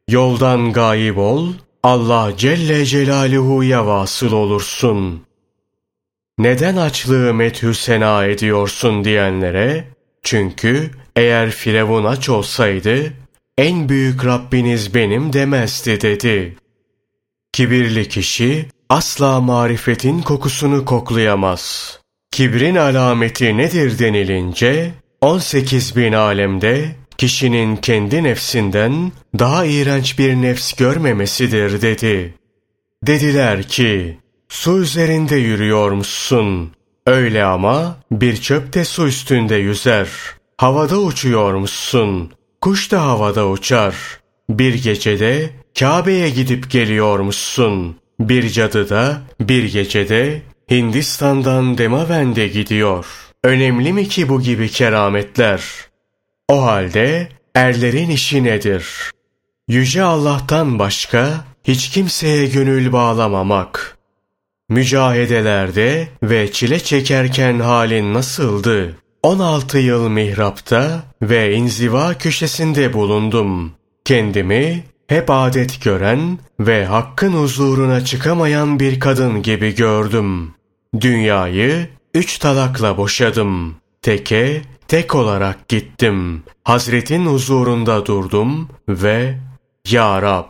[0.08, 1.48] Yoldan gayip ol,
[1.82, 5.22] Allah Celle Celaluhu'ya vasıl olursun.
[6.38, 9.88] Neden açlığı methü sena ediyorsun diyenlere,
[10.22, 13.12] çünkü eğer Firavun aç olsaydı,
[13.58, 16.56] en büyük Rabbiniz benim demezdi dedi.
[17.52, 21.94] Kibirli kişi asla marifetin kokusunu koklayamaz.
[22.30, 24.90] Kibrin alameti nedir denilince,
[25.20, 32.34] 18 bin alemde kişinin kendi nefsinden daha iğrenç bir nefs görmemesidir dedi.
[33.06, 34.18] Dediler ki,
[34.48, 36.72] su üzerinde yürüyormuşsun.
[37.06, 40.08] Öyle ama bir çöp de su üstünde yüzer.
[40.56, 42.32] Havada uçuyormuşsun.
[42.60, 43.94] Kuş da havada uçar.
[44.50, 47.96] Bir gecede Kabe'ye gidip geliyormuşsun.
[48.20, 53.06] Bir cadı da bir gecede Hindistan'dan Demavend'e gidiyor.
[53.44, 55.62] Önemli mi ki bu gibi kerametler?
[56.48, 59.10] O halde erlerin işi nedir?
[59.68, 63.98] Yüce Allah'tan başka hiç kimseye gönül bağlamamak.
[64.68, 68.96] Mücahedelerde ve çile çekerken halin nasıldı?
[69.22, 73.72] 16 yıl mihrapta ve inziva köşesinde bulundum.
[74.04, 80.54] Kendimi hep adet gören ve hakkın huzuruna çıkamayan bir kadın gibi gördüm.
[81.00, 83.76] Dünyayı üç talakla boşadım.
[84.02, 86.42] Teke, tek olarak gittim.
[86.64, 89.38] Hazretin huzurunda durdum ve
[89.88, 90.44] Ya Rab,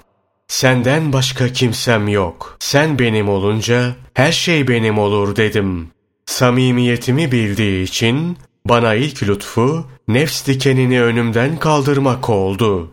[0.48, 2.56] senden başka kimsem yok.
[2.58, 5.90] Sen benim olunca her şey benim olur dedim.
[6.26, 12.90] Samimiyetimi bildiği için bana ilk lütfu nefs dikenini önümden kaldırmak oldu.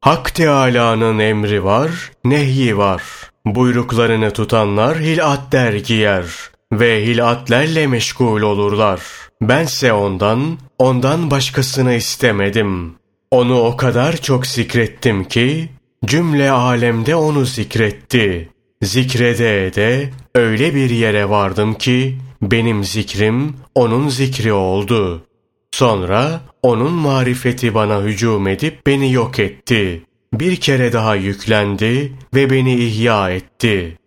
[0.00, 3.02] Hak Teâlâ'nın emri var, nehyi var.
[3.46, 6.24] Buyruklarını tutanlar hilatler giyer
[6.72, 9.00] ve hilatlerle meşgul olurlar.
[9.48, 12.94] Bense ondan, ondan başkasını istemedim.
[13.30, 15.68] Onu o kadar çok zikrettim ki,
[16.04, 18.48] cümle alemde onu zikretti.
[18.82, 25.26] Zikrede ede öyle bir yere vardım ki, benim zikrim onun zikri oldu.
[25.70, 30.02] Sonra onun marifeti bana hücum edip beni yok etti.
[30.32, 33.98] Bir kere daha yüklendi ve beni ihya etti.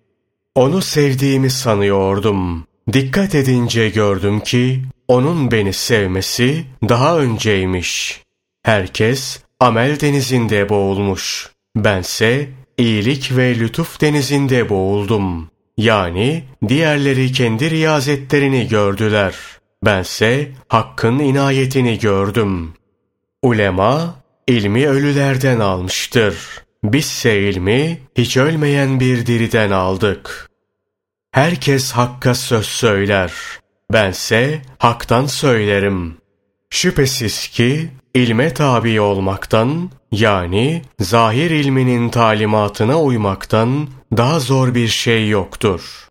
[0.55, 2.67] Onu sevdiğimi sanıyordum.
[2.93, 8.21] Dikkat edince gördüm ki onun beni sevmesi daha önceymiş.
[8.63, 11.51] Herkes amel denizinde boğulmuş.
[11.75, 15.49] Bense iyilik ve lütuf denizinde boğuldum.
[15.77, 19.35] Yani diğerleri kendi riyazetlerini gördüler.
[19.85, 22.73] Bense hakkın inayetini gördüm.
[23.41, 24.15] Ulema
[24.47, 26.37] ilmi ölülerden almıştır.
[26.83, 30.46] Bizse ilmi hiç ölmeyen bir diriden aldık.
[31.37, 33.31] Herkes hakka söz söyler.
[33.93, 36.17] Bense haktan söylerim.
[36.69, 46.07] Şüphesiz ki ilme tabi olmaktan yani zahir ilminin talimatına uymaktan daha zor bir şey yoktur.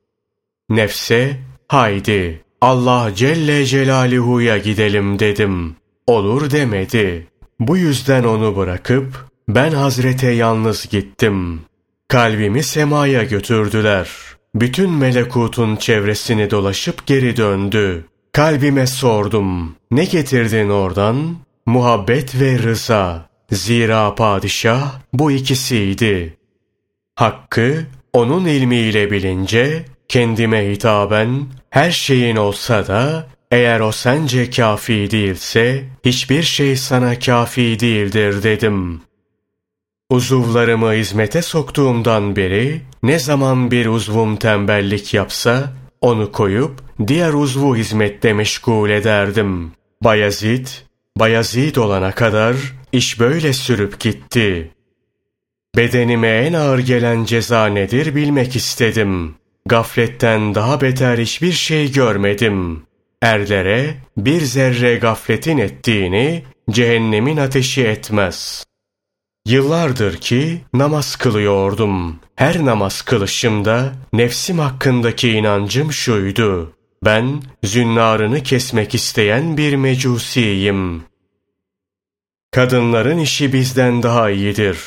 [0.68, 1.36] Nefse
[1.68, 5.76] haydi Allah Celle Celaluhu'ya gidelim dedim.
[6.06, 7.26] Olur demedi.
[7.60, 11.60] Bu yüzden onu bırakıp ben Hazrete yalnız gittim.
[12.08, 14.35] Kalbimi semaya götürdüler.
[14.60, 18.04] Bütün melekutun çevresini dolaşıp geri döndü.
[18.32, 19.76] Kalbime sordum.
[19.90, 21.36] Ne getirdin oradan?
[21.66, 23.28] Muhabbet ve rıza.
[23.52, 26.36] Zira padişah bu ikisiydi.
[27.14, 35.84] Hakkı onun ilmiyle bilince kendime hitaben her şeyin olsa da eğer o sence kafi değilse
[36.04, 39.00] hiçbir şey sana kafi değildir dedim.
[40.10, 48.32] Uzuvlarımı hizmete soktuğumdan beri ne zaman bir uzvum tembellik yapsa onu koyup diğer uzvu hizmette
[48.32, 49.72] meşgul ederdim.
[50.04, 50.66] Bayezid,
[51.16, 52.56] Bayezid olana kadar
[52.92, 54.70] iş böyle sürüp gitti.
[55.76, 59.34] Bedenime en ağır gelen ceza nedir bilmek istedim.
[59.66, 62.82] Gafletten daha beter hiçbir şey görmedim.
[63.22, 68.66] Erlere bir zerre gafletin ettiğini cehennemin ateşi etmez.
[69.46, 72.20] Yıllardır ki namaz kılıyordum.
[72.36, 76.72] Her namaz kılışımda nefsim hakkındaki inancım şuydu.
[77.04, 81.04] Ben zünnarını kesmek isteyen bir mecusiyim.
[82.50, 84.78] Kadınların işi bizden daha iyidir.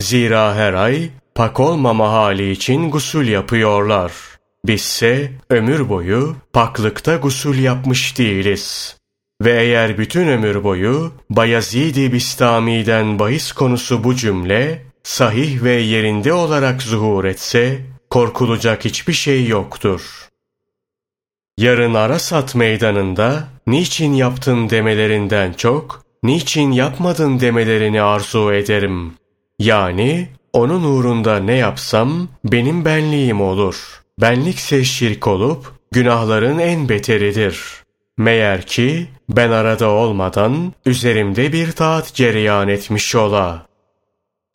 [0.00, 4.12] Zira her ay pak olmama hali için gusül yapıyorlar.
[4.66, 8.97] Bizse ömür boyu paklıkta gusül yapmış değiliz.
[9.44, 16.82] Ve eğer bütün ömür boyu Bayezid-i Bistami'den bahis konusu bu cümle sahih ve yerinde olarak
[16.82, 20.28] zuhur etse korkulacak hiçbir şey yoktur.
[21.58, 29.14] Yarın Arasat meydanında niçin yaptın demelerinden çok niçin yapmadın demelerini arzu ederim.
[29.58, 34.02] Yani onun uğrunda ne yapsam benim benliğim olur.
[34.20, 37.60] Benlikse şirk olup günahların en beteridir.
[38.18, 43.66] Meğer ki ben arada olmadan üzerimde bir taat cereyan etmiş ola.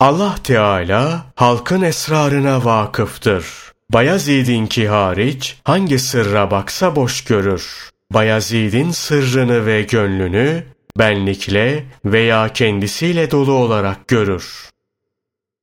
[0.00, 3.46] Allah Teala halkın esrarına vakıftır.
[3.90, 7.90] Bayezid'inki hariç hangi sırra baksa boş görür.
[8.12, 10.64] Bayezid'in sırrını ve gönlünü
[10.98, 14.70] benlikle veya kendisiyle dolu olarak görür.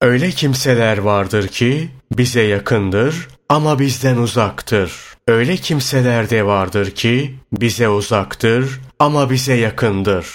[0.01, 4.91] Öyle kimseler vardır ki bize yakındır ama bizden uzaktır.
[5.27, 10.27] Öyle kimseler de vardır ki bize uzaktır ama bize yakındır.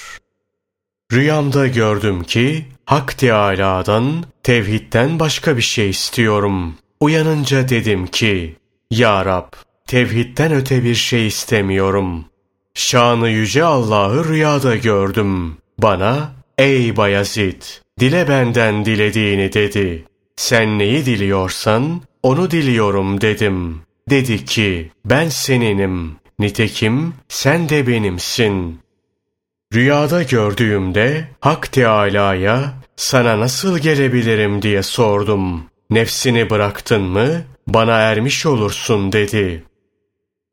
[1.13, 6.75] Rüyamda gördüm ki Hak Teâlâ'dan, tevhidden başka bir şey istiyorum.
[7.01, 8.57] Uyanınca dedim ki,
[8.91, 9.53] Ya Rab,
[9.87, 12.25] tevhidden öte bir şey istemiyorum.
[12.75, 15.57] Şanı yüce Allah'ı rüyada gördüm.
[15.79, 17.63] Bana, ey Bayezid,
[18.01, 20.05] dile benden dilediğini dedi.
[20.37, 23.81] Sen neyi diliyorsan, onu diliyorum dedim.
[24.11, 26.17] dedi ki ben seninim.
[26.39, 28.81] Nitekim sen de benimsin.
[29.75, 35.65] Rüyada gördüğümde Hak Teâlâ'ya sana nasıl gelebilirim diye sordum.
[35.91, 39.65] Nefsini bıraktın mı bana ermiş olursun dedi.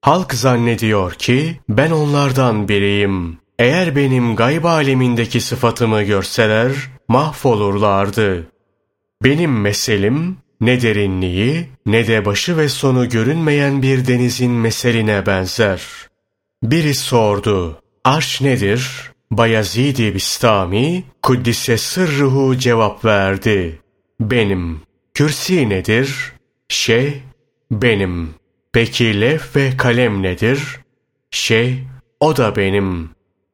[0.02, 3.38] Halk zannediyor ki ben onlardan biriyim.
[3.60, 6.72] Eğer benim gayb alemindeki sıfatımı görseler
[7.08, 8.48] mahvolurlardı.
[9.24, 15.82] Benim meselim ne derinliği ne de başı ve sonu görünmeyen bir denizin meseline benzer.
[16.64, 19.12] Biri sordu, arş nedir?
[19.32, 23.80] Bayezid-i Bistami, Kuddise sırruhu cevap verdi.
[24.20, 24.82] Benim.
[25.14, 26.34] Kürsi nedir?
[26.70, 27.22] Şey,
[27.72, 28.30] benim.
[28.74, 30.60] Peki lef ve kalem nedir?
[31.32, 31.84] Şey,
[32.20, 33.10] o da benim.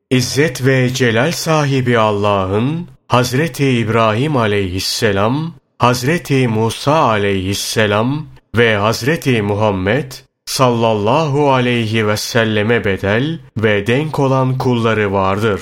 [0.09, 8.27] İzzet ve celal sahibi Allah'ın Hazreti İbrahim aleyhisselam, Hazreti Musa aleyhisselam
[8.57, 10.11] ve Hazreti Muhammed
[10.45, 15.61] sallallahu aleyhi ve selleme bedel ve denk olan kulları vardır.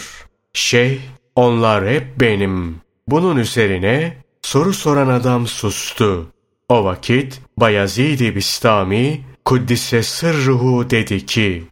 [0.54, 1.00] Şeyh,
[1.36, 2.82] onlar hep benim.
[3.08, 6.28] Bunun üzerine soru soran adam sustu.
[6.70, 11.64] O vakit Bayezid-i Bistami Kuddise sırruhu dedi ki,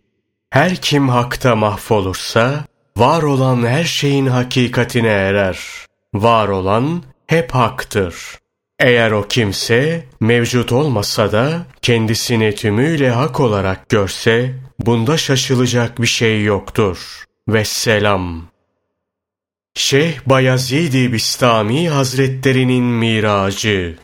[0.49, 2.65] her kim hakta mahvolursa,
[2.97, 5.59] var olan her şeyin hakikatine erer.
[6.13, 8.15] Var olan hep haktır.
[8.80, 16.43] Eğer o kimse mevcut olmasa da kendisini tümüyle hak olarak görse, bunda şaşılacak bir şey
[16.43, 17.23] yoktur.
[17.47, 18.47] Vesselam.
[19.76, 23.97] Şeyh Bayezid-i Bistami Hazretlerinin miracı.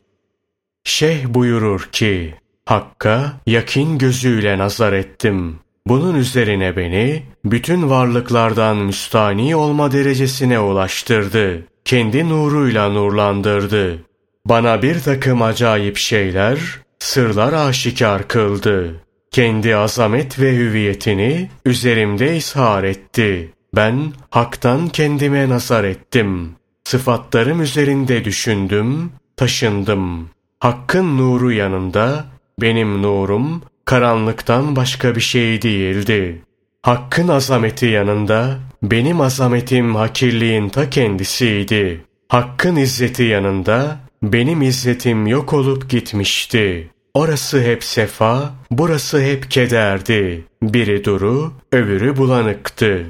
[0.83, 2.35] Şeyh buyurur ki,
[2.65, 5.59] Hakka yakin gözüyle nazar ettim.
[5.87, 11.67] Bunun üzerine beni bütün varlıklardan müstani olma derecesine ulaştırdı.
[11.85, 13.97] Kendi nuruyla nurlandırdı.
[14.45, 16.59] Bana bir takım acayip şeyler,
[16.99, 18.95] sırlar aşikar kıldı.
[19.31, 23.53] Kendi azamet ve hüviyetini üzerimde ishar etti.
[23.75, 26.55] Ben haktan kendime nazar ettim.
[26.83, 30.29] Sıfatlarım üzerinde düşündüm, taşındım.
[30.59, 32.25] Hakkın nuru yanında
[32.61, 36.41] benim nurum karanlıktan başka bir şey değildi.
[36.81, 42.01] Hakkın azameti yanında benim azametim hakirliğin ta kendisiydi.
[42.29, 46.89] Hakkın izzeti yanında benim izzetim yok olup gitmişti.
[47.13, 50.45] Orası hep sefa, burası hep kederdi.
[50.63, 53.05] Biri duru, öbürü bulanıktı.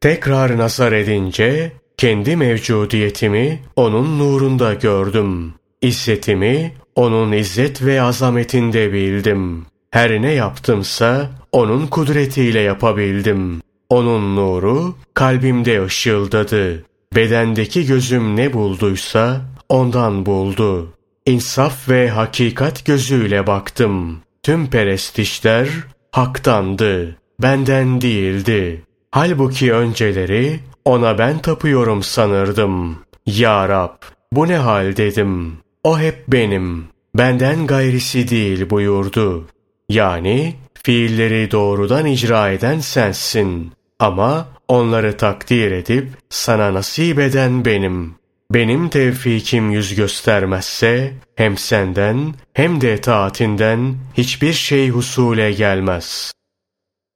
[0.00, 5.54] Tekrar nazar edince kendi mevcudiyetimi onun nurunda gördüm.
[5.82, 9.66] İzzetimi onun izzet ve azametinde bildim.
[9.96, 13.62] Her ne yaptımsa onun kudretiyle yapabildim.
[13.88, 16.84] Onun nuru kalbimde ışıldadı.
[17.14, 20.92] Bedendeki gözüm ne bulduysa ondan buldu.
[21.26, 24.18] İnsaf ve hakikat gözüyle baktım.
[24.42, 25.68] Tüm perestişler
[26.12, 28.82] haktandı, benden değildi.
[29.10, 32.98] Halbuki önceleri ona ben tapıyorum sanırdım.
[33.26, 33.96] Ya Rab,
[34.32, 35.52] bu ne hal dedim.
[35.84, 39.46] O hep benim, benden gayrisi değil buyurdu.
[39.88, 43.72] Yani fiilleri doğrudan icra eden sensin.
[43.98, 48.14] Ama onları takdir edip sana nasip eden benim.
[48.50, 56.32] Benim tevfikim yüz göstermezse hem senden hem de taatinden hiçbir şey husule gelmez.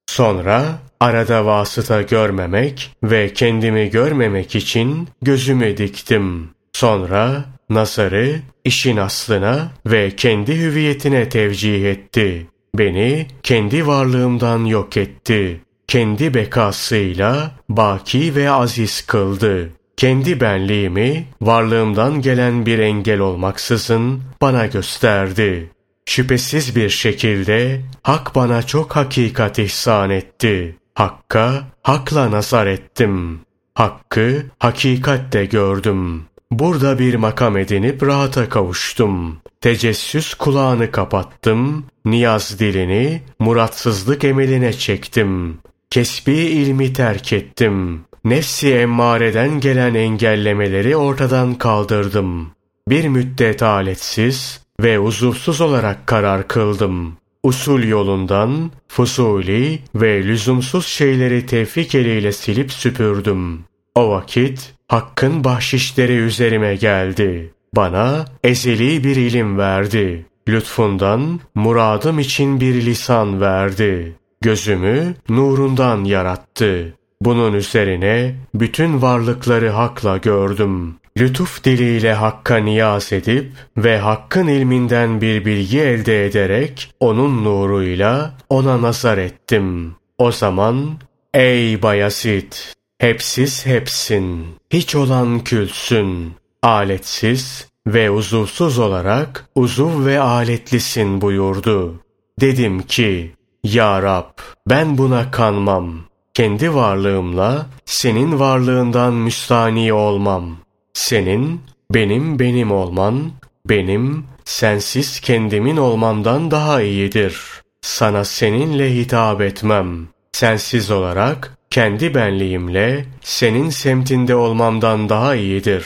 [0.07, 6.51] Sonra arada vasıta görmemek ve kendimi görmemek için gözümü diktim.
[6.73, 12.47] Sonra nazarı işin aslına ve kendi hüviyetine tevcih etti.
[12.75, 15.61] Beni kendi varlığımdan yok etti.
[15.89, 19.71] Kendi bekasıyla baki ve aziz kıldı.
[19.97, 25.71] Kendi benliğimi varlığımdan gelen bir engel olmaksızın bana gösterdi.
[26.07, 30.77] Şüphesiz bir şekilde hak bana çok hakikat ihsan etti.
[30.95, 33.41] Hakka hakla nazar ettim.
[33.75, 36.25] Hakkı hakikatte gördüm.
[36.51, 39.39] Burada bir makam edinip rahata kavuştum.
[39.61, 45.59] Tecessüs kulağını kapattım, niyaz dilini muratsızlık emeline çektim.
[45.91, 48.05] Kesbi ilmi terk ettim.
[48.25, 52.51] Nefsi emmareden gelen engellemeleri ortadan kaldırdım.
[52.89, 57.17] Bir müddet aletsiz ve uzuvsuz olarak karar kıldım.
[57.43, 63.65] Usul yolundan fusuli ve lüzumsuz şeyleri tevfik eliyle silip süpürdüm.
[63.95, 67.55] O vakit Hakkın bahşişleri üzerime geldi.
[67.77, 70.27] Bana ezeli bir ilim verdi.
[70.49, 74.17] Lütfundan muradım için bir lisan verdi.
[74.41, 76.95] Gözümü nurundan yarattı.
[77.23, 80.95] Bunun üzerine bütün varlıkları hakla gördüm.
[81.19, 88.83] lütuf diliyle Hakk'a niyaz edip ve Hakk'ın ilminden bir bilgi elde ederek onun nuruyla ona
[88.83, 89.95] nazar ettim.
[90.19, 90.99] O zaman
[91.35, 92.53] ey Bayezid
[93.01, 102.01] hepsiz hepsin, hiç olan külsün, aletsiz ve uzuvsuz olarak uzuv ve aletlisin buyurdu.
[102.41, 103.33] Dedim ki,
[103.65, 106.01] Ya Rab ben buna kanmam.
[106.35, 110.57] Kendi varlığımla senin varlığından müstani olmam.
[110.93, 111.61] Senin,
[111.91, 113.31] benim benim olman,
[113.69, 117.41] benim sensiz kendimin olmamdan daha iyidir.
[117.81, 120.09] Sana seninle hitap etmem.
[120.33, 125.85] Sensiz olarak kendi benliğimle senin semtinde olmamdan daha iyidir.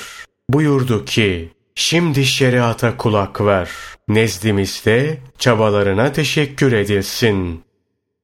[0.51, 3.69] Buyurdu ki, şimdi şeriata kulak ver.
[4.09, 7.65] Nezdimizde çabalarına teşekkür edilsin.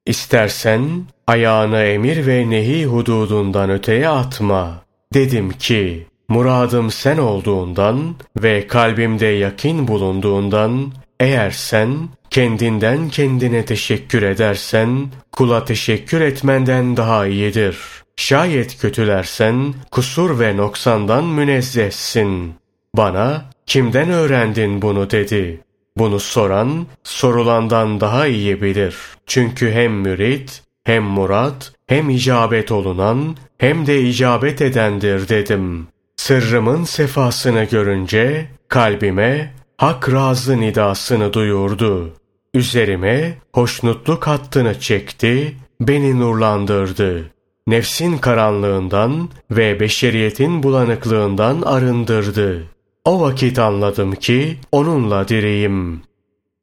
[0.06, 4.84] İstersen ayağını emir ve nehi hududundan öteye atma.
[5.14, 15.08] Dedim ki, muradım sen olduğundan ve kalbimde yakin bulunduğundan eğer sen kendinden kendine teşekkür edersen
[15.32, 17.76] kula teşekkür etmenden daha iyidir.
[18.16, 22.54] Şayet kötülersen kusur ve noksandan münezzehsin.
[22.96, 25.60] Bana kimden öğrendin bunu dedi.
[25.96, 28.96] Bunu soran sorulandan daha iyi bilir.
[29.26, 35.86] Çünkü hem mürit hem murat hem icabet olunan hem de icabet edendir dedim.
[36.16, 42.14] Sırrımın sefasını görünce kalbime hak razı nidasını duyurdu.
[42.54, 47.30] Üzerime hoşnutluk hattını çekti, beni nurlandırdı.
[47.66, 52.62] Nefsin karanlığından ve beşeriyetin bulanıklığından arındırdı.
[53.04, 56.02] O vakit anladım ki onunla diriyim.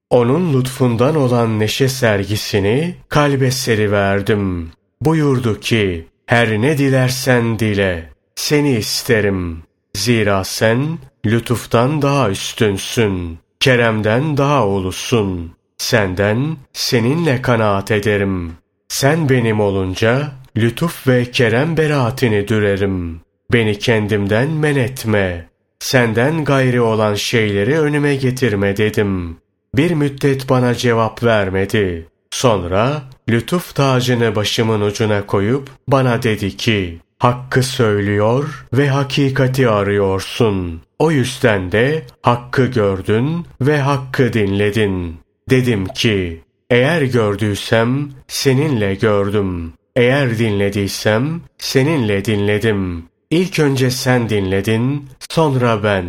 [0.10, 4.72] Onun lütfundan olan neşe sergisini kalbe seriverdim.
[5.02, 9.64] Buyurdu ki, her ne dilersen dile, seni isterim.
[9.95, 10.98] Zira sen
[11.28, 15.52] lütuftan daha üstünsün, keremden daha ulusun.
[15.78, 18.54] Senden seninle kanaat ederim.
[18.88, 23.22] Sen benim olunca lütuf ve kerem beraatini dürerim.
[23.54, 25.49] Beni kendimden men etme.
[25.80, 29.38] Senden gayri olan şeyleri önüme getirme dedim.
[29.76, 32.07] Bir müddet bana cevap vermedi.
[32.31, 40.81] Sonra lütuf tacını başımın ucuna koyup bana dedi ki, Hakkı söylüyor ve hakikati arıyorsun.
[40.99, 45.15] O yüzden de hakkı gördün ve hakkı dinledin.
[45.49, 49.73] Dedim ki, eğer gördüysem seninle gördüm.
[49.96, 53.05] Eğer dinlediysem seninle dinledim.
[53.29, 56.05] İlk önce sen dinledin, sonra ben.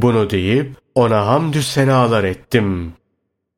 [0.00, 2.92] Bunu deyip ona hamdü senalar ettim.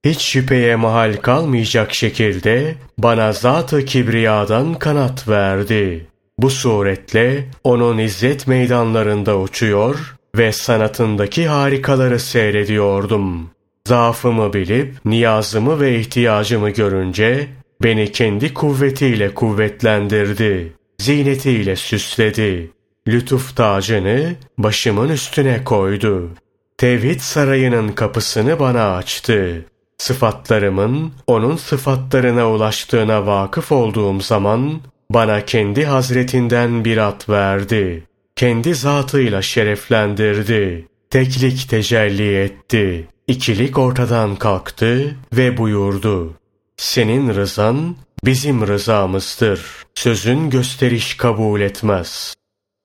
[0.04, 6.06] Hiç şüpheye mahal kalmayacak şekilde bana zat-ı kibriyadan kanat verdi.
[6.42, 13.50] Bu suretle onun izzet meydanlarında uçuyor ve sanatındaki harikaları seyrediyordum.
[13.88, 17.48] Zaafımı bilip niyazımı ve ihtiyacımı görünce
[17.82, 20.72] beni kendi kuvvetiyle kuvvetlendirdi.
[20.98, 22.70] Zinetiyle süsledi.
[23.08, 26.30] Lütuf tacını başımın üstüne koydu.
[26.78, 29.64] Tevhid sarayının kapısını bana açtı.
[29.98, 34.80] Sıfatlarımın onun sıfatlarına ulaştığına vakıf olduğum zaman
[35.14, 38.04] bana kendi hazretinden bir at verdi.
[38.36, 40.88] Kendi zatıyla şereflendirdi.
[41.10, 43.08] Teklik tecelli etti.
[43.26, 46.34] İkilik ortadan kalktı ve buyurdu.
[46.76, 49.60] Senin rızan bizim rızamızdır.
[49.94, 52.34] Sözün gösteriş kabul etmez.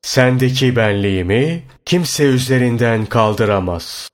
[0.01, 4.09] Sendeki benliğimi kimse üzerinden kaldıramaz.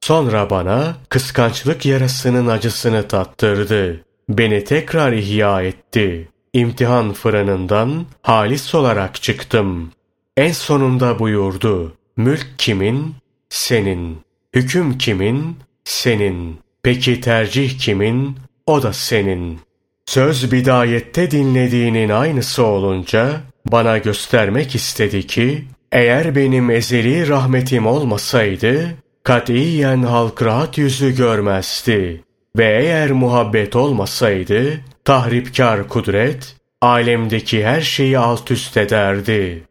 [0.00, 4.04] Sonra bana kıskançlık yarasının acısını tattırdı.
[4.28, 6.28] Beni tekrar ihya etti.
[6.52, 9.92] İmtihan fırınından halis olarak çıktım.
[10.36, 11.96] En sonunda buyurdu.
[12.16, 13.14] Mülk kimin?
[13.48, 14.18] Senin.
[14.54, 15.56] Hüküm kimin?
[15.84, 16.58] Senin.
[16.82, 18.36] Peki tercih kimin?
[18.66, 19.58] O da senin.
[20.06, 28.96] Söz bidayette dinlediğinin aynısı olunca bana göstermek istedi ki eğer benim ezeli rahmetim olmasaydı
[29.28, 32.24] katiyen halk rahat yüzü görmezdi.
[32.56, 39.62] Ve eğer muhabbet olmasaydı tahripkar kudret alemdeki her şeyi alt üst ederdi.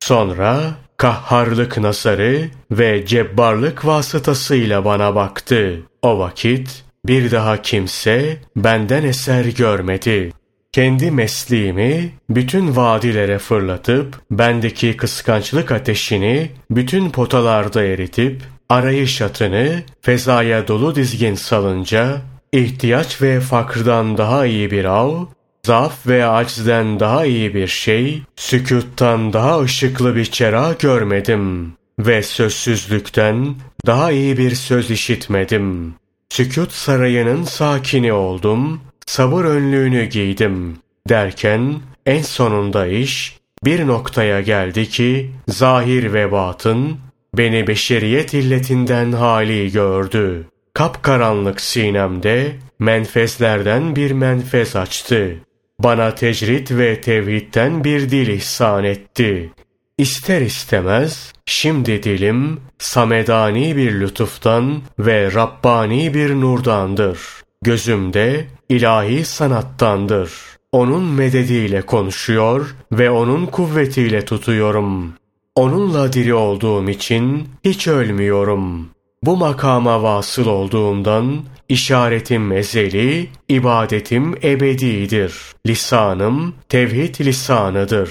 [0.00, 0.60] Sonra
[0.96, 5.82] kahharlık nasarı ve cebbarlık vasıtasıyla bana baktı.
[6.02, 10.32] O vakit bir daha kimse benden eser görmedi.
[10.72, 20.94] Kendi mesleğimi bütün vadilere fırlatıp bendeki kıskançlık ateşini bütün potalarda eritip arayış atını fezaya dolu
[20.94, 25.24] dizgin salınca ihtiyaç ve fakrdan daha iyi bir av
[25.66, 31.72] Zaf ve aczden daha iyi bir şey, sükuttan daha ışıklı bir çera görmedim.
[31.98, 33.54] ve sözsüzlükten
[33.86, 35.94] daha iyi bir söz işitmedim.
[36.30, 40.76] Sükut sarayının sakini oldum, sabır önlüğünü giydim
[41.08, 46.98] derken en sonunda iş bir noktaya geldi ki zahir ve batın
[47.36, 50.46] beni beşeriyet illetinden hali gördü.
[50.74, 55.36] Kapkaranlık sinemde menfezlerden bir menfez açtı.
[55.78, 59.50] Bana tecrit ve tevhidten bir dil ihsan etti.
[59.98, 67.18] İster istemez şimdi dilim samedani bir lütuftan ve Rabbani bir nurdandır.
[67.62, 70.32] Gözümde ilahi sanattandır.
[70.72, 75.14] Onun medediyle konuşuyor ve onun kuvvetiyle tutuyorum.
[75.54, 78.90] Onunla diri olduğum için hiç ölmüyorum.
[79.22, 85.34] Bu makama vasıl olduğumdan işaretim ezeli, ibadetim ebedidir.
[85.66, 88.10] Lisanım tevhid lisanıdır.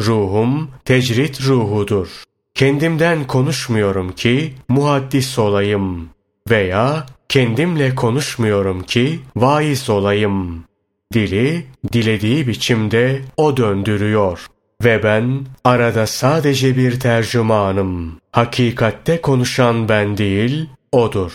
[0.00, 2.08] Ruhum tecrit ruhudur.
[2.54, 6.08] Kendimden konuşmuyorum ki muhaddis olayım
[6.50, 10.64] veya kendimle konuşmuyorum ki vaiz olayım.
[11.12, 14.46] Dili dilediği biçimde o döndürüyor.
[14.84, 18.20] Ve ben arada sadece bir tercümanım.
[18.32, 21.32] Hakikatte konuşan ben değil, odur.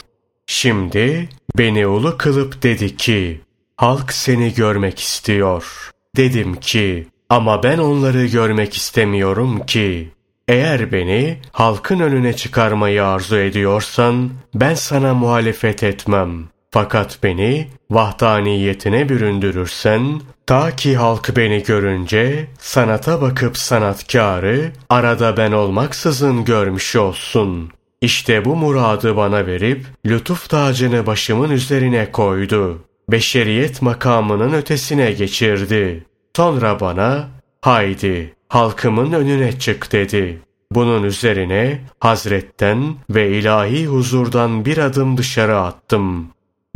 [0.47, 3.41] Şimdi beni ulu kılıp dedi ki,
[3.77, 5.91] halk seni görmek istiyor.
[6.15, 10.09] Dedim ki, ama ben onları görmek istemiyorum ki.
[10.47, 16.43] Eğer beni halkın önüne çıkarmayı arzu ediyorsan, ben sana muhalefet etmem.
[16.71, 26.45] Fakat beni vahdaniyetine büründürürsen, ta ki halk beni görünce sanata bakıp sanatkarı arada ben olmaksızın
[26.45, 27.71] görmüş olsun.
[28.01, 32.83] İşte bu muradı bana verip lütuf tacını başımın üzerine koydu.
[33.11, 36.05] Beşeriyet makamının ötesine geçirdi.
[36.35, 37.27] Sonra bana
[37.61, 40.39] haydi halkımın önüne çık dedi.
[40.71, 46.27] Bunun üzerine Hazretten ve ilahi huzurdan bir adım dışarı attım.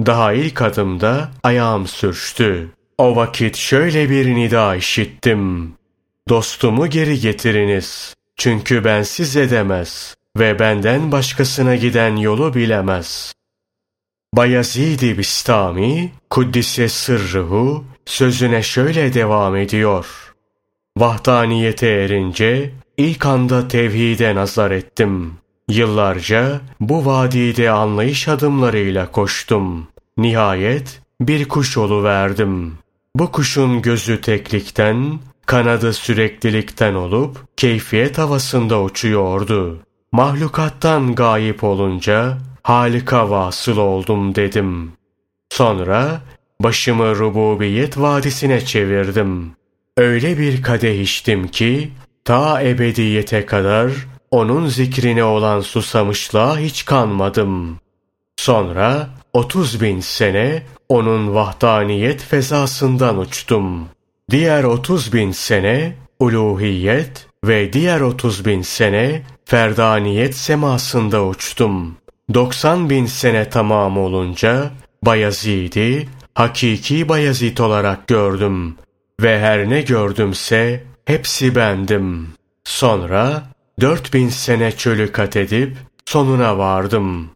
[0.05, 2.69] Daha ilk adımda ayağım sürçtü.
[2.99, 5.73] O vakit şöyle bir nida işittim.
[6.29, 8.15] Dostumu geri getiriniz.
[8.37, 13.33] Çünkü ben siz edemez ve benden başkasına giden yolu bilemez.
[14.33, 20.33] Bayezid-i Bistami, Kuddise Sırrıhu, sözüne şöyle devam ediyor.
[20.97, 25.33] Vahdaniyete erince ilk anda tevhide nazar ettim.
[25.69, 29.87] Yıllarca bu vadide anlayış adımlarıyla koştum.
[30.17, 32.77] Nihayet bir kuş verdim.
[33.15, 39.79] Bu kuşun gözü teklikten, kanadı süreklilikten olup keyfiyet havasında uçuyordu.
[40.11, 44.91] Mahlukattan gayip olunca halika vasıl oldum dedim.
[45.49, 46.21] Sonra
[46.61, 49.51] başımı rububiyet vadisine çevirdim.
[49.97, 51.91] Öyle bir kadeh içtim ki
[52.25, 53.91] ta ebediyete kadar
[54.31, 57.79] onun zikrine olan susamışlığa hiç kanmadım.
[58.37, 63.89] Sonra otuz bin sene onun vahdaniyet fezasından uçtum.
[64.31, 71.97] Diğer otuz bin sene uluhiyet ve diğer otuz bin sene ferdaniyet semasında uçtum.
[72.33, 74.71] Doksan bin sene tamam olunca
[75.05, 78.75] Bayezid'i hakiki Bayezid olarak gördüm
[79.21, 82.27] ve her ne gördümse hepsi bendim.
[82.63, 83.43] Sonra
[83.81, 87.29] dört bin sene çölü kat edip sonuna vardım.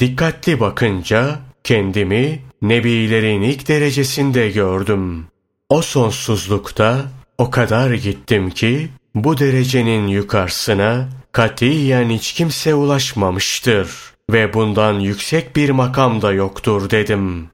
[0.00, 5.26] Dikkatli bakınca kendimi nebilerin ilk derecesinde gördüm.
[5.68, 7.02] O sonsuzlukta
[7.38, 13.90] o kadar gittim ki bu derecenin yukarısına katiyen hiç kimse ulaşmamıştır
[14.32, 17.48] ve bundan yüksek bir makam da yoktur dedim.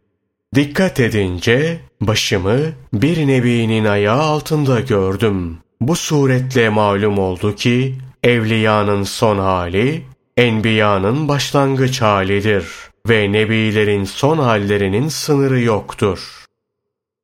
[0.55, 2.59] Dikkat edince başımı
[2.93, 5.59] bir nebinin ayağı altında gördüm.
[5.81, 10.03] Bu suretle malum oldu ki evliyanın son hali
[10.37, 12.67] enbiyanın başlangıç halidir
[13.09, 16.45] ve nebilerin son hallerinin sınırı yoktur.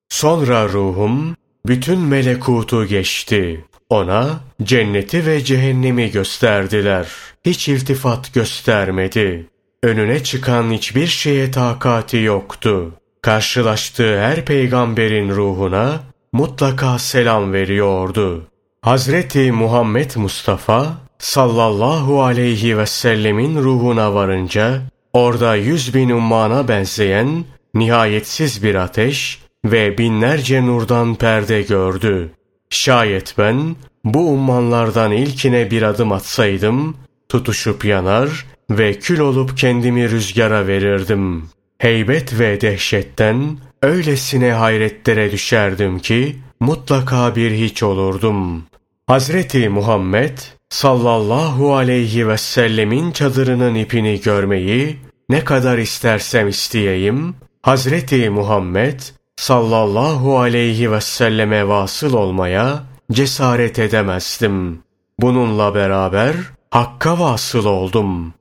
[0.08, 3.64] Sonra ruhum bütün melekutu geçti.
[3.90, 7.06] Ona cenneti ve cehennemi gösterdiler.
[7.46, 9.46] Hiç iltifat göstermedi.
[9.82, 12.92] Önüne çıkan hiçbir şeye takati yoktu.
[13.22, 16.00] Karşılaştığı her peygamberin ruhuna
[16.32, 18.46] mutlaka selam veriyordu.
[18.82, 24.82] Hazreti Muhammed Mustafa sallallahu aleyhi ve sellemin ruhuna varınca
[25.12, 32.30] orada yüz bin ummana benzeyen nihayetsiz bir ateş ve binlerce nurdan perde gördü.
[32.70, 36.97] Şayet ben bu ummanlardan ilkine bir adım atsaydım,
[37.28, 41.48] tutuşup yanar ve kül olup kendimi rüzgara verirdim.
[41.78, 48.64] Heybet ve dehşetten öylesine hayretlere düşerdim ki mutlaka bir hiç olurdum.
[49.06, 50.38] Hazreti Muhammed
[50.70, 54.98] sallallahu aleyhi ve sellemin çadırının ipini görmeyi
[55.28, 59.00] ne kadar istersem isteyeyim, Hazreti Muhammed
[59.36, 62.82] sallallahu aleyhi ve selleme vasıl olmaya
[63.12, 64.82] cesaret edemezdim.
[65.18, 66.34] Bununla beraber
[66.70, 68.34] Hakk'a vasıl oldum.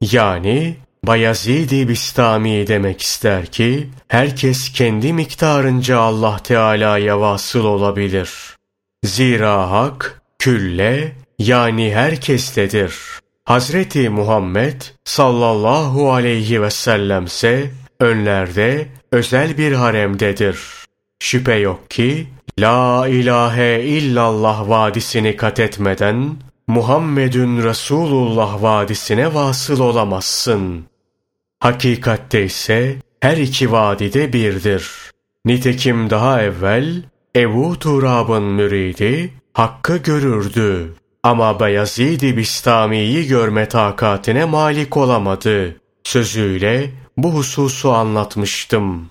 [0.00, 8.30] Yani Bayezid-i Bistami demek ister ki, herkes kendi miktarınca Allah Teala'ya vasıl olabilir.
[9.04, 11.12] Zira Hak, külle,
[11.46, 12.94] yani herkestedir.
[13.44, 20.58] Hazreti Muhammed sallallahu aleyhi ve sellemse önlerde özel bir haremdedir.
[21.18, 22.26] Şüphe yok ki
[22.58, 30.84] La ilahe illallah vadisini kat etmeden Muhammedun Resulullah vadisine vasıl olamazsın.
[31.60, 34.90] Hakikatte ise her iki vadide birdir.
[35.44, 37.02] Nitekim daha evvel
[37.36, 40.94] Ebu Turab'ın müridi hakkı görürdü.
[41.22, 45.76] Ama Beyazid-i Bistami'yi görme takatine malik olamadı.
[46.04, 49.10] Sözüyle bu hususu anlatmıştım.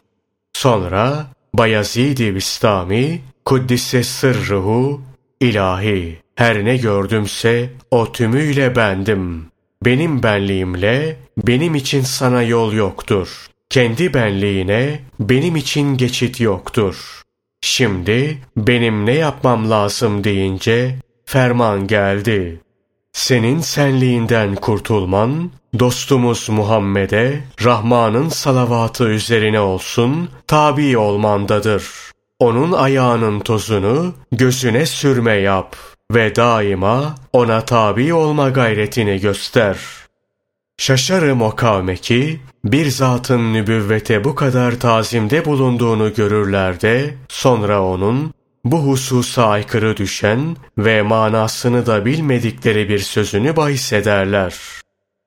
[0.53, 5.01] Sonra Bayezid-i Bistami, Kuddise sırruhu,
[5.40, 9.45] ilahi, her ne gördümse o tümüyle bendim.
[9.85, 13.48] Benim benliğimle benim için sana yol yoktur.
[13.69, 17.22] Kendi benliğine benim için geçit yoktur.
[17.61, 20.95] Şimdi benim ne yapmam lazım deyince
[21.32, 22.61] ferman geldi.
[23.14, 31.84] Senin senliğinden kurtulman, dostumuz Muhammed'e, Rahman'ın salavatı üzerine olsun, tabi olmandadır.
[32.40, 35.76] Onun ayağının tozunu gözüne sürme yap
[36.11, 39.77] ve daima ona tabi olma gayretini göster.
[40.77, 48.34] Şaşarım o kavme ki, bir zatın nübüvvete bu kadar tazimde bulunduğunu görürler de, sonra onun
[48.65, 54.56] bu hususa aykırı düşen ve manasını da bilmedikleri bir sözünü bahsederler.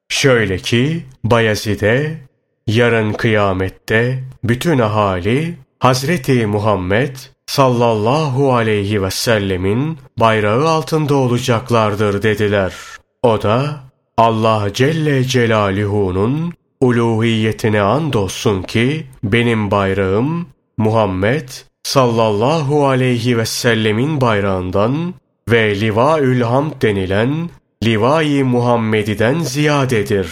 [0.08, 2.18] Şöyle ki Bayezid'e
[2.66, 12.74] yarın kıyamette bütün ahali Hazreti Muhammed sallallahu aleyhi ve sellemin bayrağı altında olacaklardır dediler.
[13.22, 13.80] O da
[14.16, 21.48] Allah Celle Celaluhu'nun uluhiyetine andolsun ki benim bayrağım Muhammed
[21.84, 25.14] sallallahu aleyhi ve sellemin bayrağından
[25.50, 27.50] ve Livaül Hamd denilen
[27.84, 30.28] Livai Muhammedi'den ziyadedir.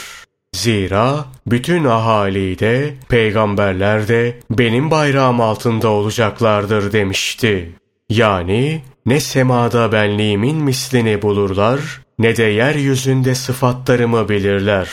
[0.57, 7.73] Zira bütün ahali de peygamberler de benim bayrağım altında olacaklardır demişti.
[8.11, 11.81] Yani ne semada benliğimin mislini bulurlar
[12.19, 14.89] ne de yeryüzünde sıfatlarımı bilirler.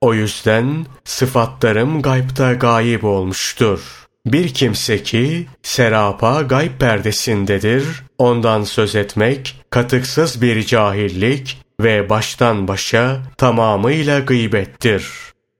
[0.00, 7.84] O yüzden sıfatlarım gaybta gayip olmuştur.'' Bir kimse ki serapa gayb perdesindedir,
[8.18, 15.08] ondan söz etmek katıksız bir cahillik ve baştan başa tamamıyla gıybettir.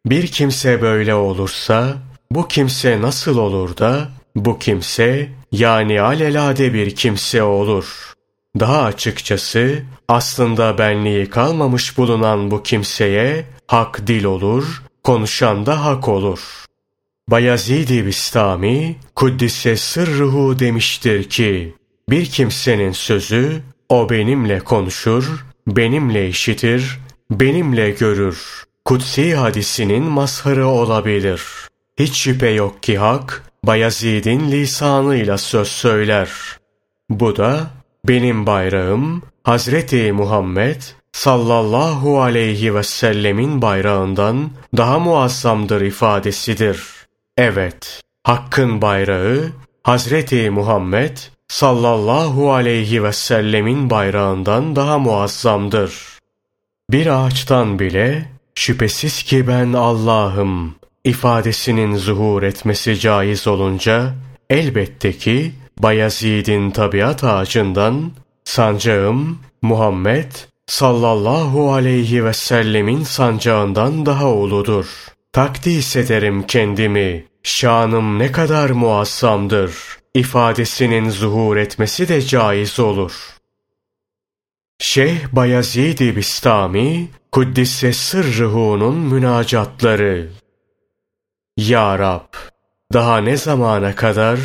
[0.07, 1.95] Bir kimse böyle olursa,
[2.31, 8.13] bu kimse nasıl olur da, bu kimse yani alelade bir kimse olur.
[8.61, 16.70] Daha açıkçası aslında benliği kalmamış bulunan bu kimseye hak dil olur, konuşan da hak olur.''
[17.29, 21.75] Bayezid-i Bistami, Kuddise sırruhu demiştir ki,
[22.09, 26.99] bir kimsenin sözü, o benimle konuşur, benimle işitir,
[27.31, 28.65] benimle görür.
[28.85, 31.43] Kutsi hadisinin mazharı olabilir.
[31.99, 36.31] Hiç şüphe yok ki hak, Bayezid'in lisanıyla söz söyler.
[37.11, 37.71] Bu da
[38.09, 40.83] benim bayrağım Hazreti Muhammed
[41.13, 47.00] sallallahu aleyhi ve sellemin bayrağından daha muazzamdır ifadesidir.''
[47.43, 49.53] Evet, Hakk'ın bayrağı
[49.83, 56.19] Hazreti Muhammed sallallahu aleyhi ve sellemin bayrağından daha muazzamdır.
[56.91, 64.15] Bir ağaçtan bile şüphesiz ki ben Allah'ım ifadesinin zuhur etmesi caiz olunca
[64.51, 68.11] elbette ki Bayezid'in tabiat ağacından
[68.45, 70.33] sancağım Muhammed
[70.67, 74.87] sallallahu aleyhi ve sellemin sancağından daha uludur.
[75.33, 79.73] Takdis ederim kendimi şanım ne kadar muassamdır
[80.15, 83.13] ifadesinin zuhur etmesi de caiz olur.
[84.79, 90.31] Şeyh Bayezid-i Bistami, Kuddisse Sırrıhu'nun münacatları.
[91.57, 92.35] Ya Rab,
[92.93, 94.39] daha ne zamana kadar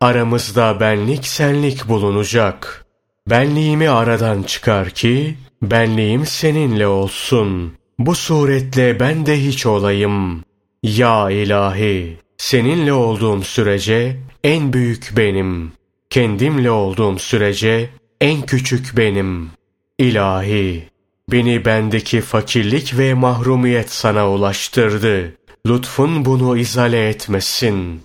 [0.00, 2.86] aramızda benlik senlik bulunacak?
[3.30, 7.74] Benliğimi aradan çıkar ki, benliğim seninle olsun.
[7.98, 10.44] Bu suretle ben de hiç olayım.
[10.82, 15.72] Ya ilahi, Seninle olduğum sürece en büyük benim.
[16.10, 19.50] Kendimle olduğum sürece en küçük benim.
[19.98, 20.88] İlahi,
[21.32, 25.34] Beni bendeki fakirlik ve mahrumiyet sana ulaştırdı.
[25.66, 28.02] Lütfun bunu izale etmesin.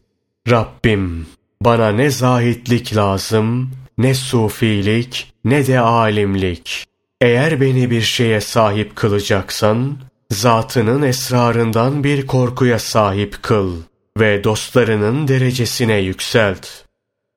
[0.50, 1.28] Rabbim
[1.62, 6.86] bana ne zahitlik lazım, ne sufilik, ne de alimlik.
[7.22, 9.98] Eğer beni bir şeye sahip kılacaksan,
[10.32, 13.76] zatının esrarından bir korkuya sahip kıl
[14.20, 16.68] ve dostlarının derecesine yükselt.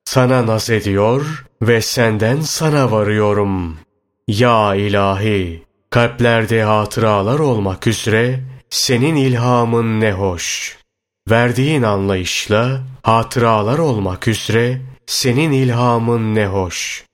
[0.05, 3.77] Sana naz ediyor ve senden sana varıyorum.
[4.27, 10.77] Ya ilahi, kalplerde hatıralar olmak üzere senin ilhamın ne hoş.
[11.29, 17.05] Verdiğin anlayışla hatıralar olmak üzere senin ilhamın ne hoş.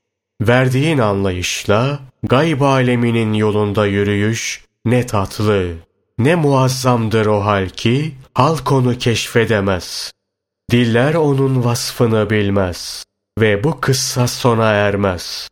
[0.42, 5.74] Verdiğin anlayışla gayb aleminin yolunda yürüyüş ne tatlı,
[6.18, 10.12] ne muazzamdır o hal ki halk onu keşfedemez.
[10.72, 13.04] Diller onun vasfını bilmez
[13.40, 15.50] ve bu kıssa sona ermez.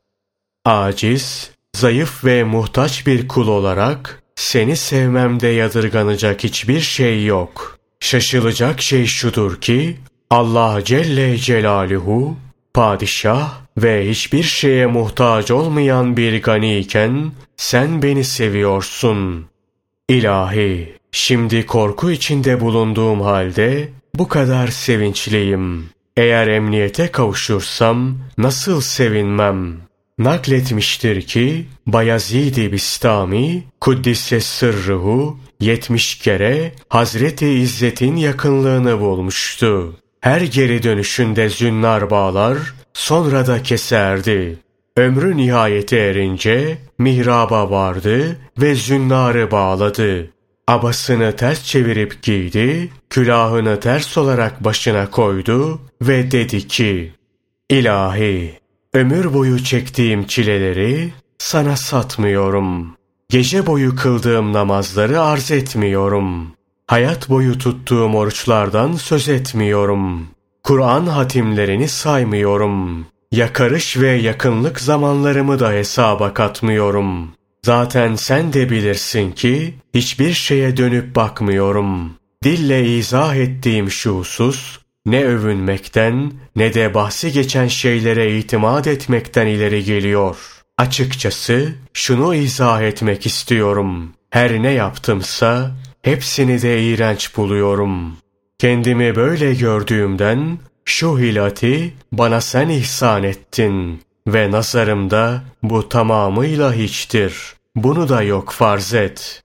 [0.65, 7.77] Aciz, zayıf ve muhtaç bir kul olarak seni sevmemde yadırganacak hiçbir şey yok.
[7.99, 9.97] Şaşılacak şey şudur ki
[10.29, 12.37] Allah Celle Celaluhu
[12.73, 19.52] padişah ve hiçbir şeye muhtaç olmayan bir gani iken sen beni seviyorsun.
[20.09, 25.89] İlahi, şimdi korku içinde bulunduğum halde bu kadar sevinçliyim.
[26.17, 29.77] Eğer emniyete kavuşursam nasıl sevinmem?
[30.17, 39.95] Nakletmiştir ki Bayezid-i Bistami Kuddise sırruhu yetmiş kere Hazreti İzzet'in yakınlığını bulmuştu.
[40.21, 42.57] Her geri dönüşünde zünnar bağlar,
[42.93, 44.59] sonra da keserdi.
[44.97, 50.29] Ömrü nihayete erince mihraba vardı ve zünnarı bağladı.
[50.67, 57.13] Abasını ters çevirip giydi, külahını ters olarak başına koydu ve dedi ki,
[57.69, 58.59] İlahi,
[58.93, 62.95] ömür boyu çektiğim çileleri sana satmıyorum.
[63.29, 66.53] Gece boyu kıldığım namazları arz etmiyorum.
[66.87, 70.27] Hayat boyu tuttuğum oruçlardan söz etmiyorum.
[70.63, 73.05] Kur'an hatimlerini saymıyorum.
[73.33, 77.31] Yakarış ve yakınlık zamanlarımı da hesaba katmıyorum.
[77.65, 82.13] Zaten sen de bilirsin ki hiçbir şeye dönüp bakmıyorum.
[82.43, 89.83] Dille izah ettiğim şu husus, ne övünmekten ne de bahsi geçen şeylere itimat etmekten ileri
[89.83, 90.37] geliyor.
[90.77, 94.13] Açıkçası şunu izah etmek istiyorum.
[94.29, 95.71] Her ne yaptımsa
[96.01, 98.17] hepsini de iğrenç buluyorum.
[98.59, 107.53] Kendimi böyle gördüğümden şu hilati bana sen ihsan ettin ve nazarımda bu tamamıyla hiçtir.
[107.75, 109.43] Bunu da yok farz et.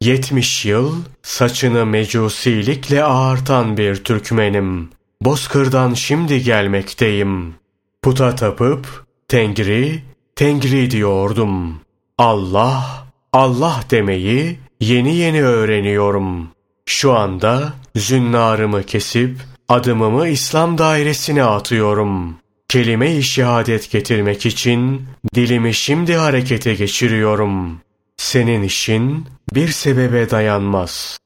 [0.00, 4.90] Yetmiş yıl saçını mecusilikle ağartan bir Türkmenim.
[5.22, 7.54] Bozkır'dan şimdi gelmekteyim.
[8.02, 10.02] Puta tapıp Tengri,
[10.36, 11.80] Tengri diyordum.
[12.18, 16.48] Allah, Allah demeyi yeni yeni öğreniyorum.
[16.86, 22.36] Şu anda zünnarımı kesip adımımı İslam dairesine atıyorum.
[22.68, 27.80] Kelime-i şehadet getirmek için dilimi şimdi harekete geçiriyorum.
[28.16, 31.18] Senin işin bir sebebe dayanmaz.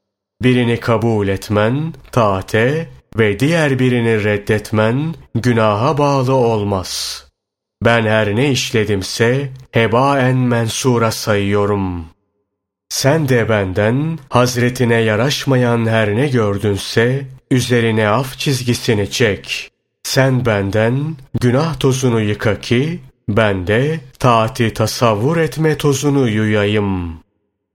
[0.43, 2.89] Birini kabul etmen taate
[3.19, 7.23] ve diğer birini reddetmen günaha bağlı olmaz.
[7.85, 12.05] Ben her ne işledimse hebaen mensura sayıyorum.
[12.89, 19.71] Sen de benden hazretine yaraşmayan her ne gördünse üzerine af çizgisini çek.
[20.03, 27.19] Sen benden günah tozunu yıka ki ben de taati tasavvur etme tozunu yuyayım.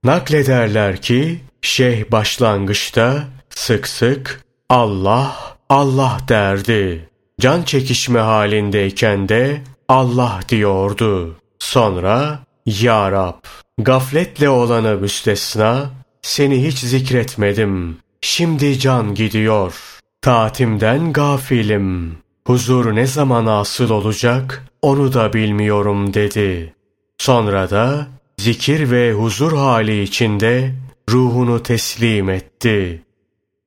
[0.04, 7.08] Naklederler ki şeyh başlangıçta sık sık Allah Allah derdi.
[7.40, 11.36] Can çekişme halindeyken de Allah diyordu.
[11.58, 13.44] Sonra Ya Rab
[13.78, 15.90] gafletle olanı müstesna
[16.22, 17.98] seni hiç zikretmedim.
[18.20, 19.74] Şimdi can gidiyor.
[20.22, 22.18] Taatimden gafilim.
[22.46, 26.74] Huzur ne zaman asıl olacak onu da bilmiyorum dedi.
[27.18, 28.06] Sonra da
[28.38, 30.74] zikir ve huzur hali içinde
[31.10, 33.02] ruhunu teslim etti.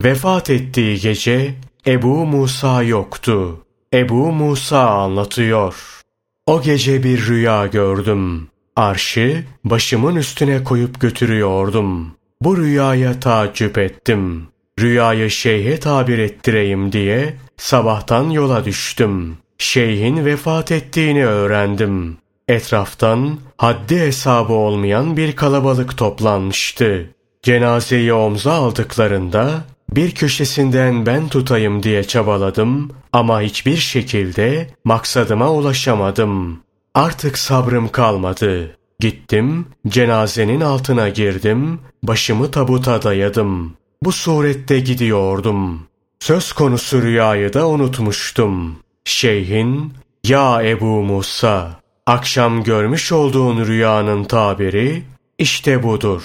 [0.03, 1.55] Vefat ettiği gece
[1.87, 3.65] Ebu Musa yoktu.
[3.93, 6.01] Ebu Musa anlatıyor.
[6.45, 8.47] O gece bir rüya gördüm.
[8.75, 12.15] Arşı başımın üstüne koyup götürüyordum.
[12.41, 14.47] Bu rüyaya tacip ettim.
[14.79, 19.37] Rüyayı şeyhe tabir ettireyim diye sabahtan yola düştüm.
[19.57, 22.17] Şeyhin vefat ettiğini öğrendim.
[22.47, 27.09] Etraftan haddi hesabı olmayan bir kalabalık toplanmıştı.
[27.43, 36.59] Cenazeyi omza aldıklarında bir köşesinden ben tutayım diye çabaladım ama hiçbir şekilde maksadıma ulaşamadım.
[36.93, 38.77] Artık sabrım kalmadı.
[39.01, 43.73] Gittim, cenazenin altına girdim, başımı tabuta dayadım.
[44.03, 45.87] Bu surette gidiyordum.
[46.19, 48.75] Söz konusu rüyayı da unutmuştum.
[49.05, 55.03] Şeyhin, ya Ebu Musa, akşam görmüş olduğun rüyanın tabiri
[55.37, 56.21] işte budur.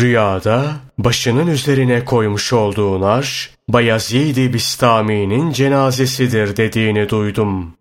[0.00, 7.72] Rüyada başının üzerine koymuş olduğun arş, Bayezid-i Bistami'nin cenazesidir dediğini duydum.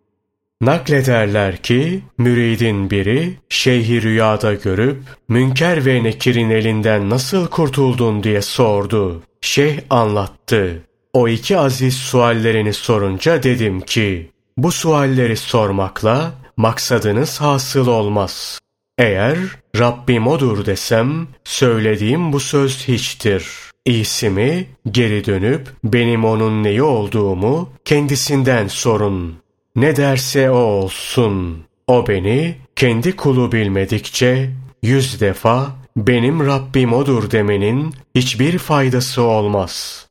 [0.62, 4.98] Naklederler ki müridin biri şeyhi rüyada görüp
[5.30, 9.24] Münker ve Nekir'in elinden nasıl kurtuldun diye sordu.
[9.42, 10.82] Şeyh anlattı.
[11.14, 18.60] O iki aziz suallerini sorunca dedim ki bu sualleri sormakla maksadınız hasıl olmaz.
[18.98, 19.38] Eğer
[19.80, 23.48] Rabbim odur desem söylediğim bu söz hiçtir.
[23.86, 29.45] İyisi mi geri dönüp benim onun neyi olduğumu kendisinden sorun.
[29.76, 31.64] Ne derse o olsun.
[31.88, 34.50] O beni kendi kulu bilmedikçe
[34.84, 40.08] yüz defa benim Rabbim odur demenin hiçbir faydası olmaz.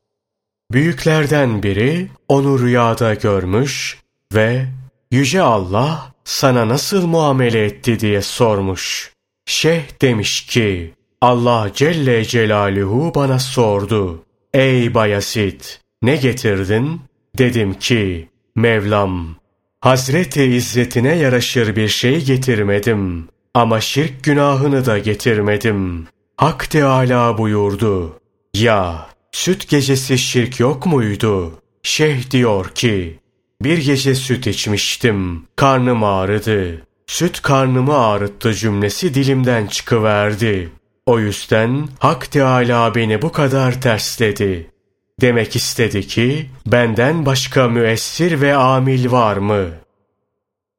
[0.71, 3.99] Büyüklerden biri onu rüyada görmüş
[4.33, 4.65] ve
[5.11, 9.13] Yüce Allah sana nasıl muamele etti diye sormuş.
[9.45, 14.23] Şeyh demiş ki Allah Celle Celaluhu bana sordu.
[14.53, 17.01] Ey Bayasit ne getirdin?
[17.37, 19.35] Dedim ki Mevlam
[19.85, 23.27] Hazreti İzzetine yaraşır bir şey getirmedim.
[23.53, 26.07] Ama şirk günahını da getirmedim.
[26.37, 28.19] Hak Teâlâ buyurdu.
[28.53, 31.59] Ya, süt gecesi şirk yok muydu?
[31.83, 33.19] Şeyh diyor ki,
[33.61, 36.81] bir gece süt içmiştim, karnım ağrıdı.
[37.07, 40.69] Süt karnımı ağrıttı cümlesi dilimden çıkıverdi.
[41.05, 44.71] O yüzden Hak Teâlâ beni bu kadar tersledi.
[45.21, 49.65] Demek istedi ki benden başka müessir ve amil var mı?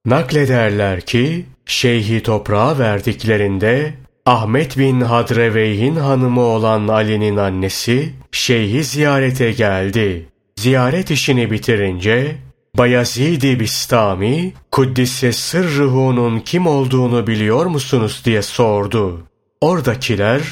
[0.07, 3.95] Naklederler ki şeyhi toprağa verdiklerinde
[4.27, 10.29] Ahmet bin Hadreveyh'in hanımı olan Ali'nin annesi şeyhi ziyarete geldi.
[10.57, 12.37] Ziyaret işini bitirince
[12.79, 19.27] Bayezid-i Bistami Kuddise Sırrıhu'nun kim olduğunu biliyor musunuz diye sordu.
[19.61, 20.43] Oradakiler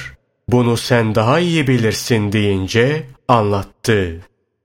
[0.49, 4.21] bunu sen daha iyi bilirsin deyince anlattı.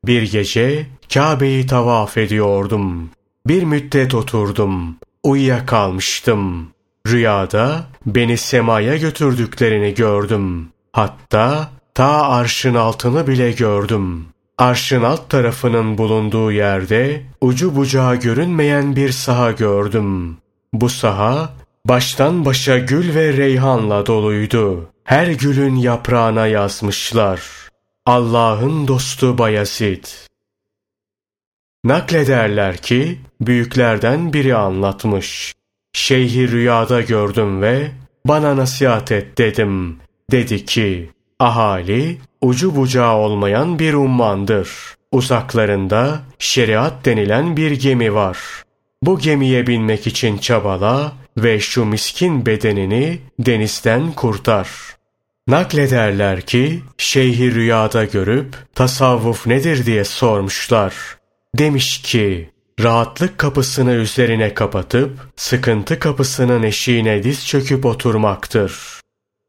[0.06, 3.10] Bir gece Kabe'yi tavaf ediyordum.
[3.48, 4.96] Bir müddet oturdum.
[5.24, 6.68] Uyuyakalmıştım.
[7.08, 10.70] Rüyada beni semaya götürdüklerini gördüm.
[10.92, 14.26] Hatta ta arşın altını bile gördüm.
[14.58, 20.38] Arşın alt tarafının bulunduğu yerde ucu bucağı görünmeyen bir saha gördüm.
[20.74, 21.54] Bu saha
[21.86, 24.90] baştan başa gül ve reyhanla doluydu.
[25.10, 27.42] Her gülün yaprağına yazmışlar.
[28.06, 30.06] Allah'ın dostu Bayezid.
[31.84, 35.54] Naklederler ki büyüklerden biri anlatmış.
[35.94, 37.92] Şeyhi rüyada gördüm ve
[38.26, 39.98] bana nasihat et dedim.
[40.32, 44.70] Dedi ki ahali ucu bucağı olmayan bir ummandır.
[45.12, 48.38] Uzaklarında şeriat denilen bir gemi var.
[49.04, 54.99] Bu gemiye binmek için çabala ve şu miskin bedenini denizden kurtar.
[55.50, 60.94] Naklederler ki şeyhi rüyada görüp tasavvuf nedir diye sormuşlar.
[61.58, 69.02] Demiş ki rahatlık kapısını üzerine kapatıp sıkıntı kapısının eşiğine diz çöküp oturmaktır.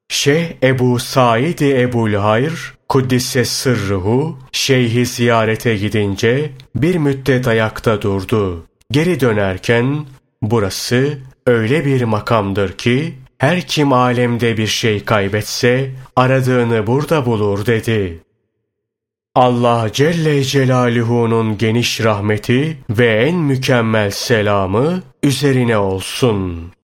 [0.09, 8.67] Şeyh Ebu Said Ebul Hayr Kuddise sırruhu şeyhi ziyarete gidince bir müddet ayakta durdu.
[8.91, 10.07] Geri dönerken
[10.43, 18.23] burası öyle bir makamdır ki her kim alemde bir şey kaybetse aradığını burada bulur dedi.
[19.35, 26.73] Allah Celle Celaluhu'nun geniş rahmeti ve en mükemmel selamı üzerine olsun.